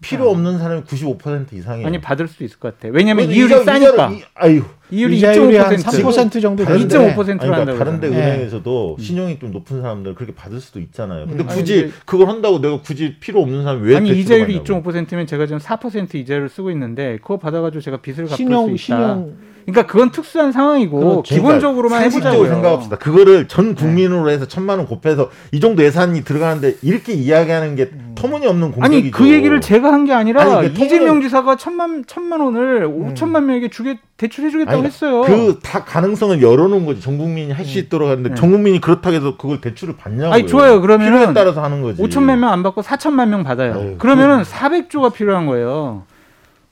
필요 0.00 0.30
없는 0.30 0.58
사람이 0.58 0.82
95% 0.82 1.52
이상이에요. 1.52 1.86
아니 1.86 2.00
받을 2.00 2.28
수 2.28 2.44
있을 2.44 2.58
것 2.58 2.78
같아. 2.78 2.92
왜냐면 2.92 3.30
이율이 3.30 3.52
이자- 3.54 3.64
싸니까. 3.64 3.92
이자를 3.92 4.16
이- 4.16 4.22
아유. 4.34 4.62
이율이 4.90 5.16
이자율이 5.16 5.56
한 5.56 5.74
2.5%. 5.76 6.10
3% 6.30 6.42
정도 6.42 6.64
되는데 6.64 6.96
2.5% 6.96 6.98
아니, 7.30 7.38
그러니까 7.38 7.56
한다고 7.58 7.78
다른데 7.78 8.08
그러잖아요. 8.08 8.34
은행에서도 8.34 8.96
음. 8.98 9.02
신용이 9.02 9.38
좀 9.38 9.50
높은 9.52 9.80
사람들 9.82 10.14
그렇게 10.14 10.34
받을 10.34 10.60
수도 10.60 10.78
있잖아요. 10.80 11.26
근데 11.26 11.42
음. 11.42 11.48
아니, 11.48 11.58
굳이 11.58 11.80
근데- 11.82 11.94
그걸 12.04 12.28
한다고 12.28 12.60
내가 12.60 12.80
굳이 12.80 13.16
필요 13.18 13.40
없는 13.42 13.62
사람이 13.64 13.88
왜 13.88 13.96
아니 13.96 14.10
이자율이 14.10 14.58
받냐고. 14.64 14.90
2.5%면 14.90 15.26
제가 15.26 15.46
지금 15.46 15.58
4% 15.58 16.14
이자율을 16.14 16.48
쓰고 16.48 16.70
있는데 16.70 17.18
그거 17.22 17.38
받아 17.38 17.60
가지고 17.60 17.80
제가 17.80 17.96
빚을 17.98 18.26
갚을 18.26 18.36
신용 18.36 18.66
수 18.66 18.70
있다. 18.72 18.78
신용 18.78 19.36
그러니까 19.66 19.86
그건 19.90 20.10
특수한 20.10 20.52
상황이고. 20.52 21.22
기본적으로만 21.22 22.00
상식적으로 22.02 22.44
해보자고요. 22.44 22.54
생각합시다. 22.54 22.96
그거를 22.96 23.48
전 23.48 23.74
국민으로 23.74 24.30
해서 24.30 24.46
천만 24.46 24.78
원 24.78 24.86
곱해서 24.86 25.30
이 25.52 25.60
정도 25.60 25.82
예산이 25.82 26.22
들어가는데 26.24 26.76
이렇게 26.82 27.12
이야기하는 27.14 27.76
게 27.76 27.90
터무니없는 28.14 28.72
공격이죠. 28.72 28.84
아니 28.84 29.10
그 29.10 29.28
얘기를 29.30 29.60
제가 29.60 29.92
한 29.92 30.04
게 30.04 30.12
아니라 30.12 30.42
아니, 30.58 30.68
그게 30.68 30.84
이재명 30.84 31.22
지사가 31.22 31.56
천만 31.56 32.04
천만 32.06 32.40
원을 32.40 32.86
5천만 32.86 33.44
명에게 33.44 33.70
주게 33.70 33.98
대출해주겠다고 34.18 34.76
아니, 34.78 34.86
했어요. 34.86 35.22
그 35.22 35.58
다 35.62 35.82
가능성을 35.84 36.42
열어놓은 36.42 36.84
거지. 36.84 37.00
전 37.00 37.16
국민이 37.16 37.52
할 37.52 37.64
수 37.64 37.78
있도록 37.78 38.10
하는데 38.10 38.28
네. 38.28 38.34
전 38.34 38.50
국민이 38.50 38.80
그렇다고 38.82 39.16
해서 39.16 39.36
그걸 39.38 39.62
대출을 39.62 39.96
받냐고요. 39.96 40.32
아니 40.34 40.46
좋아요. 40.46 40.82
그러면은 40.82 41.18
필요에 41.20 41.32
따라서 41.34 41.62
하는 41.62 41.80
거지. 41.80 42.02
5천만 42.02 42.36
명 42.38 42.52
안 42.52 42.62
받고 42.62 42.82
4천만 42.82 43.28
명 43.28 43.42
받아요. 43.44 43.72
아유, 43.74 43.94
그러면은 43.98 44.42
400조가 44.42 45.14
필요한 45.14 45.46
거예요. 45.46 46.02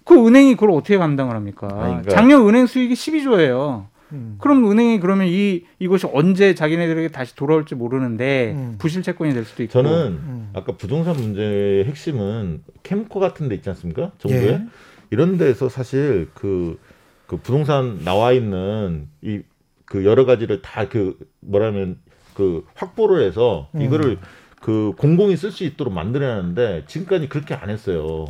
그 0.04 0.14
은행이 0.26 0.54
그걸 0.54 0.70
어떻게 0.72 0.96
감당을 0.98 1.34
합니까? 1.34 1.68
그러니까- 1.68 2.10
작년 2.10 2.46
은행 2.48 2.66
수익이 2.66 2.94
12조예요. 2.94 3.86
음. 4.12 4.36
그럼 4.40 4.70
은행이 4.70 5.00
그러면 5.00 5.26
이 5.28 5.62
이것이 5.78 6.06
언제 6.12 6.54
자기네들에게 6.54 7.08
다시 7.08 7.34
돌아올지 7.34 7.74
모르는데 7.74 8.52
음. 8.54 8.74
부실 8.78 9.02
채권이 9.02 9.32
될 9.32 9.44
수도 9.44 9.62
있고. 9.62 9.72
저는 9.72 9.90
음. 10.12 10.50
아까 10.52 10.72
부동산 10.76 11.16
문제의 11.16 11.84
핵심은 11.86 12.62
캠코 12.82 13.20
같은 13.20 13.48
데 13.48 13.54
있지 13.54 13.68
않습니까? 13.70 14.12
정부에 14.18 14.48
예. 14.48 14.62
이런 15.10 15.38
데서 15.38 15.68
사실 15.70 16.28
그, 16.34 16.78
그 17.26 17.36
부동산 17.38 18.00
나와 18.04 18.32
있는 18.32 19.08
이 19.22 19.40
그 19.84 20.06
여러 20.06 20.24
가지를 20.24 20.62
다 20.62 20.88
그 20.88 21.18
뭐라면 21.40 21.98
그 22.32 22.64
확보를 22.76 23.22
해서 23.26 23.68
음. 23.74 23.82
이거를 23.82 24.16
그 24.60 24.92
공공이 24.96 25.36
쓸 25.36 25.50
수 25.50 25.64
있도록 25.64 25.92
만들어내는데 25.92 26.84
지금까지 26.86 27.28
그렇게 27.28 27.52
안 27.52 27.68
했어요. 27.68 28.24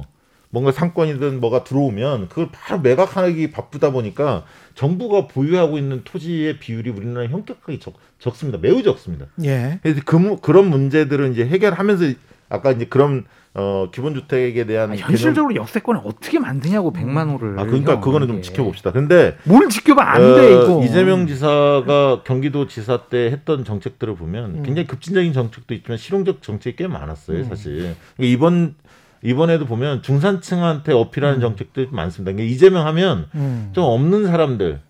뭔가 0.52 0.70
상권이든 0.70 1.40
뭐가 1.40 1.64
들어오면 1.64 2.28
그걸 2.28 2.50
바로 2.52 2.78
매각하기 2.82 3.50
바쁘다 3.52 3.90
보니까 3.90 4.44
정부가 4.74 5.26
보유하고 5.26 5.78
있는 5.78 6.02
토지의 6.04 6.58
비율이 6.58 6.90
우리나라에 6.90 7.28
현격하게 7.28 7.78
적, 7.78 7.94
적습니다. 8.18 8.58
매우 8.60 8.82
적습니다. 8.82 9.26
예. 9.44 9.80
그래서 9.82 10.02
그, 10.04 10.16
무- 10.16 10.36
그런 10.36 10.68
문제들은 10.68 11.32
이제 11.32 11.46
해결하면서 11.46 12.04
아까 12.50 12.70
이제 12.72 12.84
그런 12.84 13.24
어 13.54 13.88
기본 13.92 14.14
주택에 14.14 14.64
대한 14.64 14.92
아, 14.92 14.94
현실적으로 14.96 15.54
역세권을 15.54 16.02
어떻게 16.04 16.38
만드냐고 16.38 16.92
100만 16.92 17.28
호를. 17.32 17.50
개념- 17.50 17.58
아 17.58 17.64
그러니까 17.64 17.92
형, 17.94 18.00
그거는 18.02 18.26
좀 18.26 18.36
이게. 18.36 18.42
지켜봅시다. 18.48 18.92
근데 18.92 19.36
뭘 19.44 19.68
지켜봐 19.70 20.02
안 20.02 20.22
어, 20.22 20.34
돼 20.36 20.52
이거. 20.52 20.82
이재명 20.84 21.26
지사가 21.26 22.22
경기도 22.24 22.66
지사 22.66 23.04
때 23.08 23.30
했던 23.30 23.64
정책들을 23.64 24.14
보면 24.16 24.56
음. 24.56 24.62
굉장히 24.62 24.86
급진적인 24.86 25.32
정책도 25.32 25.72
있지만 25.74 25.96
실용적 25.98 26.42
정책이 26.42 26.76
꽤 26.76 26.86
많았어요, 26.86 27.38
음. 27.38 27.44
사실. 27.44 27.72
그러니까 27.76 27.94
이번 28.20 28.74
이번에도 29.22 29.66
보면 29.66 30.02
중산층한테 30.02 30.92
어필하는 30.92 31.36
음. 31.38 31.40
정책들이 31.40 31.88
많습니다. 31.90 32.32
그러니까 32.32 32.52
이재명 32.52 32.86
하면 32.86 33.26
음. 33.34 33.70
좀 33.72 33.84
없는 33.84 34.26
사람들, 34.26 34.80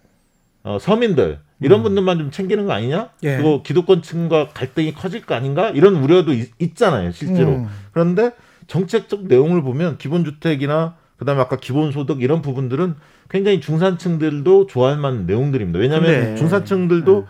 어, 0.65 0.79
서민들 0.81 1.39
이런 1.61 1.81
음. 1.81 1.83
분들만 1.85 2.19
좀 2.19 2.31
챙기는 2.31 2.67
거 2.67 2.73
아니냐? 2.73 3.11
예. 3.25 3.37
그리고 3.37 3.63
기득권층과 3.63 4.49
갈등이 4.49 4.95
커질 4.95 5.25
거 5.27 5.35
아닌가? 5.35 5.71
이런 5.71 5.97
우려도 5.97 6.33
있, 6.33 6.77
잖아요 6.77 7.13
실제로. 7.13 7.51
음. 7.51 7.69
그런데 7.93 8.33
정책적 8.67 9.27
내용을 9.27 9.63
보면 9.63 9.99
기본주택이나 9.99 10.97
그다음에 11.19 11.41
아까 11.41 11.57
기본소득 11.57 12.23
이런 12.23 12.43
부분들은 12.43 12.95
굉장히 13.29 13.61
중산층들도 13.61 14.67
좋아할 14.67 14.97
만한 14.97 15.27
내용들입니다. 15.27 15.79
왜냐하면 15.79 16.11
근데- 16.11 16.37
중산층들도 16.37 17.27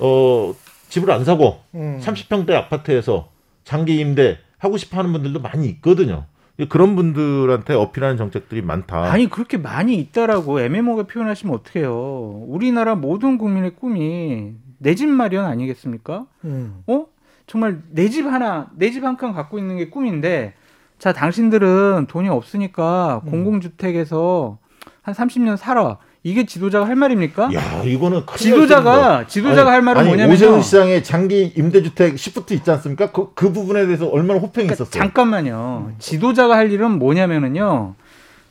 어 0.00 0.54
집을 0.88 1.10
안 1.10 1.24
사고 1.24 1.60
음. 1.74 2.00
30평대 2.02 2.52
아파트에서 2.52 3.30
장기 3.64 3.98
임대 4.00 4.38
하고 4.56 4.76
싶어 4.76 4.98
하는 4.98 5.12
분들도 5.12 5.40
많이 5.40 5.68
있거든요. 5.68 6.24
그런 6.66 6.96
분들한테 6.96 7.74
어필하는 7.74 8.16
정책들이 8.16 8.62
많다. 8.62 9.12
아니 9.12 9.28
그렇게 9.30 9.56
많이 9.58 9.94
있다라고 9.96 10.60
애매모호하게 10.60 11.06
표현하시면 11.12 11.54
어떡해요. 11.54 12.44
우리나라 12.48 12.96
모든 12.96 13.38
국민의 13.38 13.76
꿈이 13.76 14.54
내 14.78 14.94
집 14.94 15.08
마련 15.08 15.44
아니겠습니까? 15.46 16.26
음. 16.44 16.82
어? 16.86 17.06
정말 17.46 17.80
내 17.90 18.08
집 18.08 18.26
하나, 18.26 18.68
내 18.76 18.90
집 18.90 19.04
한 19.04 19.16
칸 19.16 19.32
갖고 19.32 19.58
있는 19.58 19.76
게 19.76 19.88
꿈인데, 19.88 20.54
자, 20.98 21.12
당신들은 21.12 22.06
돈이 22.08 22.28
없으니까 22.28 23.22
음. 23.24 23.30
공공주택에서 23.30 24.58
한 25.02 25.14
30년 25.14 25.56
살아. 25.56 25.98
이게 26.28 26.44
지도자가 26.44 26.86
할 26.86 26.94
말입니까? 26.94 27.50
야 27.54 27.82
이거는 27.84 28.22
지도자가. 28.36 29.26
지도자가 29.26 29.62
아니, 29.70 29.70
할 29.70 29.82
말은 29.82 30.00
아니, 30.00 30.08
뭐냐면요. 30.08 30.34
오세훈 30.34 30.60
시장의 30.62 31.02
장기 31.02 31.52
임대주택 31.56 32.18
시프트 32.18 32.52
있지 32.54 32.70
않습니까? 32.70 33.10
그, 33.12 33.32
그 33.34 33.50
부분에 33.52 33.86
대해서 33.86 34.06
얼마나 34.08 34.34
호평이 34.40 34.66
그러니까 34.66 34.74
있었어요. 34.74 34.90
잠깐만요. 34.90 35.92
지도자가 35.98 36.54
할 36.56 36.70
일은 36.70 36.98
뭐냐면은요. 36.98 37.94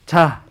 자, 0.07 0.41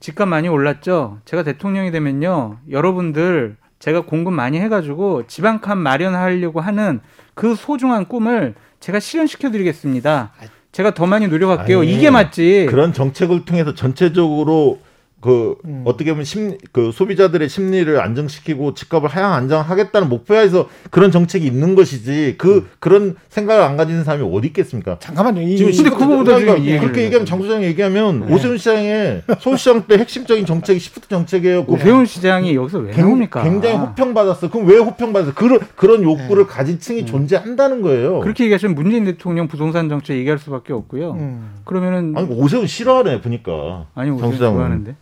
집값 0.00 0.28
많이 0.28 0.48
올랐죠? 0.48 1.18
제가 1.24 1.42
대통령이 1.44 1.90
되면요. 1.92 2.58
여러분들 2.70 3.56
제가 3.78 4.02
공급 4.02 4.34
많이 4.34 4.58
해가지고 4.60 5.26
집 5.26 5.44
한 5.46 5.60
칸 5.60 5.78
마련하려고 5.78 6.60
하는 6.60 7.00
그 7.34 7.54
소중한 7.54 8.06
꿈을 8.06 8.54
제가 8.80 9.00
실현시켜 9.00 9.50
드리겠습니다. 9.50 10.32
제가 10.72 10.92
더 10.92 11.06
많이 11.06 11.26
노력할게요. 11.26 11.80
아니, 11.80 11.92
이게 11.94 12.10
맞지. 12.10 12.66
그런 12.68 12.92
정책을 12.92 13.46
통해서 13.46 13.74
전체적으로 13.74 14.80
그 15.26 15.56
음. 15.64 15.82
어떻게 15.84 16.12
보면 16.12 16.24
심, 16.24 16.56
그 16.70 16.92
소비자들의 16.92 17.48
심리를 17.48 18.00
안정시키고 18.00 18.74
집값을 18.74 19.08
하향 19.08 19.32
안정하겠다는 19.32 20.08
목표에서 20.08 20.68
그런 20.92 21.10
정책이 21.10 21.44
있는 21.44 21.74
것이지 21.74 22.36
그 22.38 22.68
그런 22.78 23.16
생각을 23.28 23.64
안 23.64 23.76
가지는 23.76 24.04
사람이 24.04 24.24
어디 24.32 24.46
있겠습니까? 24.46 25.00
잠깐만요. 25.00 25.42
이, 25.42 25.56
지금 25.56 25.72
근데 25.72 25.90
그거보다 25.90 26.38
지금 26.38 26.58
이 26.58 26.60
얘기를 26.60 26.80
그렇게 26.80 27.02
얘기하면 27.06 27.26
장 27.26 27.42
소장 27.42 27.64
얘기하면 27.64 28.26
네. 28.26 28.34
오세훈 28.34 28.56
시장의 28.56 29.22
서울시장 29.40 29.82
때 29.88 29.98
핵심적인 29.98 30.46
정책이 30.46 30.78
시프트 30.78 31.08
정책이에요. 31.08 31.66
그 31.66 31.72
오세훈 31.72 32.06
시장이 32.06 32.54
여기서 32.54 32.78
왜 32.78 32.92
나옵니까? 32.92 33.42
굉장히 33.42 33.74
호평받았어. 33.74 34.48
그럼 34.48 34.68
왜 34.68 34.78
호평받았어? 34.78 35.34
그런 35.34 35.58
그런 35.74 36.04
욕구를 36.04 36.46
가진 36.46 36.78
층이 36.78 37.04
존재한다는 37.04 37.82
거예요. 37.82 38.14
네. 38.14 38.20
그렇게 38.20 38.44
얘기하시면 38.44 38.76
문재인 38.76 39.04
대통령 39.04 39.48
부동산 39.48 39.88
정책 39.88 40.16
얘기할 40.18 40.38
수밖에 40.38 40.72
없고요. 40.72 41.12
음. 41.14 41.50
그러면은 41.64 42.14
아니 42.16 42.28
오세훈 42.28 42.68
싫어하네 42.68 43.22
보니까. 43.22 43.86
아니 43.96 44.10
오세훈 44.10 44.30
장 44.30 44.38
소장은. 44.38 44.54
좋아하는데. 44.54 44.94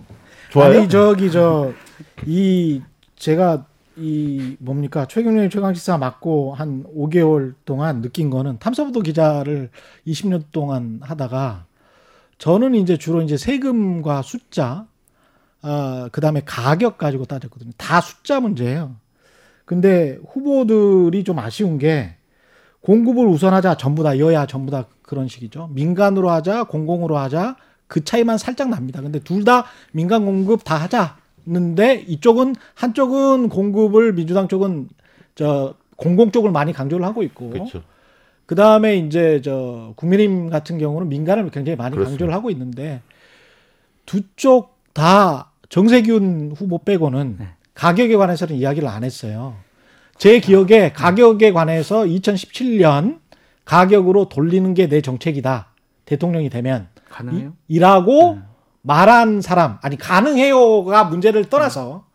좋아요? 0.54 0.78
아니 0.78 0.88
저기 0.88 1.30
저 1.30 1.72
이 2.26 2.80
제가 3.16 3.66
이 3.96 4.56
뭡니까 4.58 5.06
최경련 5.06 5.50
최강 5.50 5.72
시사 5.74 5.98
맡고 5.98 6.54
한 6.54 6.84
5개월 6.96 7.54
동안 7.64 8.02
느낀 8.02 8.30
거는 8.30 8.58
탐사보도 8.58 9.00
기자를 9.00 9.70
20년 10.06 10.44
동안 10.50 10.98
하다가 11.02 11.66
저는 12.38 12.74
이제 12.74 12.96
주로 12.96 13.22
이제 13.22 13.36
세금과 13.36 14.22
숫자 14.22 14.86
아 15.62 16.08
그다음에 16.12 16.42
가격 16.44 16.98
가지고 16.98 17.24
따졌거든요. 17.24 17.70
다 17.76 18.00
숫자 18.00 18.40
문제예요. 18.40 18.96
근데 19.64 20.18
후보들이 20.28 21.24
좀 21.24 21.38
아쉬운 21.38 21.78
게 21.78 22.16
공급을 22.80 23.26
우선하자 23.26 23.76
전부 23.76 24.02
다 24.02 24.18
여야 24.18 24.46
전부 24.46 24.70
다 24.70 24.86
그런 25.02 25.28
식이죠. 25.28 25.70
민간으로 25.72 26.30
하자 26.30 26.64
공공으로 26.64 27.16
하자 27.16 27.56
그 27.86 28.04
차이만 28.04 28.38
살짝 28.38 28.68
납니다. 28.70 29.00
근데 29.00 29.18
둘 29.20 29.44
다 29.44 29.64
민간 29.92 30.24
공급 30.24 30.64
다 30.64 30.76
하자는데 30.76 32.04
이쪽은 32.08 32.54
한쪽은 32.74 33.48
공급을 33.48 34.14
민주당 34.14 34.48
쪽은 34.48 34.88
저 35.34 35.74
공공 35.96 36.30
쪽을 36.30 36.50
많이 36.50 36.72
강조를 36.72 37.04
하고 37.06 37.22
있고 37.22 37.50
그렇죠. 37.50 37.82
그 38.46 38.54
다음에 38.54 38.96
이제 38.96 39.40
저 39.42 39.92
국민의힘 39.96 40.50
같은 40.50 40.78
경우는 40.78 41.08
민간을 41.08 41.50
굉장히 41.50 41.76
많이 41.76 41.94
그렇습니다. 41.94 42.10
강조를 42.12 42.34
하고 42.34 42.50
있는데 42.50 43.00
두 44.06 44.22
쪽 44.36 44.74
다 44.94 45.50
정세균 45.70 46.52
후보 46.56 46.78
빼고는 46.78 47.36
네. 47.40 47.48
가격에 47.74 48.14
관해서는 48.14 48.54
이야기를 48.54 48.88
안 48.88 49.02
했어요. 49.02 49.56
제 50.18 50.38
기억에 50.38 50.92
가격에 50.92 51.50
관해서 51.52 52.04
2017년 52.04 53.18
가격으로 53.64 54.28
돌리는 54.28 54.72
게 54.74 54.86
내 54.86 55.00
정책이다. 55.00 55.66
대통령이 56.04 56.48
되면 56.48 56.86
가능해요? 57.14 57.54
이, 57.68 57.74
일하고 57.76 58.34
네. 58.34 58.42
말한 58.82 59.40
사람 59.40 59.78
아니 59.82 59.96
가능해요가 59.96 61.04
문제를 61.04 61.48
떠나서 61.48 62.06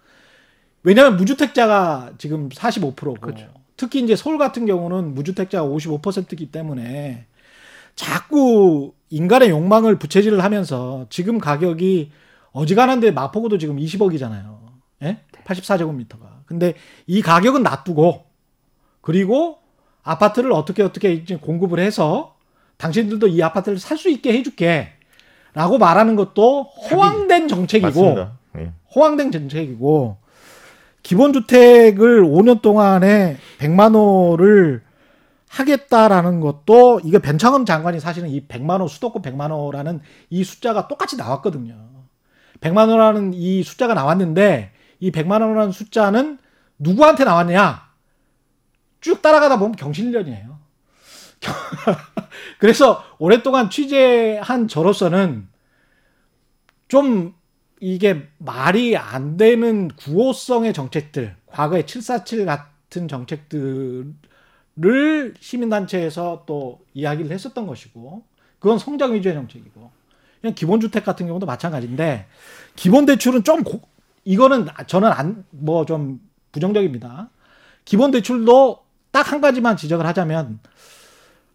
왜냐하면 0.84 1.18
무주택자가 1.18 2.14
지금 2.18 2.50
45%고 2.50 3.14
그렇죠. 3.20 3.48
특히 3.76 4.02
이제 4.02 4.16
서울 4.16 4.38
같은 4.38 4.66
경우는 4.66 5.16
무주택자가 5.16 5.68
55%이기 5.68 6.52
때문에 6.52 7.26
자꾸 7.96 8.94
인간의 9.10 9.50
욕망을 9.50 9.98
부채질을 9.98 10.44
하면서 10.44 11.06
지금 11.10 11.40
가격이 11.40 12.12
어지간한데 12.52 13.12
마포구도 13.12 13.58
지금 13.58 13.78
20억이잖아요. 13.78 14.60
예? 15.04 15.20
84제곱미터가. 15.46 16.46
근데 16.46 16.76
이 17.08 17.22
가격은 17.22 17.64
놔두고 17.64 18.26
그리고 19.02 19.60
아파트를 20.04 20.52
어떻게 20.52 20.84
어떻게 20.84 21.14
이제 21.14 21.36
공급을 21.36 21.80
해서 21.80 22.36
당신들도 22.80 23.28
이 23.28 23.44
아파트를 23.44 23.78
살 23.78 23.98
수 23.98 24.10
있게 24.10 24.34
해줄게. 24.34 24.94
라고 25.54 25.78
말하는 25.78 26.16
것도 26.16 26.64
호황된 26.64 27.48
정책이고. 27.48 27.90
예. 28.58 28.72
호황된 28.96 29.32
정책이고 29.32 30.18
기본주택을 31.04 32.24
5년 32.24 32.62
동안에 32.62 33.38
100만 33.60 33.94
호를 33.96 34.82
하겠다라는 35.50 36.40
것도 36.40 37.02
이게 37.04 37.20
변창흠 37.20 37.66
장관이 37.66 38.00
사실은 38.00 38.30
이 38.30 38.48
100만 38.48 38.80
호 38.82 38.88
수도권 38.88 39.22
100만 39.22 39.52
호라는 39.52 40.02
이 40.30 40.44
숫자가 40.44 40.88
똑같이 40.88 41.18
나왔거든요. 41.18 41.76
100만 42.62 42.90
호라는 42.90 43.34
이 43.34 43.64
숫자가 43.64 43.94
나왔는데 43.94 44.72
이 45.00 45.12
100만 45.12 45.42
호라는 45.42 45.72
숫자는 45.72 46.38
누구한테 46.78 47.24
나왔냐? 47.24 47.90
쭉 49.02 49.22
따라가다 49.22 49.58
보면 49.58 49.76
경실련이에요. 49.76 50.59
그래서 52.60 53.04
오랫동안 53.18 53.70
취재한 53.70 54.68
저로서는 54.68 55.48
좀 56.88 57.34
이게 57.80 58.28
말이 58.38 58.98
안 58.98 59.38
되는 59.38 59.88
구호성의 59.90 60.74
정책들, 60.74 61.36
과거에 61.48 61.86
747 61.86 62.46
같은 62.46 63.08
정책들을 63.08 64.14
시민단체에서 65.40 66.44
또 66.46 66.80
이야기를 66.94 67.32
했었던 67.32 67.68
것이고, 67.68 68.24
그건 68.60 68.78
성장 68.80 69.14
위주의 69.14 69.34
정책이고, 69.34 69.92
그냥 70.42 70.56
기본주택 70.56 71.06
같은 71.06 71.28
경우도 71.28 71.46
마찬가지인데, 71.46 72.28
기본대출은 72.76 73.44
좀, 73.44 73.64
고- 73.64 73.82
이거는 74.26 74.68
저는 74.88 75.10
안, 75.12 75.46
뭐 75.52 75.86
좀 75.86 76.20
부정적입니다. 76.52 77.30
기본대출도 77.86 78.84
딱 79.12 79.32
한 79.34 79.42
가지만 79.42 79.78
지적을 79.78 80.06
하자면, 80.08 80.60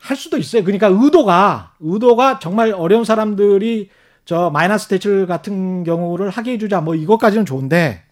할 0.05 0.19
수도 0.19 0.37
있어요. 0.37 0.65
그러니까 0.65 0.89
의도가, 0.89 1.73
의도가 1.81 2.39
정말 2.39 2.73
어려운 2.73 3.05
사람들이 3.05 3.89
저 4.27 4.51
마이너스 4.51 4.87
대출 4.87 5.27
같은 5.27 5.83
경우를 5.83 6.29
하게 6.29 6.53
해주자 6.53 6.83
뭐 6.83 6.95
이것까지는 6.95 7.47
좋은데 7.47 8.03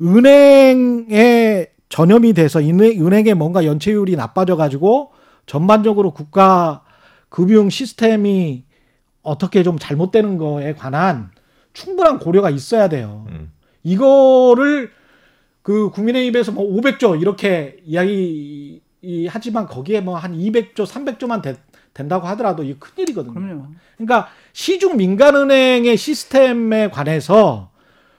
은행에 0.00 1.68
전염이 1.88 2.32
돼서 2.32 2.58
은행, 2.58 3.06
은행에 3.06 3.34
뭔가 3.34 3.64
연체율이 3.64 4.16
나빠져 4.16 4.56
가지고 4.56 5.12
전반적으로 5.46 6.10
국가 6.10 6.82
금융 7.28 7.70
시스템이 7.70 8.64
어떻게 9.22 9.62
좀 9.62 9.78
잘못되는 9.78 10.38
거에 10.38 10.74
관한 10.74 11.30
충분한 11.72 12.18
고려가 12.18 12.50
있어야 12.50 12.88
돼요. 12.88 13.26
음. 13.28 13.52
이거를 13.84 14.90
그 15.62 15.90
국민의 15.90 16.26
입에서 16.26 16.50
뭐 16.50 16.68
500조 16.68 17.20
이렇게 17.20 17.76
이야기 17.84 18.81
이- 19.02 19.26
하지만 19.26 19.66
거기에 19.66 20.00
뭐 20.00 20.16
한 20.16 20.32
200조, 20.36 20.86
300조만 20.86 21.42
된다고 21.92 22.26
하더라도 22.28 22.62
이게 22.62 22.76
큰일이거든요. 22.78 23.34
그럼요. 23.34 23.66
그러니까 23.98 24.28
시중 24.52 24.96
민간은행의 24.96 25.96
시스템에 25.96 26.88
관해서 26.90 27.70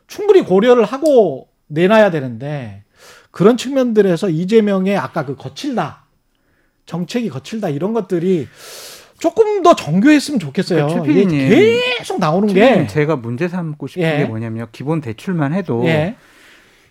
충분히 0.08 0.42
고려를 0.44 0.84
하고 0.86 1.48
내놔야 1.68 2.12
되는데 2.12 2.84
그런 3.32 3.58
측면들에서 3.58 4.30
이재명의 4.30 4.96
아까 4.98 5.26
그 5.26 5.36
거칠다 5.36 6.04
정책이 6.86 7.30
거칠다 7.30 7.70
이런 7.70 7.94
것들이 7.94 8.48
조금 9.20 9.64
더 9.64 9.74
정교했으면 9.76 10.40
좋겠어요. 10.40 10.88
그러니까 10.88 11.34
이게 11.34 11.96
계속 11.98 12.20
나오는 12.20 12.54
게 12.54 12.86
제가 12.88 13.16
문제 13.16 13.48
삼고 13.48 13.88
싶은 13.88 14.04
예. 14.04 14.18
게 14.18 14.26
뭐냐면 14.26 14.68
기본 14.74 15.00
대출만 15.00 15.54
해도 15.54 15.82
예. 15.86 16.16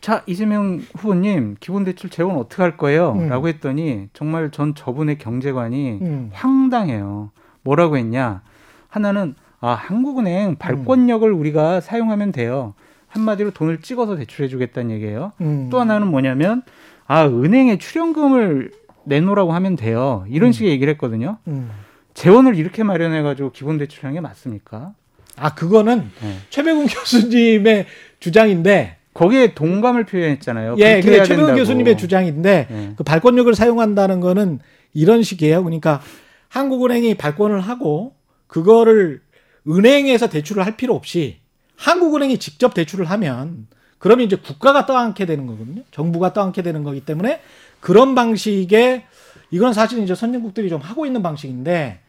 자 0.03 0.25
이재명 0.27 0.83
후보님 0.97 1.57
기본 1.61 1.85
대출 1.85 2.11
재원 2.11 2.37
어떻게 2.37 2.61
할 2.61 2.77
거예요? 2.77 3.13
음. 3.13 3.29
라고 3.29 3.47
했더니 3.47 4.09
정말 4.13 4.51
전 4.51 4.75
저분의 4.75 5.17
경제관이 5.19 5.99
음. 6.03 6.31
황당해요. 6.33 7.31
뭐라고 7.63 7.97
했냐? 7.97 8.43
하나는 8.89 9.37
아 9.61 9.71
한국은행 9.71 10.57
발권력을 10.57 11.27
음. 11.31 11.39
우리가 11.39 11.81
사용하면 11.81 12.33
돼요. 12.33 12.75
한마디로 13.07 13.53
돈을 13.53 13.81
찍어서 13.81 14.17
대출해주겠다는 14.17 14.91
얘기예요. 14.91 15.33
음. 15.41 15.69
또 15.71 15.79
하나는 15.79 16.09
뭐냐면 16.09 16.63
아 17.07 17.25
은행에 17.25 17.79
출연금을 17.79 18.73
내놓으라고 19.05 19.53
하면 19.53 19.77
돼요. 19.77 20.25
이런 20.29 20.49
음. 20.49 20.53
식의 20.53 20.73
얘기를 20.73 20.93
했거든요. 20.95 21.39
음. 21.47 21.71
재원을 22.15 22.57
이렇게 22.57 22.83
마련해가지고 22.83 23.53
기본 23.53 23.79
대출하는 23.79 24.15
게 24.15 24.21
맞습니까? 24.21 24.95
아 25.37 25.55
그거는 25.55 26.11
네. 26.21 26.37
최백운 26.51 26.87
교수님의 26.91 27.87
주장인데 28.19 28.97
거기에 29.15 29.55
동감을 29.55 30.07
표현했잖아요. 30.07 30.77
예, 30.79 31.01
그게 31.01 31.23
된다고. 31.23 31.55
교수님의 31.55 31.99
주장인데 31.99 32.67
예. 32.71 32.93
그 32.97 33.05
발권력을 33.05 33.55
사용한다는 33.55 34.21
거는 34.21 34.61
이런 34.95 35.23
식이에요. 35.23 35.63
그러니까 35.63 36.01
한국은행이 36.49 37.15
발권을 37.17 37.61
하고 37.61 38.15
그거를 38.47 39.21
은행에서 39.69 40.29
대출을 40.29 40.65
할 40.65 40.77
필요 40.77 40.95
없이 40.95 41.39
한국은행이 41.77 42.39
직접 42.39 42.75
대출을 42.75 43.07
하면 43.07 43.67
그러면 43.99 44.27
이제 44.27 44.37
국가가 44.37 44.87
떠안게 44.87 45.27
되는 45.27 45.47
거거든요. 45.47 45.83
정부가 45.91 46.33
떠안게 46.33 46.63
되는 46.63 46.83
거기 46.83 47.01
때문에 47.01 47.41
그런 47.81 48.15
방식의 48.15 49.05
이건 49.51 49.73
사실 49.73 50.03
이제 50.03 50.15
선진국들이 50.15 50.69
좀 50.69 50.81
하고 50.81 51.07
있는 51.07 51.23
방식인데 51.23 52.01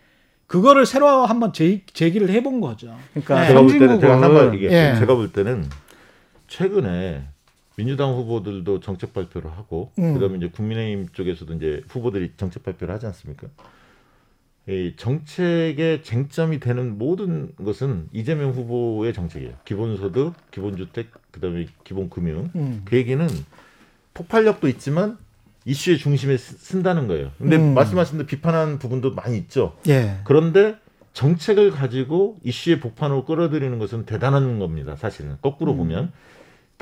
그거를 0.48 0.86
새로 0.86 1.26
한번 1.26 1.54
제, 1.54 1.82
제기를 1.94 2.30
해본 2.30 2.62
거죠. 2.62 2.96
그러니까 3.14 3.42
네. 3.42 3.48
제가 3.48 3.62
볼 3.62 3.72
때는 3.80 4.00
제가 4.00 4.16
하나만 4.16 4.54
얘기해. 4.56 4.72
예. 4.72 4.96
제가 5.00 5.16
볼 5.16 5.32
때는 5.32 5.70
최근에 6.58 7.24
민주당 7.76 8.14
후보들도 8.14 8.80
정책 8.82 9.12
발표를 9.14 9.50
하고 9.52 9.92
음. 9.98 10.14
그다음에 10.14 10.38
이제 10.38 10.50
국민의힘 10.50 11.08
쪽에서도 11.12 11.52
이제 11.56 11.82
후보들이 11.90 12.34
정책 12.38 12.62
발표를 12.64 12.94
하지 12.94 13.08
않습니까? 13.08 13.48
이 14.70 14.94
정책의 14.96 16.04
쟁점이 16.04 16.60
되는 16.60 16.98
모든 17.00 17.54
것은 17.56 18.08
이재명 18.14 18.52
후보의 18.52 19.14
정책이에요. 19.14 19.56
기본소득, 19.66 20.34
기본주택, 20.52 21.10
그다음에 21.32 21.66
기본금융. 21.84 22.52
음. 22.56 22.82
그 22.86 22.98
얘기는 22.98 23.28
폭발력도 24.14 24.68
있지만 24.70 25.18
이슈의 25.66 25.98
중심에 25.98 26.38
쓰- 26.38 26.56
쓴다는 26.58 27.08
거예요. 27.08 27.32
근데 27.40 27.56
음. 27.58 27.74
말씀하신 27.74 28.18
대로 28.20 28.28
비판하는 28.28 28.78
부분도 28.78 29.16
많이 29.16 29.38
있죠. 29.40 29.76
예. 29.88 30.20
그런데 30.24 30.76
정책을 31.14 31.72
가지고 31.72 32.38
이슈의 32.44 32.80
복판으로 32.80 33.26
끌어들이는 33.26 33.80
것은 33.80 34.06
대단한 34.06 34.60
겁니다. 34.60 34.96
사실은 34.96 35.38
거꾸로 35.42 35.72
음. 35.72 35.78
보면 35.78 36.12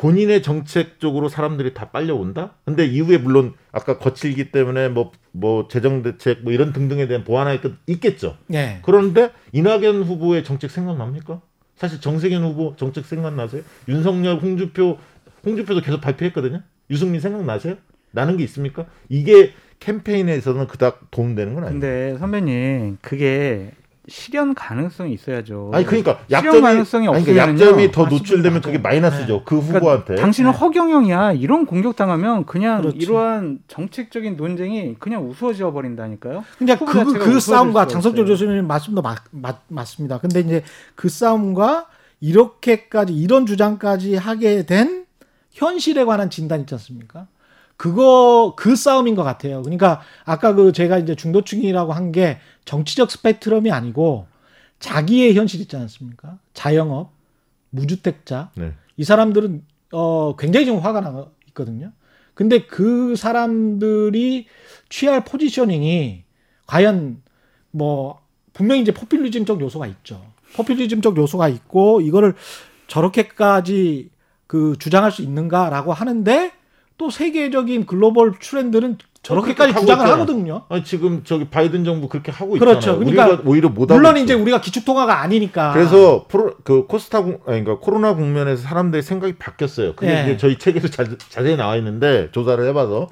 본인의 0.02 0.42
정책 0.42 1.00
쪽으로 1.00 1.30
사람들이 1.30 1.74
다 1.74 1.92
빨려온다. 1.92 2.56
근데 2.66 2.86
이후에 2.86 3.18
물론 3.18 3.54
아까 3.72 3.98
거칠기 3.98 4.52
때문에 4.52 4.90
뭐 4.90 5.12
뭐 5.32 5.68
재정 5.68 6.02
대책 6.04 6.44
뭐 6.44 6.54
이런 6.54 6.74
등등에 6.74 7.08
대한 7.08 7.24
보완할 7.24 7.62
것 7.62 7.74
있겠죠. 7.88 8.38
예. 8.54 8.80
그런데 8.84 9.32
이낙연 9.54 10.04
후보의 10.04 10.44
정책 10.44 10.72
생각납니까? 10.72 11.42
사실 11.76 12.00
정세균 12.00 12.44
후보 12.44 12.76
정책 12.76 13.06
생각나세요? 13.06 13.64
윤석열, 13.88 14.38
홍준표, 14.38 14.98
홍준표도 15.46 15.82
계속 15.82 16.02
발표했거든요. 16.02 16.62
유승민 16.90 17.22
생각나세요? 17.22 17.76
나는 18.12 18.38
게 18.38 18.44
있습니까? 18.44 18.86
이게 19.10 19.54
캠페인에서는 19.80 20.68
그닥 20.68 21.10
도움되는 21.10 21.56
건 21.56 21.64
아니에요. 21.64 21.80
근데 21.80 22.18
선배님 22.20 22.98
그게 23.02 23.72
실현 24.08 24.56
가능성이 24.56 25.14
있어야죠. 25.14 25.72
아니 25.74 25.86
그러니까 25.86 26.20
실현 26.28 26.46
약점이 26.46 26.62
가능성이 26.62 27.08
아니, 27.08 27.24
그러니까. 27.24 27.50
약점이 27.50 27.92
더. 27.92 28.06
노출되면 28.06 28.62
그게 28.62 28.78
마이너스죠. 28.80 29.44
그 29.46 29.56
그러니까 29.58 29.78
후보한테. 29.80 30.16
당신은 30.16 30.52
네. 30.52 30.58
허경영이야. 30.58 31.34
이런 31.34 31.66
공격 31.66 31.96
당하면 31.96 32.46
그냥 32.46 32.82
그렇지. 32.82 32.98
이러한 32.98 33.60
정책적인 33.68 34.38
논쟁이 34.38 34.96
그냥 35.00 35.30
우스워져 35.30 35.72
버린다니까요. 35.72 36.44
그러니까 36.58 36.86
후보 36.86 37.14
그, 37.14 37.20
그 37.20 37.40
싸움과 37.40 37.88
장석조 37.88 38.22
없어요. 38.22 38.34
교수님 38.34 38.66
말씀도 38.68 39.02
맞, 39.02 39.20
맞, 39.30 39.62
맞습니다. 39.68 40.18
근데 40.18 40.40
이제 40.40 40.64
그 40.96 41.08
싸움과 41.08 41.88
이렇게까지 42.20 43.14
이런 43.14 43.46
주장까지 43.46 44.16
하게 44.16 44.66
된 44.66 45.06
현실에 45.52 46.06
관한 46.06 46.30
진단 46.30 46.62
있지 46.62 46.74
않습니까? 46.74 47.28
그거 47.82 48.54
그 48.56 48.76
싸움인 48.76 49.16
것 49.16 49.24
같아요. 49.24 49.64
그러니까 49.64 50.02
아까 50.24 50.54
그 50.54 50.72
제가 50.72 51.00
이제 51.00 51.16
중도층이라고 51.16 51.94
한 51.94 52.12
게 52.12 52.38
정치적 52.66 53.10
스펙트럼이 53.10 53.72
아니고 53.72 54.28
자기의 54.78 55.34
현실 55.34 55.62
있지 55.62 55.76
않습니까? 55.78 56.38
자영업, 56.54 57.12
무주택자, 57.72 58.52
네. 58.56 58.74
이 58.98 59.04
사람들은 59.04 59.66
어 59.94 60.36
굉장히 60.38 60.68
지금 60.68 60.80
화가 60.80 61.02
나 61.02 61.26
있거든요. 61.48 61.92
근데 62.36 62.68
그 62.68 63.16
사람들이 63.16 64.46
취할 64.90 65.24
포지셔닝이 65.26 66.24
과연 66.68 67.24
뭐 67.72 68.22
분명히 68.54 68.84
이제 68.84 68.94
포퓰리즘적 68.94 69.60
요소가 69.60 69.88
있죠. 69.88 70.24
포퓰리즘적 70.56 71.18
요소가 71.18 71.48
있고 71.48 72.02
이거를 72.02 72.36
저렇게까지 72.86 74.12
그 74.46 74.76
주장할 74.78 75.12
수 75.12 75.24
있는가라고 75.24 75.94
하는데 75.94 76.52
또 77.02 77.10
세계적인 77.10 77.88
글로벌 77.88 78.34
트렌드는 78.40 79.00
저렇게까지 79.24 79.74
주장을 79.74 80.04
있잖아. 80.04 80.14
하거든요. 80.14 80.66
아니 80.70 80.84
지금 80.84 81.24
저기 81.24 81.46
바이든 81.46 81.84
정부 81.84 82.08
그렇게 82.08 82.32
하고 82.32 82.52
그렇죠. 82.52 82.78
있잖아요. 82.78 83.00
그러니까 83.00 83.26
우리가 83.26 83.44
오히려 83.50 83.70
못 83.70 83.92
물론. 83.92 84.18
이제 84.18 84.36
우리가 84.36 84.62
기축 84.62 84.86
통화가 84.86 85.20
아니니까. 85.22 85.74
그래서 85.74 86.26
프로, 86.28 86.54
그 86.64 86.86
코스타 86.86 87.24
국 87.24 87.50
아니 87.50 87.64
그러니까 87.64 87.84
코로나 87.84 88.14
국면에서 88.14 88.62
사람들의 88.62 89.02
생각이 89.02 89.34
바뀌었어요. 89.40 89.96
그게 89.96 90.12
예. 90.16 90.22
이제 90.22 90.38
저희 90.38 90.60
책에도 90.60 90.90
자, 90.90 91.04
자세히 91.18 91.58
나와 91.58 91.76
있는데 91.78 92.30
조사를 92.34 92.64
해봐서 92.68 93.08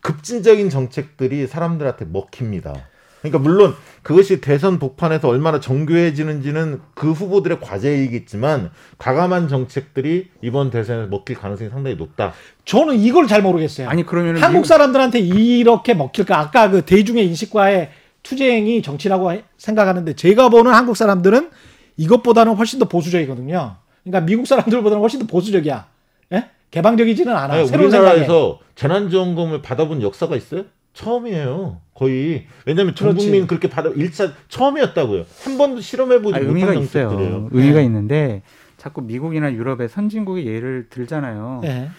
급진적인 0.00 0.70
정책들이 0.70 1.46
사람들한테 1.46 2.06
먹힙니다. 2.06 2.72
그러니까 3.20 3.38
물론 3.38 3.74
그것이 4.02 4.40
대선 4.40 4.78
복판에서 4.78 5.28
얼마나 5.28 5.58
정교해지는지는 5.58 6.80
그 6.94 7.10
후보들의 7.12 7.60
과제이겠지만 7.60 8.70
과감한 8.98 9.48
정책들이 9.48 10.28
이번 10.42 10.70
대선에서 10.70 11.08
먹힐 11.08 11.36
가능성이 11.36 11.70
상당히 11.70 11.96
높다. 11.96 12.32
저는 12.64 12.96
이걸 13.00 13.26
잘 13.26 13.42
모르겠어요. 13.42 13.88
아니 13.88 14.04
그러면 14.06 14.36
한국 14.36 14.66
사람들한테 14.66 15.18
이렇게 15.18 15.94
먹힐까? 15.94 16.38
아까 16.38 16.70
그 16.70 16.82
대중의 16.82 17.26
인식과의 17.26 17.90
투쟁이 18.22 18.82
정치라고 18.82 19.32
해- 19.32 19.44
생각하는데 19.56 20.14
제가 20.14 20.48
보는 20.48 20.72
한국 20.72 20.96
사람들은 20.96 21.50
이것보다는 21.96 22.54
훨씬 22.54 22.78
더 22.78 22.84
보수적이거든요. 22.86 23.76
그러니까 24.04 24.20
미국 24.26 24.46
사람들보다는 24.46 25.00
훨씬 25.00 25.20
더 25.20 25.26
보수적이야. 25.26 25.86
예? 26.32 26.50
개방적이지는 26.70 27.34
않아. 27.34 27.54
아니, 27.54 27.66
새로운 27.66 27.90
생각에. 27.90 28.10
우리나라에서 28.12 28.58
재난지원금을 28.74 29.62
받아본 29.62 30.02
역사가 30.02 30.36
있어요? 30.36 30.64
처음이에요. 30.96 31.80
거의. 31.94 32.46
왜냐면 32.64 32.94
전. 32.94 33.14
국민 33.14 33.46
그렇게 33.46 33.68
받아 33.68 33.90
일차 33.90 34.32
처음이었다고요. 34.48 35.24
한 35.44 35.58
번도 35.58 35.80
실험해 35.80 36.22
보지 36.22 36.34
아, 36.36 36.38
못한 36.38 36.48
의미가 36.48 36.72
정책들이에요. 36.74 37.28
있어요. 37.28 37.48
의미가 37.52 37.78
네. 37.78 37.84
있는데 37.84 38.42
자꾸 38.76 39.02
미국이나 39.02 39.52
유럽의 39.52 39.88
선진국의 39.88 40.46
예를 40.46 40.88
들잖아요. 40.90 41.60
예. 41.64 41.90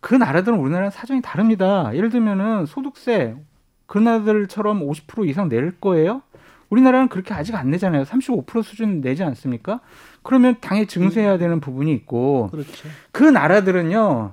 그 0.00 0.14
나라들은 0.14 0.58
우리나라랑 0.58 0.90
사정이 0.90 1.20
다릅니다. 1.22 1.90
예를 1.94 2.10
들면은 2.10 2.66
소득세 2.66 3.34
그 3.86 3.98
나라들처럼 3.98 4.80
50% 4.86 5.28
이상 5.28 5.48
낼 5.48 5.72
거예요? 5.80 6.22
우리나라는 6.70 7.08
그렇게 7.08 7.34
아직 7.34 7.54
안 7.54 7.70
내잖아요. 7.70 8.04
35% 8.04 8.62
수준 8.62 9.00
내지 9.00 9.22
않습니까? 9.22 9.80
그러면 10.22 10.56
당연히 10.60 10.86
증세해야 10.86 11.38
되는 11.38 11.60
부분이 11.60 11.92
있고 11.92 12.48
그렇죠. 12.50 12.88
그 13.12 13.24
나라들은요 13.24 14.32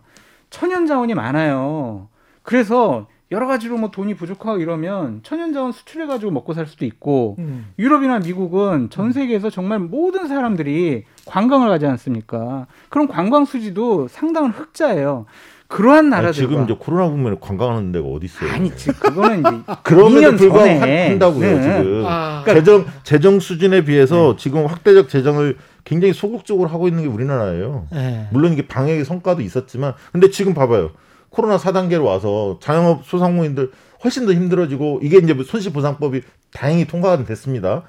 천연 0.50 0.86
자원이 0.88 1.14
많아요. 1.14 2.08
그래서 2.44 3.08
여러 3.32 3.48
가지로 3.48 3.78
뭐 3.78 3.92
돈이 3.92 4.16
부족하고 4.16 4.60
이러면 4.60 5.22
천연 5.24 5.54
자원 5.54 5.72
수출해 5.72 6.06
가지고 6.06 6.32
먹고 6.32 6.54
살 6.54 6.66
수도 6.66 6.86
있고 6.86 7.38
음. 7.40 7.68
유럽이나 7.80 8.20
미국은 8.20 8.90
전 8.90 9.14
세계에서 9.14 9.50
정말 9.50 9.80
모든 9.80 10.28
사람들이 10.28 11.06
관광을 11.26 11.70
가지 11.70 11.86
않습니까? 11.86 12.68
그럼 12.90 13.08
관광 13.08 13.46
수지도 13.46 14.08
상당한 14.10 14.52
흑자예요. 14.52 15.26
그러한 15.70 16.00
아니, 16.00 16.10
나라들과 16.10 16.34
지금 16.34 16.64
이제 16.66 16.76
코로나 16.78 17.10
국면에 17.10 17.38
관광하는 17.40 17.94
데가 17.94 18.06
어디 18.06 18.26
있어요? 18.26 18.52
아니 18.52 18.76
지금 18.76 18.94
그거는 19.00 19.40
이제 19.40 19.50
그럼에도 19.84 20.20
2년 20.32 20.38
불구하고 20.38 20.80
전에. 20.82 21.08
한다고요 21.12 21.40
네. 21.40 21.62
지금. 21.62 22.04
아, 22.06 22.42
그러니까- 22.44 22.54
재정 22.66 22.86
재정 23.04 23.40
수준에 23.40 23.86
비해서 23.86 24.36
지금 24.36 24.66
확대적 24.66 25.08
재정을 25.08 25.56
굉장히 25.86 26.14
소극적으로 26.14 26.68
하고 26.68 26.90
있는 26.90 27.04
게 27.04 27.08
우리나라예요. 27.08 27.88
예. 27.96 28.28
물론 28.34 28.52
이게 28.52 28.68
방역의 28.68 29.06
성과도 29.06 29.42
있었지만, 29.42 29.94
근데 30.12 30.30
지금 30.30 30.54
봐봐요. 30.54 30.92
코로나 31.32 31.58
4단계로 31.58 32.04
와서 32.04 32.60
자영업 32.62 33.06
소상공인들 33.06 33.72
훨씬 34.04 34.26
더 34.28 34.34
힘들어지고 34.34 35.00
이게 35.02 35.18
이제 35.18 35.34
뭐 35.34 35.44
손실보상법이 35.44 36.22
다행히 36.54 36.86
통과가 36.86 37.24
됐습니다. 37.26 37.84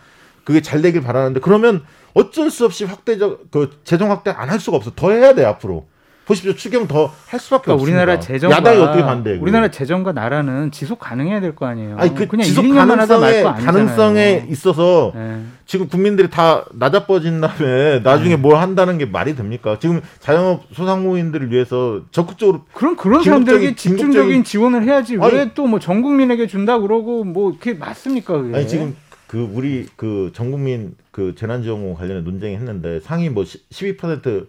그게 0.44 0.62
잘 0.62 0.80
되길 0.82 1.02
바라는데 1.02 1.40
그러면 1.40 1.84
어쩔 2.14 2.50
수 2.50 2.64
없이 2.64 2.84
확대적 2.84 3.50
그 3.50 3.78
재정 3.84 4.10
확대 4.10 4.30
안 4.30 4.48
할 4.48 4.58
수가 4.60 4.76
없어. 4.78 4.92
더 4.94 5.10
해야 5.10 5.34
돼 5.34 5.44
앞으로. 5.44 5.86
보십시오. 6.24 6.54
추경 6.54 6.86
더 6.86 7.10
할 7.26 7.40
수밖에 7.40 7.64
그러니까 7.64 7.72
없습니다. 7.74 7.82
우리나라 8.02 8.20
재정과 8.20 8.56
야당이 8.56 8.78
어떻게 8.80 9.02
반대해? 9.02 9.38
우리나라 9.38 9.68
재정과 9.70 10.12
나라는 10.12 10.70
지속 10.70 10.98
가능해야 11.00 11.40
될 11.40 11.54
거 11.54 11.66
아니에요. 11.66 11.96
아니 11.98 12.14
그 12.14 12.26
그냥 12.28 12.44
지속 12.46 12.64
1, 12.64 12.70
2년만 12.72 12.96
하다 12.96 13.18
가능성에. 13.18 13.42
가능성에 13.64 14.46
있어서 14.50 15.12
예. 15.16 15.40
지금 15.66 15.88
국민들이 15.88 16.30
다 16.30 16.64
나자빠진 16.72 17.40
다음에 17.40 18.00
나중에 18.00 18.36
뭘 18.36 18.56
한다는 18.56 18.98
게 18.98 19.06
말이 19.06 19.34
됩니까? 19.34 19.78
지금 19.80 20.00
자영업 20.20 20.62
소상공인들을 20.72 21.50
위해서 21.50 22.02
적극적으로 22.12 22.62
그럼 22.72 22.96
그런 22.96 23.20
긴급적인- 23.20 23.24
사람들에게 23.24 23.74
집중적인 23.74 24.44
지원을 24.44 24.84
해야지 24.84 25.16
왜 25.16 25.52
또 25.54 25.64
뭐 25.66 25.78
전 25.80 26.02
국민에게 26.02 26.46
준다 26.46 26.78
그러고 26.78 27.24
뭐 27.24 27.52
그게 27.58 27.74
맞습니까 27.74 28.40
그게? 28.40 28.56
아니 28.56 28.68
지금 28.68 28.94
그 29.26 29.48
우리 29.52 29.86
그 29.96 30.30
전 30.34 30.50
국민 30.52 30.94
그 31.10 31.34
재난지원금 31.36 31.94
관련해 31.94 32.20
논쟁했는데 32.20 33.00
상위 33.00 33.28
뭐 33.28 33.44
12% 33.44 34.46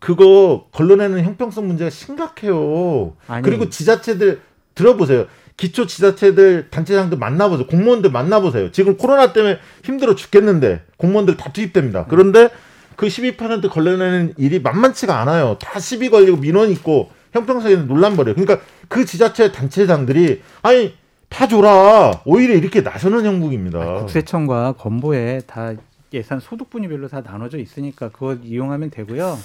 그거 0.00 0.66
걸러내는 0.72 1.22
형평성 1.22 1.68
문제가 1.68 1.90
심각해요. 1.90 3.14
아니. 3.28 3.42
그리고 3.44 3.68
지자체들 3.68 4.40
들어보세요. 4.74 5.26
기초 5.56 5.86
지자체들 5.86 6.68
단체장들 6.70 7.18
만나보세요. 7.18 7.66
공무원들 7.66 8.10
만나보세요. 8.10 8.72
지금 8.72 8.96
코로나 8.96 9.34
때문에 9.34 9.58
힘들어 9.84 10.14
죽겠는데 10.14 10.82
공무원들 10.96 11.36
다 11.36 11.52
투입됩니다. 11.52 12.06
그런데 12.08 12.48
그 12.96 13.06
12% 13.06 13.70
걸러내는 13.70 14.34
일이 14.38 14.58
만만치가 14.58 15.20
않아요. 15.20 15.58
다 15.60 15.78
시비 15.78 16.08
걸리고 16.08 16.38
민원 16.38 16.70
있고 16.70 17.10
형평성에는 17.32 17.86
논란 17.86 18.16
벌여요. 18.16 18.34
그러니까 18.34 18.64
그 18.88 19.04
지자체 19.04 19.52
단체장들이 19.52 20.40
아니 20.62 20.94
다 21.28 21.46
줘라. 21.46 22.22
오히려 22.24 22.54
이렇게 22.54 22.80
나서는 22.80 23.26
형국입니다. 23.26 24.00
국세청과 24.00 24.72
건보에 24.78 25.42
다 25.46 25.74
예산 26.12 26.40
소득 26.40 26.70
분위별로 26.70 27.06
다 27.08 27.20
나눠져 27.20 27.58
있으니까 27.58 28.08
그거 28.08 28.34
이용하면 28.42 28.90
되고요. 28.90 29.38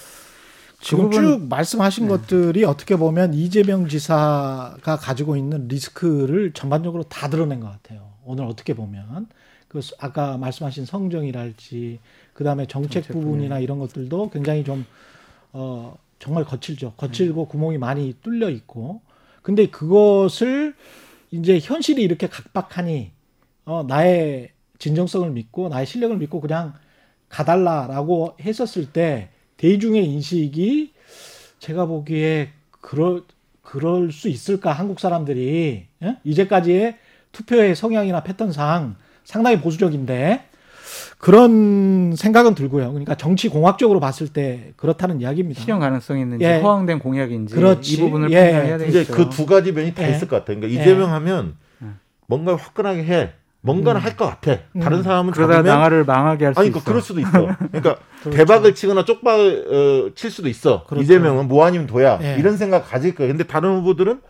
지금 0.86 1.10
그쭉 1.10 1.48
말씀하신 1.50 2.04
네. 2.04 2.10
것들이 2.10 2.64
어떻게 2.64 2.96
보면 2.96 3.34
이재명 3.34 3.88
지사가 3.88 4.98
가지고 4.98 5.36
있는 5.36 5.68
리스크를 5.68 6.54
전반적으로 6.54 7.02
다 7.04 7.28
드러낸 7.28 7.60
것 7.60 7.72
같아요. 7.72 8.12
오늘 8.24 8.46
어떻게 8.46 8.76
보면 8.76 9.28
그 9.68 9.82
수- 9.82 9.96
아까 9.98 10.38
말씀하신 10.38 10.86
성정이랄지 10.86 12.00
그 12.34 12.44
다음에 12.44 12.68
정책 12.68 13.02
정책 13.02 13.14
부분이나 13.14 13.58
이런 13.58 13.80
것들도 13.80 14.30
굉장히 14.30 14.64
좀 14.64 14.86
어, 15.54 15.98
정말 16.20 16.46
거칠죠. 16.46 16.94
거칠고 16.98 17.48
구멍이 17.48 17.80
많이 17.80 18.14
뚫려 18.22 18.52
있고 18.52 19.02
근데 19.42 19.66
그것을 19.66 20.76
이제 21.32 21.58
현실이 21.60 22.04
이렇게 22.04 22.28
각박하니 22.28 23.12
어, 23.66 23.84
나의 23.88 24.52
진정성을 24.78 25.32
믿고 25.32 25.70
나의 25.70 25.88
실력을 25.88 26.16
믿고 26.16 26.42
그냥 26.42 26.74
가달라라고 27.30 28.38
했었을 28.40 28.92
때 28.92 29.30
대중의 29.66 30.06
인식이 30.06 30.94
제가 31.58 31.88
보기에 31.88 32.50
그럴 32.82 33.24
그럴 33.64 34.12
수 34.12 34.30
있을까 34.30 34.72
한국 34.72 35.00
사람들이 35.00 35.88
예? 36.04 36.18
이제까지의 36.24 36.98
투표의 37.32 37.76
성향이나 37.76 38.22
패턴상 38.22 38.96
상당히 39.24 39.60
보수적인데 39.60 40.44
그런 41.18 42.14
생각은 42.16 42.54
들고요. 42.54 42.90
그러니까 42.90 43.16
정치 43.16 43.50
공학적으로 43.50 44.00
봤을 44.00 44.28
때 44.28 44.74
그렇다는 44.78 45.20
이야기입니다. 45.20 45.60
실현 45.60 45.80
가능성이 45.80 46.22
있는지 46.22 46.46
예. 46.46 46.60
허황된 46.60 47.00
공약인지 47.00 47.56
그렇지. 47.56 47.96
이 47.96 48.00
부분을 48.02 48.30
예. 48.32 48.52
판단해야 48.52 48.76
이제 48.76 49.04
되겠죠. 49.04 49.14
그두 49.14 49.48
가지 49.48 49.72
면이 49.72 49.96
다 49.96 50.08
예. 50.08 50.12
있을 50.12 50.28
것 50.28 50.36
같아요. 50.38 50.60
그러니까 50.60 50.80
예. 50.80 50.84
이재명 50.84 51.12
하면 51.12 51.56
음. 51.82 52.00
뭔가 52.28 52.56
화끈하게 52.56 53.04
해. 53.06 53.32
뭔가는 53.66 54.00
할 54.02 54.16
것 54.16 54.26
같아. 54.28 54.60
음. 54.76 54.80
다른 54.82 55.04
사람은 55.04 55.32
그러다 55.32 55.56
잡으면 55.56 55.76
나라를 55.78 56.06
망하게 56.06 56.46
할수 56.46 56.60
아니 56.60 56.70
있어. 56.70 56.80
그러니까 56.80 56.90
그럴 56.90 57.02
수도 57.02 57.20
있어. 57.20 57.32
그러니까 57.72 57.98
그렇죠. 58.22 58.38
대박을 58.38 58.76
치거나 58.76 59.04
쪽박을 59.06 59.66
어, 60.10 60.16
칠 60.16 60.30
수도 60.32 60.48
있어. 60.48 60.84
그렇죠. 60.86 61.04
이재명은 61.04 61.48
뭐 61.48 61.66
아니면 61.66 61.88
도야 61.88 62.20
예. 62.22 62.36
이런 62.40 62.58
생각 62.58 62.90
가질 62.90 63.16
거예요. 63.16 63.32
근데 63.34 63.44
다른 63.46 63.78
후보들은 63.80 64.22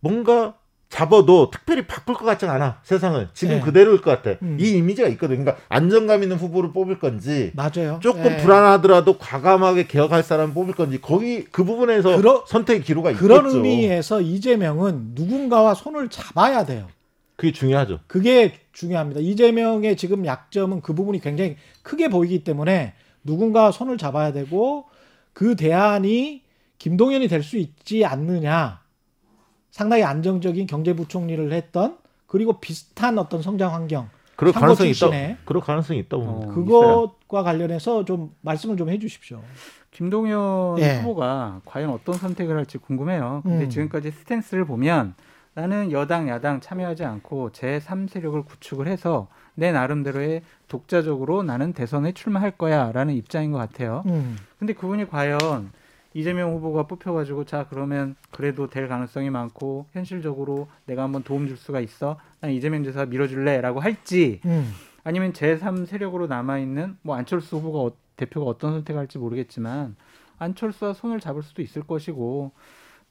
뭔가 0.00 0.54
잡아도 0.88 1.50
특별히 1.50 1.84
바꿀 1.86 2.14
것 2.14 2.24
같지 2.24 2.46
않아. 2.46 2.78
세상을 2.84 3.28
지금 3.34 3.56
예. 3.56 3.60
그대로일 3.60 4.00
것 4.00 4.10
같아. 4.22 4.38
음. 4.42 4.56
이 4.60 4.70
이미지가 4.76 5.08
있거든. 5.08 5.36
그러니까 5.42 5.56
안정감 5.68 6.22
있는 6.22 6.36
후보를 6.36 6.72
뽑을 6.72 6.98
건지 7.00 7.50
맞아요. 7.54 7.98
조금 8.00 8.24
예. 8.26 8.36
불안하더라도 8.36 9.18
과감하게 9.18 9.86
개혁할 9.88 10.22
사람 10.22 10.54
뽑을 10.54 10.74
건지 10.74 11.00
거기 11.00 11.44
그 11.44 11.64
부분에서 11.64 12.16
그러- 12.16 12.44
선택의 12.46 12.82
기로가 12.82 13.12
그런 13.14 13.38
있겠죠. 13.40 13.56
의미에서 13.56 14.20
이재명은 14.20 15.12
누군가와 15.14 15.74
손을 15.74 16.08
잡아야 16.08 16.64
돼요. 16.64 16.86
그게 17.36 17.52
중요하죠. 17.52 18.00
그게 18.06 18.54
중요합니다. 18.72 19.20
이재명의 19.20 19.96
지금 19.96 20.24
약점은 20.24 20.80
그 20.80 20.94
부분이 20.94 21.20
굉장히 21.20 21.56
크게 21.82 22.08
보이기 22.08 22.44
때문에 22.44 22.94
누군가 23.24 23.70
손을 23.70 23.98
잡아야 23.98 24.32
되고 24.32 24.86
그 25.32 25.54
대안이 25.56 26.42
김동연이 26.78 27.28
될 27.28 27.42
수 27.42 27.56
있지 27.58 28.04
않느냐. 28.04 28.80
상당히 29.70 30.02
안정적인 30.04 30.66
경제부총리를 30.66 31.52
했던 31.52 31.98
그리고 32.26 32.58
비슷한 32.60 33.18
어떤 33.18 33.42
성장 33.42 33.74
환경 33.74 34.08
그럴 34.36 34.52
가능성이 34.52 34.90
있다. 34.90 35.10
그럴 35.44 35.62
가능성이 35.62 35.98
있다고 36.00 36.24
봅니다. 36.24 36.50
어, 36.50 36.54
그것과 36.54 37.42
관련해서 37.42 38.04
좀 38.06 38.34
말씀을 38.40 38.76
좀 38.78 38.88
해주십시오. 38.90 39.42
김동연 39.90 40.78
예. 40.78 40.98
후보가 41.00 41.62
과연 41.64 41.90
어떤 41.90 42.14
선택을 42.16 42.56
할지 42.56 42.78
궁금해요. 42.78 43.42
근데 43.44 43.64
음. 43.64 43.70
지금까지 43.70 44.10
스탠스를 44.10 44.64
보면 44.66 45.14
나는 45.56 45.90
여당 45.90 46.28
야당 46.28 46.60
참여하지 46.60 47.06
않고 47.06 47.50
제 47.52 47.78
3세력을 47.82 48.44
구축을 48.44 48.86
해서 48.88 49.26
내 49.54 49.72
나름대로의 49.72 50.42
독자적으로 50.68 51.42
나는 51.42 51.72
대선에 51.72 52.12
출마할 52.12 52.50
거야라는 52.58 53.14
입장인 53.14 53.52
것 53.52 53.58
같아요. 53.58 54.02
음. 54.04 54.36
근데 54.58 54.74
그분이 54.74 55.08
과연 55.08 55.70
이재명 56.12 56.52
후보가 56.52 56.82
뽑혀가지고 56.82 57.44
자 57.44 57.66
그러면 57.70 58.16
그래도 58.30 58.68
될 58.68 58.86
가능성이 58.86 59.30
많고 59.30 59.86
현실적으로 59.92 60.68
내가 60.84 61.02
한번 61.04 61.22
도움 61.22 61.48
줄 61.48 61.56
수가 61.56 61.80
있어 61.80 62.18
난 62.40 62.50
이재명 62.50 62.84
지사 62.84 63.06
밀어줄래라고 63.06 63.80
할지 63.80 64.42
음. 64.44 64.70
아니면 65.04 65.32
제3 65.32 65.86
세력으로 65.86 66.26
남아 66.26 66.58
있는 66.58 66.98
뭐 67.00 67.16
안철수 67.16 67.56
후보가 67.56 67.78
어- 67.80 67.92
대표가 68.16 68.44
어떤 68.46 68.72
선택할지 68.72 69.16
모르겠지만 69.16 69.96
안철수와 70.38 70.92
손을 70.92 71.18
잡을 71.20 71.42
수도 71.42 71.62
있을 71.62 71.82
것이고 71.82 72.52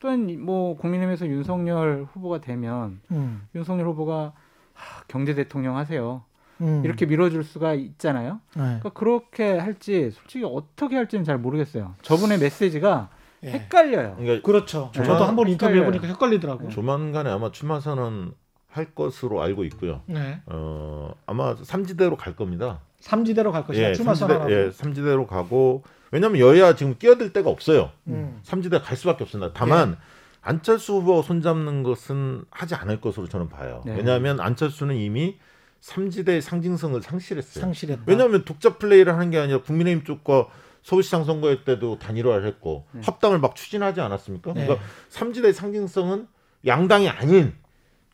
또한 0.06 0.30
이- 0.30 0.38
뭐 0.38 0.78
국민의힘에서 0.78 1.26
윤석열 1.26 2.06
후보가 2.14 2.39
되면 2.39 2.99
음. 3.10 3.47
윤석열 3.56 3.88
후보가 3.88 4.34
하, 4.76 5.03
경제 5.08 5.34
대통령 5.34 5.78
하세요 5.78 6.22
음. 6.62 6.84
이렇게 6.86 7.08
밀어줄 7.08 7.43
수가 7.43 7.74
있잖아요. 7.74 8.34
네. 8.56 8.62
그러니까 8.62 8.89
그렇게 8.89 9.58
할지 9.58 10.12
솔직히 10.12 10.45
어떻게 10.45 10.95
할지는 10.95 11.26
잘 11.26 11.39
모르겠어요. 11.39 11.95
저분의 12.03 12.38
메시지가 12.38 13.10
예. 13.45 13.49
헷갈려요. 13.51 14.16
그러니까 14.18 14.45
그렇죠. 14.45 14.91
네. 14.93 15.03
저도 15.03 15.24
한 15.26 15.36
번 15.36 15.47
인터뷰해 15.49 15.80
헷갈려요. 15.80 15.86
보니까 15.99 16.08
헷갈리더라고. 16.14 16.70
조만간에 16.70 17.32
아마 17.32 17.51
출마 17.51 17.80
선언 17.80 18.34
할 18.76 18.93
것으로 18.93 19.41
알고 19.41 19.63
있고요. 19.65 20.01
네. 20.05 20.41
어 20.47 21.13
아마 21.26 21.55
삼지대로 21.55 22.17
갈 22.17 22.36
겁니다. 22.36 22.82
삼지대로 22.99 23.51
갈 23.53 23.65
것이다. 23.65 23.93
출마 23.93 24.13
삼지대. 24.13 24.51
예, 24.51 24.71
삼지대로 24.71 25.28
가고 25.28 25.84
왜냐하면 26.11 26.41
여야 26.41 26.76
지금 26.76 26.97
끼어들 26.97 27.32
데가 27.32 27.49
없어요. 27.49 27.91
음. 28.07 28.39
삼지대 28.43 28.82
갈 28.82 28.97
수밖에 28.97 29.23
없습니다. 29.23 29.53
다만 29.53 29.97
안철수 30.41 30.93
후보 30.95 31.21
손잡는 31.21 31.84
것은 31.84 32.43
하지 32.51 32.76
않을 32.76 32.99
것으로 32.99 33.28
저는 33.28 33.47
봐요. 33.49 33.82
네. 33.86 33.95
왜냐하면 33.95 34.39
안철수는 34.39 34.95
이미 34.95 35.38
삼지대의 35.80 36.41
상징성을 36.41 37.01
상실했어요. 37.01 37.61
상실했다. 37.61 38.03
왜냐하면 38.07 38.43
독자 38.43 38.78
플레이를 38.78 39.13
하는 39.13 39.30
게 39.32 39.39
아니라 39.39 39.61
국민의힘 39.61 40.03
쪽과 40.03 40.47
서울시장 40.84 41.23
선거 41.23 41.55
때도 41.63 41.97
단일화를 41.99 42.45
했고 42.45 42.86
네. 42.91 43.01
합당을 43.03 43.39
막 43.39 43.55
추진하지 43.55 44.01
않았습니까? 44.01 44.53
네. 44.53 44.65
그러니까 44.65 44.86
삼지대의 45.09 45.53
상징성은 45.53 46.28
양당이 46.65 47.07
아닌 47.09 47.53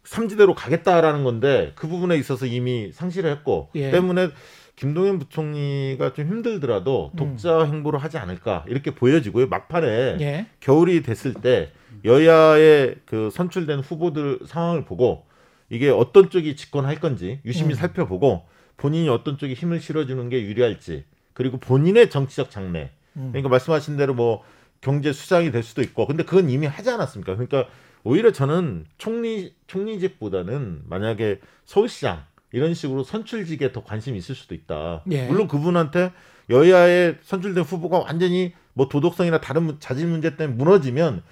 삼지대로 0.04 0.56
가겠다라는 0.56 1.24
건데 1.24 1.72
그 1.76 1.88
부분에 1.88 2.18
있어서 2.18 2.45
이미 2.45 2.91
상실을 2.91 3.30
했고 3.32 3.70
예. 3.76 3.91
때문에 3.91 4.30
김동연 4.76 5.20
부총리가 5.20 6.14
좀 6.14 6.28
힘들더라도 6.28 7.12
음. 7.14 7.16
독자 7.16 7.64
행보를 7.64 7.99
하지 7.99 8.18
않을까 8.18 8.66
이렇게 8.68 8.91
보여지고요. 8.91 9.47
막판에 9.47 10.18
예. 10.22 10.47
겨울이 10.60 11.04
됐을 11.04 11.34
때 11.34 11.72
여야의 12.04 12.95
그 13.06 13.30
선출된 13.32 13.80
후보들 13.80 14.39
상황을 14.45 14.86
보고 14.86 15.26
이게 15.70 15.89
어떤 15.89 16.30
쪽이 16.30 16.56
집권할 16.56 16.99
건지 16.99 17.39
유심히 17.45 17.74
음. 17.74 17.76
살펴보고 17.76 18.43
본인이 18.78 19.08
어떤 19.10 19.38
쪽에 19.38 19.54
힘을 19.54 19.80
실어주는 19.80 20.30
게 20.30 20.41
유리할지 20.41 21.04
그리고 21.34 21.58
본인의 21.60 22.10
정치적 22.10 22.49
장래 22.49 22.89
음. 23.18 23.30
그러니까 23.32 23.49
말씀하신 23.49 23.97
대로 23.97 24.16
뭐 24.16 24.43
경제 24.82 25.14
수장이 25.14 25.52
될 25.52 25.62
수도 25.62 25.82
있고 25.84 26.08
근데 26.08 26.24
그건 26.24 26.49
이미 26.49 26.66
하지 26.66 26.89
않았습니까? 26.89 27.36
그러니까 27.36 27.70
오히려 28.04 28.32
저는 28.32 28.86
총리 28.97 29.54
총리직보다는 29.68 30.84
만약에 30.88 31.39
서울시장 31.66 32.24
이런 32.52 32.74
식으로 32.74 33.04
선출직에 33.04 33.72
더 33.72 33.84
관심이 33.84 34.18
있을 34.18 34.36
수도 34.36 34.56
있다. 34.56 35.04
예. 35.12 35.28
물론 35.28 35.47
그분한테 35.47 36.12
여야의 36.49 37.18
선출된 37.22 37.64
후보가 37.64 37.99
완전히 37.99 38.54
뭐 38.74 38.89
도덕성이나 38.89 39.39
다른 39.39 39.64
문- 39.64 39.80
자질 39.80 40.08
문제 40.08 40.36
때문에 40.36 40.58
무너지면 40.58 41.24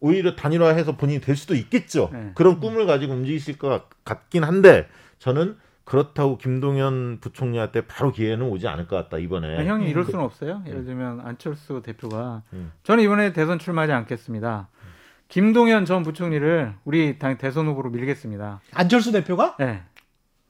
오히려 0.00 0.36
단일화해서 0.36 0.96
본인이 0.96 1.20
될 1.20 1.36
수도 1.36 1.54
있겠죠. 1.54 2.10
네. 2.12 2.32
그런 2.34 2.60
꿈을 2.60 2.86
가지고 2.86 3.14
움직이실 3.14 3.56
것 3.58 3.68
같- 3.68 4.04
같긴 4.04 4.44
한데 4.44 4.88
저는 5.18 5.56
그렇다고 5.84 6.36
김동연 6.36 7.18
부총리한테 7.20 7.82
바로 7.86 8.10
기회는 8.12 8.44
오지 8.46 8.66
않을 8.66 8.88
것 8.88 8.96
같다 8.96 9.18
이번에. 9.18 9.56
아니, 9.56 9.68
형이 9.68 9.88
이럴 9.88 10.04
그- 10.04 10.10
수는 10.10 10.24
없어요. 10.24 10.62
예를 10.66 10.84
들면 10.84 11.20
안철수 11.20 11.80
대표가 11.82 12.42
음. 12.52 12.72
저는 12.82 13.04
이번에 13.04 13.32
대선 13.32 13.58
출마하지 13.58 13.92
않겠습니다. 13.92 14.68
김동연 15.28 15.84
전 15.84 16.02
부총리를 16.02 16.74
우리 16.84 17.18
당 17.18 17.36
대선 17.38 17.66
후보로 17.66 17.90
밀겠습니다. 17.90 18.60
안철수 18.72 19.12
대표가 19.12 19.56
네. 19.58 19.82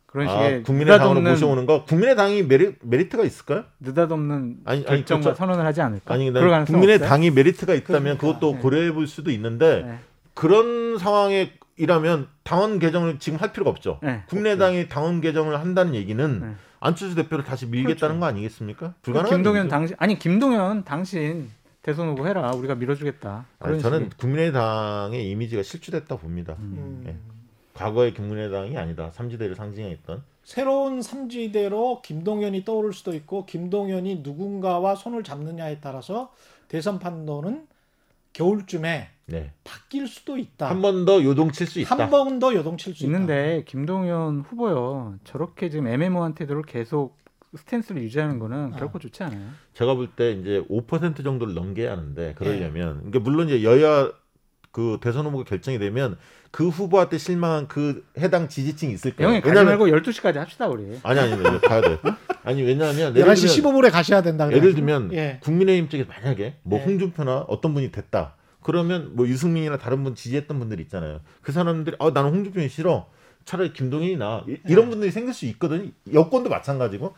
그런 0.07 0.29
아, 0.29 0.33
식의 0.33 0.63
국민의당으로 0.63 1.21
모셔오는 1.21 1.67
거 1.67 1.85
국민의당이 1.85 2.43
메리, 2.45 2.75
메리트가 2.81 3.25
있을까요? 3.25 3.65
느닷없는 3.81 4.59
아니, 4.65 4.79
아니, 4.79 4.85
결정과 4.87 5.25
그렇죠. 5.25 5.39
선언을 5.39 5.65
하지 5.65 5.81
않을까? 5.83 6.15
아니? 6.15 6.31
국민의당이 6.67 7.31
메리트가 7.31 7.75
있다면 7.75 8.19
그러니까, 8.19 8.27
그것도 8.27 8.53
네. 8.55 8.59
고려해 8.61 8.93
볼 8.93 9.07
수도 9.07 9.31
있는데 9.31 9.83
네. 9.85 9.99
그런 10.35 10.99
상황에 10.99 11.53
이라면 11.79 12.29
당헌 12.43 12.79
개정을 12.79 13.19
지금 13.19 13.39
할 13.39 13.53
필요가 13.53 13.71
없죠. 13.71 13.99
네. 14.03 14.23
국민의당이 14.29 14.89
당헌 14.89 15.21
개정을 15.21 15.61
한다는 15.61 15.95
얘기는 15.95 16.41
네. 16.41 16.55
안철수 16.81 17.15
대표를 17.15 17.45
다시 17.45 17.67
밀겠다는 17.67 18.17
그렇죠. 18.17 18.21
거 18.21 18.27
아니겠습니까? 18.27 18.89
그 18.89 18.95
불가능한 19.03 19.37
김동연. 19.39 19.69
당신 19.69 19.97
아니 19.99 20.19
김동연 20.19 20.85
당신 20.85 21.51
대선 21.87 22.09
후보 22.09 22.27
해라 22.27 22.51
우리가 22.51 22.75
밀어주겠다. 22.75 23.47
아니, 23.61 23.81
저는 23.81 23.99
식의. 23.99 24.11
국민의당의 24.19 25.31
이미지가 25.31 25.63
실추됐다 25.63 26.17
봅니다. 26.17 26.57
음. 26.59 26.75
음. 26.77 27.03
네. 27.07 27.17
과거의 27.75 28.13
국민의당이 28.13 28.77
아니다. 28.77 29.13
삼지대를 29.13 29.55
상징했던. 29.55 30.25
새로운 30.43 31.01
삼지대로 31.01 32.03
김동연이 32.03 32.65
떠오를 32.65 32.93
수도 32.93 33.15
있고 33.15 33.47
김동연이 33.47 34.17
누군가와 34.25 34.97
손을 34.97 35.23
잡느냐에 35.23 35.79
따라서 35.81 36.33
대선 36.67 36.99
판도는 36.99 37.69
겨울쯤에 38.33 39.09
네. 39.27 39.53
바뀔 39.63 40.09
수도 40.09 40.37
있다. 40.39 40.69
한 40.71 40.83
번 40.83 41.05
더 41.05 41.23
요동칠 41.23 41.69
수 41.69 41.79
있다. 41.79 41.97
한 41.97 42.11
번 42.11 42.41
더 42.41 42.53
요동칠 42.53 42.97
수 42.97 43.05
있는데 43.05 43.63
김동연 43.67 44.41
후보요 44.41 45.15
저렇게 45.23 45.71
지금 45.71 45.87
애매모호한 45.87 46.35
태도를 46.35 46.63
계속 46.63 47.17
스탠스를 47.57 48.03
유지하는 48.03 48.39
거는 48.39 48.75
어. 48.75 48.77
결코 48.77 48.99
좋지 48.99 49.23
않아요. 49.25 49.49
제가 49.75 49.95
볼 49.95 50.09
때 50.17 50.33
이제 50.33 50.63
5% 50.71 51.23
정도를 51.25 51.55
넘겨야 51.55 51.93
하는데 51.93 52.29
예. 52.29 52.35
그러려면 52.35 52.97
그러니까 52.99 53.19
물론 53.21 53.49
이제 53.49 53.63
여야 53.63 54.11
그 54.73 54.99
대선 55.01 55.25
후보가 55.27 55.45
결정이 55.45 55.79
되면 55.79 56.19
그 56.51 56.69
후보한테 56.69 57.17
실망한 57.19 57.67
그 57.69 58.05
해당 58.19 58.49
지지층이 58.49 58.93
있을 58.93 59.17
거예요. 59.17 59.31
형이 59.31 59.41
가지 59.41 59.65
말고 59.65 59.87
12시까지 59.89 60.35
합시다 60.35 60.69
우리. 60.69 60.99
아니 61.03 61.19
아니 61.21 61.33
아니 61.33 61.61
가야 61.61 61.81
돼. 61.81 61.99
아니 62.45 62.63
왜냐하면 62.63 63.11
있다. 63.13 63.21
예를 63.21 63.33
11시 63.35 63.55
들면 63.63 63.75
15분에 63.75 63.91
가셔야 63.91 64.23
된다. 64.23 64.47
예를 64.47 64.61
그래가지고. 64.61 64.87
들면 64.87 65.13
예. 65.15 65.39
국민의힘 65.43 65.89
쪽에 65.89 66.05
만약에 66.05 66.57
뭐 66.63 66.79
예. 66.79 66.85
홍준표나 66.85 67.47
어떤 67.49 67.73
분이 67.75 67.91
됐다. 67.91 68.35
그러면 68.63 69.13
뭐 69.15 69.27
유승민이나 69.27 69.79
다른 69.79 70.03
분 70.05 70.15
지지했던 70.15 70.59
분들 70.59 70.81
있잖아요. 70.81 71.21
그 71.41 71.53
사람들이 71.53 71.97
아 71.99 72.11
나는 72.13 72.31
홍준표는 72.35 72.69
싫어. 72.69 73.07
차라리 73.45 73.73
김동연이 73.73 74.17
나 74.17 74.45
이- 74.49 74.59
이런 74.69 74.87
예. 74.87 74.91
분들이 74.91 75.11
생길 75.13 75.33
수 75.33 75.47
있거든요. 75.47 75.89
여권도 76.13 76.51
마찬가지고. 76.51 77.15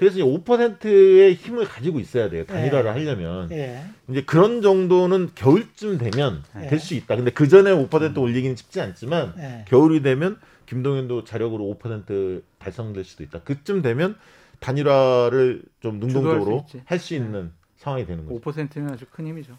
그래서 0.00 0.20
5%의 0.20 1.34
힘을 1.34 1.66
가지고 1.68 2.00
있어야 2.00 2.30
돼요. 2.30 2.46
단일화를 2.46 2.86
예. 2.86 2.90
하려면. 2.90 3.52
예. 3.52 3.82
이제 4.08 4.22
그런 4.22 4.62
정도는 4.62 5.32
겨울쯤 5.34 5.98
되면 5.98 6.42
예. 6.58 6.68
될수 6.68 6.94
있다. 6.94 7.16
근데 7.16 7.30
그 7.30 7.48
전에 7.48 7.70
5% 7.70 8.16
올리기는 8.16 8.56
쉽지 8.56 8.80
않지만 8.80 9.34
예. 9.36 9.64
겨울이 9.68 10.00
되면 10.00 10.38
김동연도 10.64 11.24
자력으로 11.24 11.76
5% 11.78 12.40
달성될 12.58 13.04
수도 13.04 13.24
있다. 13.24 13.40
그쯤 13.42 13.82
되면 13.82 14.16
단일화를 14.60 15.64
좀 15.80 16.00
능동적으로 16.00 16.40
주도할 16.44 16.64
수 16.66 16.76
있지. 16.78 16.82
할수 16.86 17.14
있는 17.14 17.52
상황이 17.76 18.06
되는 18.06 18.24
거죠. 18.24 18.40
5%는 18.40 18.88
아주 18.88 19.04
큰 19.10 19.26
힘이죠. 19.26 19.52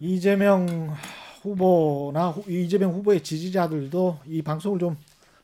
이재명 0.00 0.96
후보나 1.42 2.30
후- 2.30 2.50
이재명 2.50 2.90
후보의 2.92 3.20
지지자들도 3.22 4.18
이 4.26 4.42
방송을 4.42 4.80
좀 4.80 4.96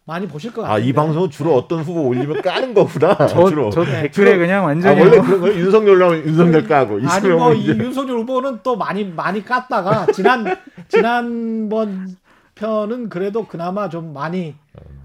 많이 0.08 0.26
보실 0.26 0.54
것 0.54 0.62
같아요. 0.62 0.74
아, 0.76 0.78
이 0.78 0.90
방송은 0.94 1.28
주로 1.28 1.54
어떤 1.54 1.80
후보 1.82 2.00
올리면 2.08 2.40
까는 2.40 2.72
거구나. 2.72 3.14
저, 3.28 3.46
주로. 3.50 3.68
저 3.68 3.84
네. 3.84 4.04
댓글에 4.04 4.30
주로- 4.30 4.38
그냥 4.38 4.62
아, 4.62 4.68
완전히 4.68 5.00
원래 5.00 5.16
뭐- 5.18 5.26
그런 5.26 5.40
거예요? 5.42 5.58
윤석열 5.60 5.98
나오면 5.98 6.26
윤석열 6.26 6.66
까고. 6.66 6.98
아니 7.06 7.28
뭐이 7.28 7.60
이제- 7.60 7.72
윤석열 7.72 8.16
후보는 8.20 8.60
또 8.62 8.74
많이 8.76 9.04
많이 9.04 9.44
깠다가 9.44 10.10
지난 10.14 10.56
지난번 10.88 12.16
편은 12.54 13.10
그래도 13.10 13.46
그나마 13.46 13.90
좀 13.90 14.14
많이 14.14 14.54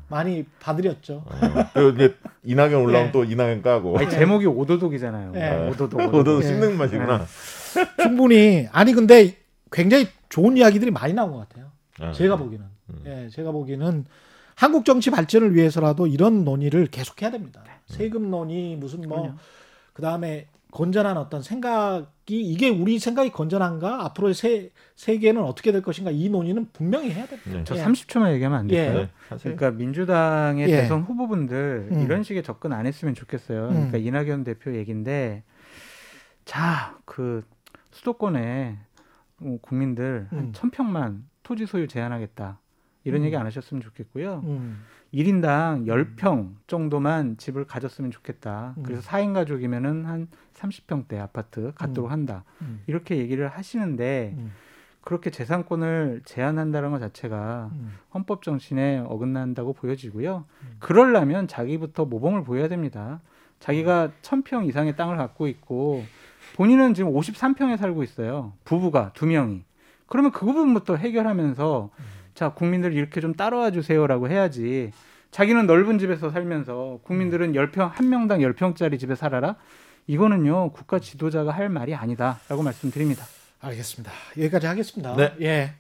많이 0.08 0.46
봐드렸죠. 0.62 1.26
어, 1.76 1.82
이제 1.96 2.16
이낙연 2.46 2.74
올라오면 2.76 3.06
네. 3.08 3.12
또 3.12 3.26
이낙연 3.26 3.62
까고. 3.62 3.98
아니, 3.98 4.10
제목이 4.10 4.46
오도독이잖아요. 4.46 5.32
네. 5.34 5.68
오도독. 5.70 6.00
저도 6.00 6.08
오도독. 6.20 6.40
네. 6.42 6.48
씹는 6.48 6.78
맛이구나. 6.78 7.26
충분히 8.02 8.68
아니 8.72 8.94
근데 8.94 9.36
굉장히 9.70 10.08
좋은 10.30 10.56
이야기들이 10.56 10.92
많이 10.92 11.14
나온 11.14 11.32
것 11.32 11.40
같아요. 11.50 11.66
아, 12.00 12.12
제가 12.14 12.38
보기에는 12.38 12.66
음. 12.90 13.04
예, 13.06 13.30
제가 13.30 13.52
보기에는 13.52 14.06
한국 14.56 14.86
정치 14.86 15.10
발전을 15.10 15.56
위해서라도 15.56 16.08
이런 16.08 16.44
논의를 16.44 16.88
계속해야 16.88 17.32
됩니다. 17.32 17.64
세금 17.88 18.30
논의 18.30 18.76
무슨 18.76 19.02
뭐. 19.08 19.36
그다음에 19.94 20.48
건전한 20.74 21.18
어떤 21.18 21.44
생각이 21.44 22.42
이게 22.42 22.68
우리 22.68 22.98
생각이 22.98 23.32
건전한가 23.32 24.06
앞으로의 24.06 24.34
세, 24.34 24.72
세계는 24.96 25.44
어떻게 25.44 25.72
될 25.72 25.84
것인가 25.84 26.10
이 26.10 26.30
논의는 26.30 26.70
분명히 26.74 27.12
해야 27.12 27.28
됩니다. 27.28 27.52
네. 27.52 27.64
저 27.64 27.76
예. 27.78 27.84
30초만 27.84 28.34
얘기하면 28.34 28.60
안 28.60 28.68
될까요? 28.68 29.00
예. 29.00 29.04
네. 29.04 29.38
그러니까 29.42 29.72
민주당의 29.72 30.68
예. 30.70 30.82
대선 30.82 31.04
후보분들 31.04 31.90
음. 31.92 32.02
이런 32.02 32.24
식의 32.24 32.42
접근 32.42 32.74
안 32.74 32.88
했으면 32.88 33.14
좋겠어요. 33.14 33.68
음. 33.68 33.74
그러니까 33.74 33.98
이낙연 34.00 34.44
대표 34.44 34.76
얘기인데 34.76 35.44
자, 36.44 36.98
그 37.06 37.44
수도권에 37.92 38.80
어, 39.42 39.58
국민들 39.62 40.28
음. 40.34 40.38
한 40.38 40.54
천평만 40.54 41.24
토지 41.44 41.68
소유 41.68 41.88
제한하겠다. 41.88 42.60
이런 43.04 43.22
음. 43.22 43.26
얘기 43.26 43.36
안 43.36 43.46
하셨으면 43.46 43.82
좋겠고요. 43.82 44.42
음. 44.46 44.84
1인당 45.14 45.86
10평 45.86 46.56
정도만 46.68 47.38
집을 47.38 47.66
가졌으면 47.66 48.12
좋겠다. 48.12 48.74
음. 48.78 48.84
그래서 48.84 49.02
4인 49.04 49.34
가족이면은 49.34 50.06
한 50.06 50.28
30평대 50.54 51.20
아파트 51.20 51.72
갖도록 51.76 52.12
한다. 52.12 52.44
음. 52.62 52.82
이렇게 52.88 53.18
얘기를 53.18 53.48
하시는데 53.48 54.36
음. 54.38 54.52
그렇게 55.02 55.30
재산권을 55.30 56.22
제한한다는 56.26 56.92
것 56.92 57.00
자체가 57.00 57.70
음. 57.74 57.94
헌법 58.14 58.42
정신에 58.42 59.00
어긋난다고 59.00 59.74
보여지고요. 59.74 60.46
음. 60.62 60.76
그러려면 60.80 61.48
자기부터 61.48 62.06
모범을 62.06 62.44
보여야 62.44 62.68
됩니다. 62.68 63.22
자기가 63.60 64.12
1000평 64.22 64.68
이상의 64.68 64.96
땅을 64.96 65.18
갖고 65.18 65.48
있고 65.48 66.04
본인은 66.56 66.94
지금 66.94 67.14
53평에 67.14 67.78
살고 67.78 68.04
있어요. 68.04 68.54
부부가 68.64 69.12
두 69.14 69.26
명이. 69.26 69.64
그러면 70.08 70.32
그 70.32 70.46
부분부터 70.46 70.96
해결하면서 70.96 71.90
자, 72.36 72.50
국민들 72.50 72.94
이렇게 72.94 73.22
좀 73.22 73.34
따라와 73.34 73.72
주세요라고 73.72 74.30
해야지. 74.30 74.92
자기는 75.32 75.66
넓은 75.66 76.00
집에서 76.00 76.30
살면서 76.30 77.00
국민들은 77.04 77.54
10평 77.54 77.92
한 77.92 78.10
명당 78.10 78.40
10평짜리 78.40 79.00
집에 79.00 79.16
살아라. 79.16 79.56
이거는요. 80.08 80.72
국가 80.72 81.00
지도자가 81.00 81.52
할 81.52 81.70
말이 81.70 81.96
아니다라고 81.96 82.62
말씀드립니다. 82.62 83.26
알겠습니다. 83.62 84.12
여기까지 84.38 84.68
하겠습니다. 84.68 85.16
네. 85.16 85.34
예. 85.42 85.74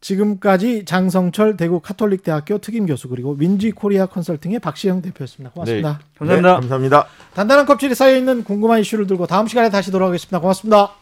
지금까지 0.00 0.84
장성철 0.84 1.56
대구 1.56 1.80
카톨릭대학교 1.80 2.58
특임 2.58 2.86
교수 2.86 3.08
그리고 3.08 3.34
민지 3.34 3.72
코리아 3.72 4.06
컨설팅의 4.06 4.60
박시영 4.60 5.02
대표였습니다. 5.02 5.52
고맙습니다. 5.52 6.00
감사합니다. 6.16 6.48
네, 6.48 6.54
감사합니다. 6.54 7.06
단단한 7.34 7.66
껍질이 7.66 7.96
쌓여 7.96 8.16
있는 8.16 8.44
궁금한 8.44 8.80
이슈를 8.80 9.08
들고 9.08 9.26
다음 9.26 9.48
시간에 9.48 9.70
다시 9.70 9.90
돌아오겠습니다. 9.90 10.38
고맙습니다. 10.38 10.97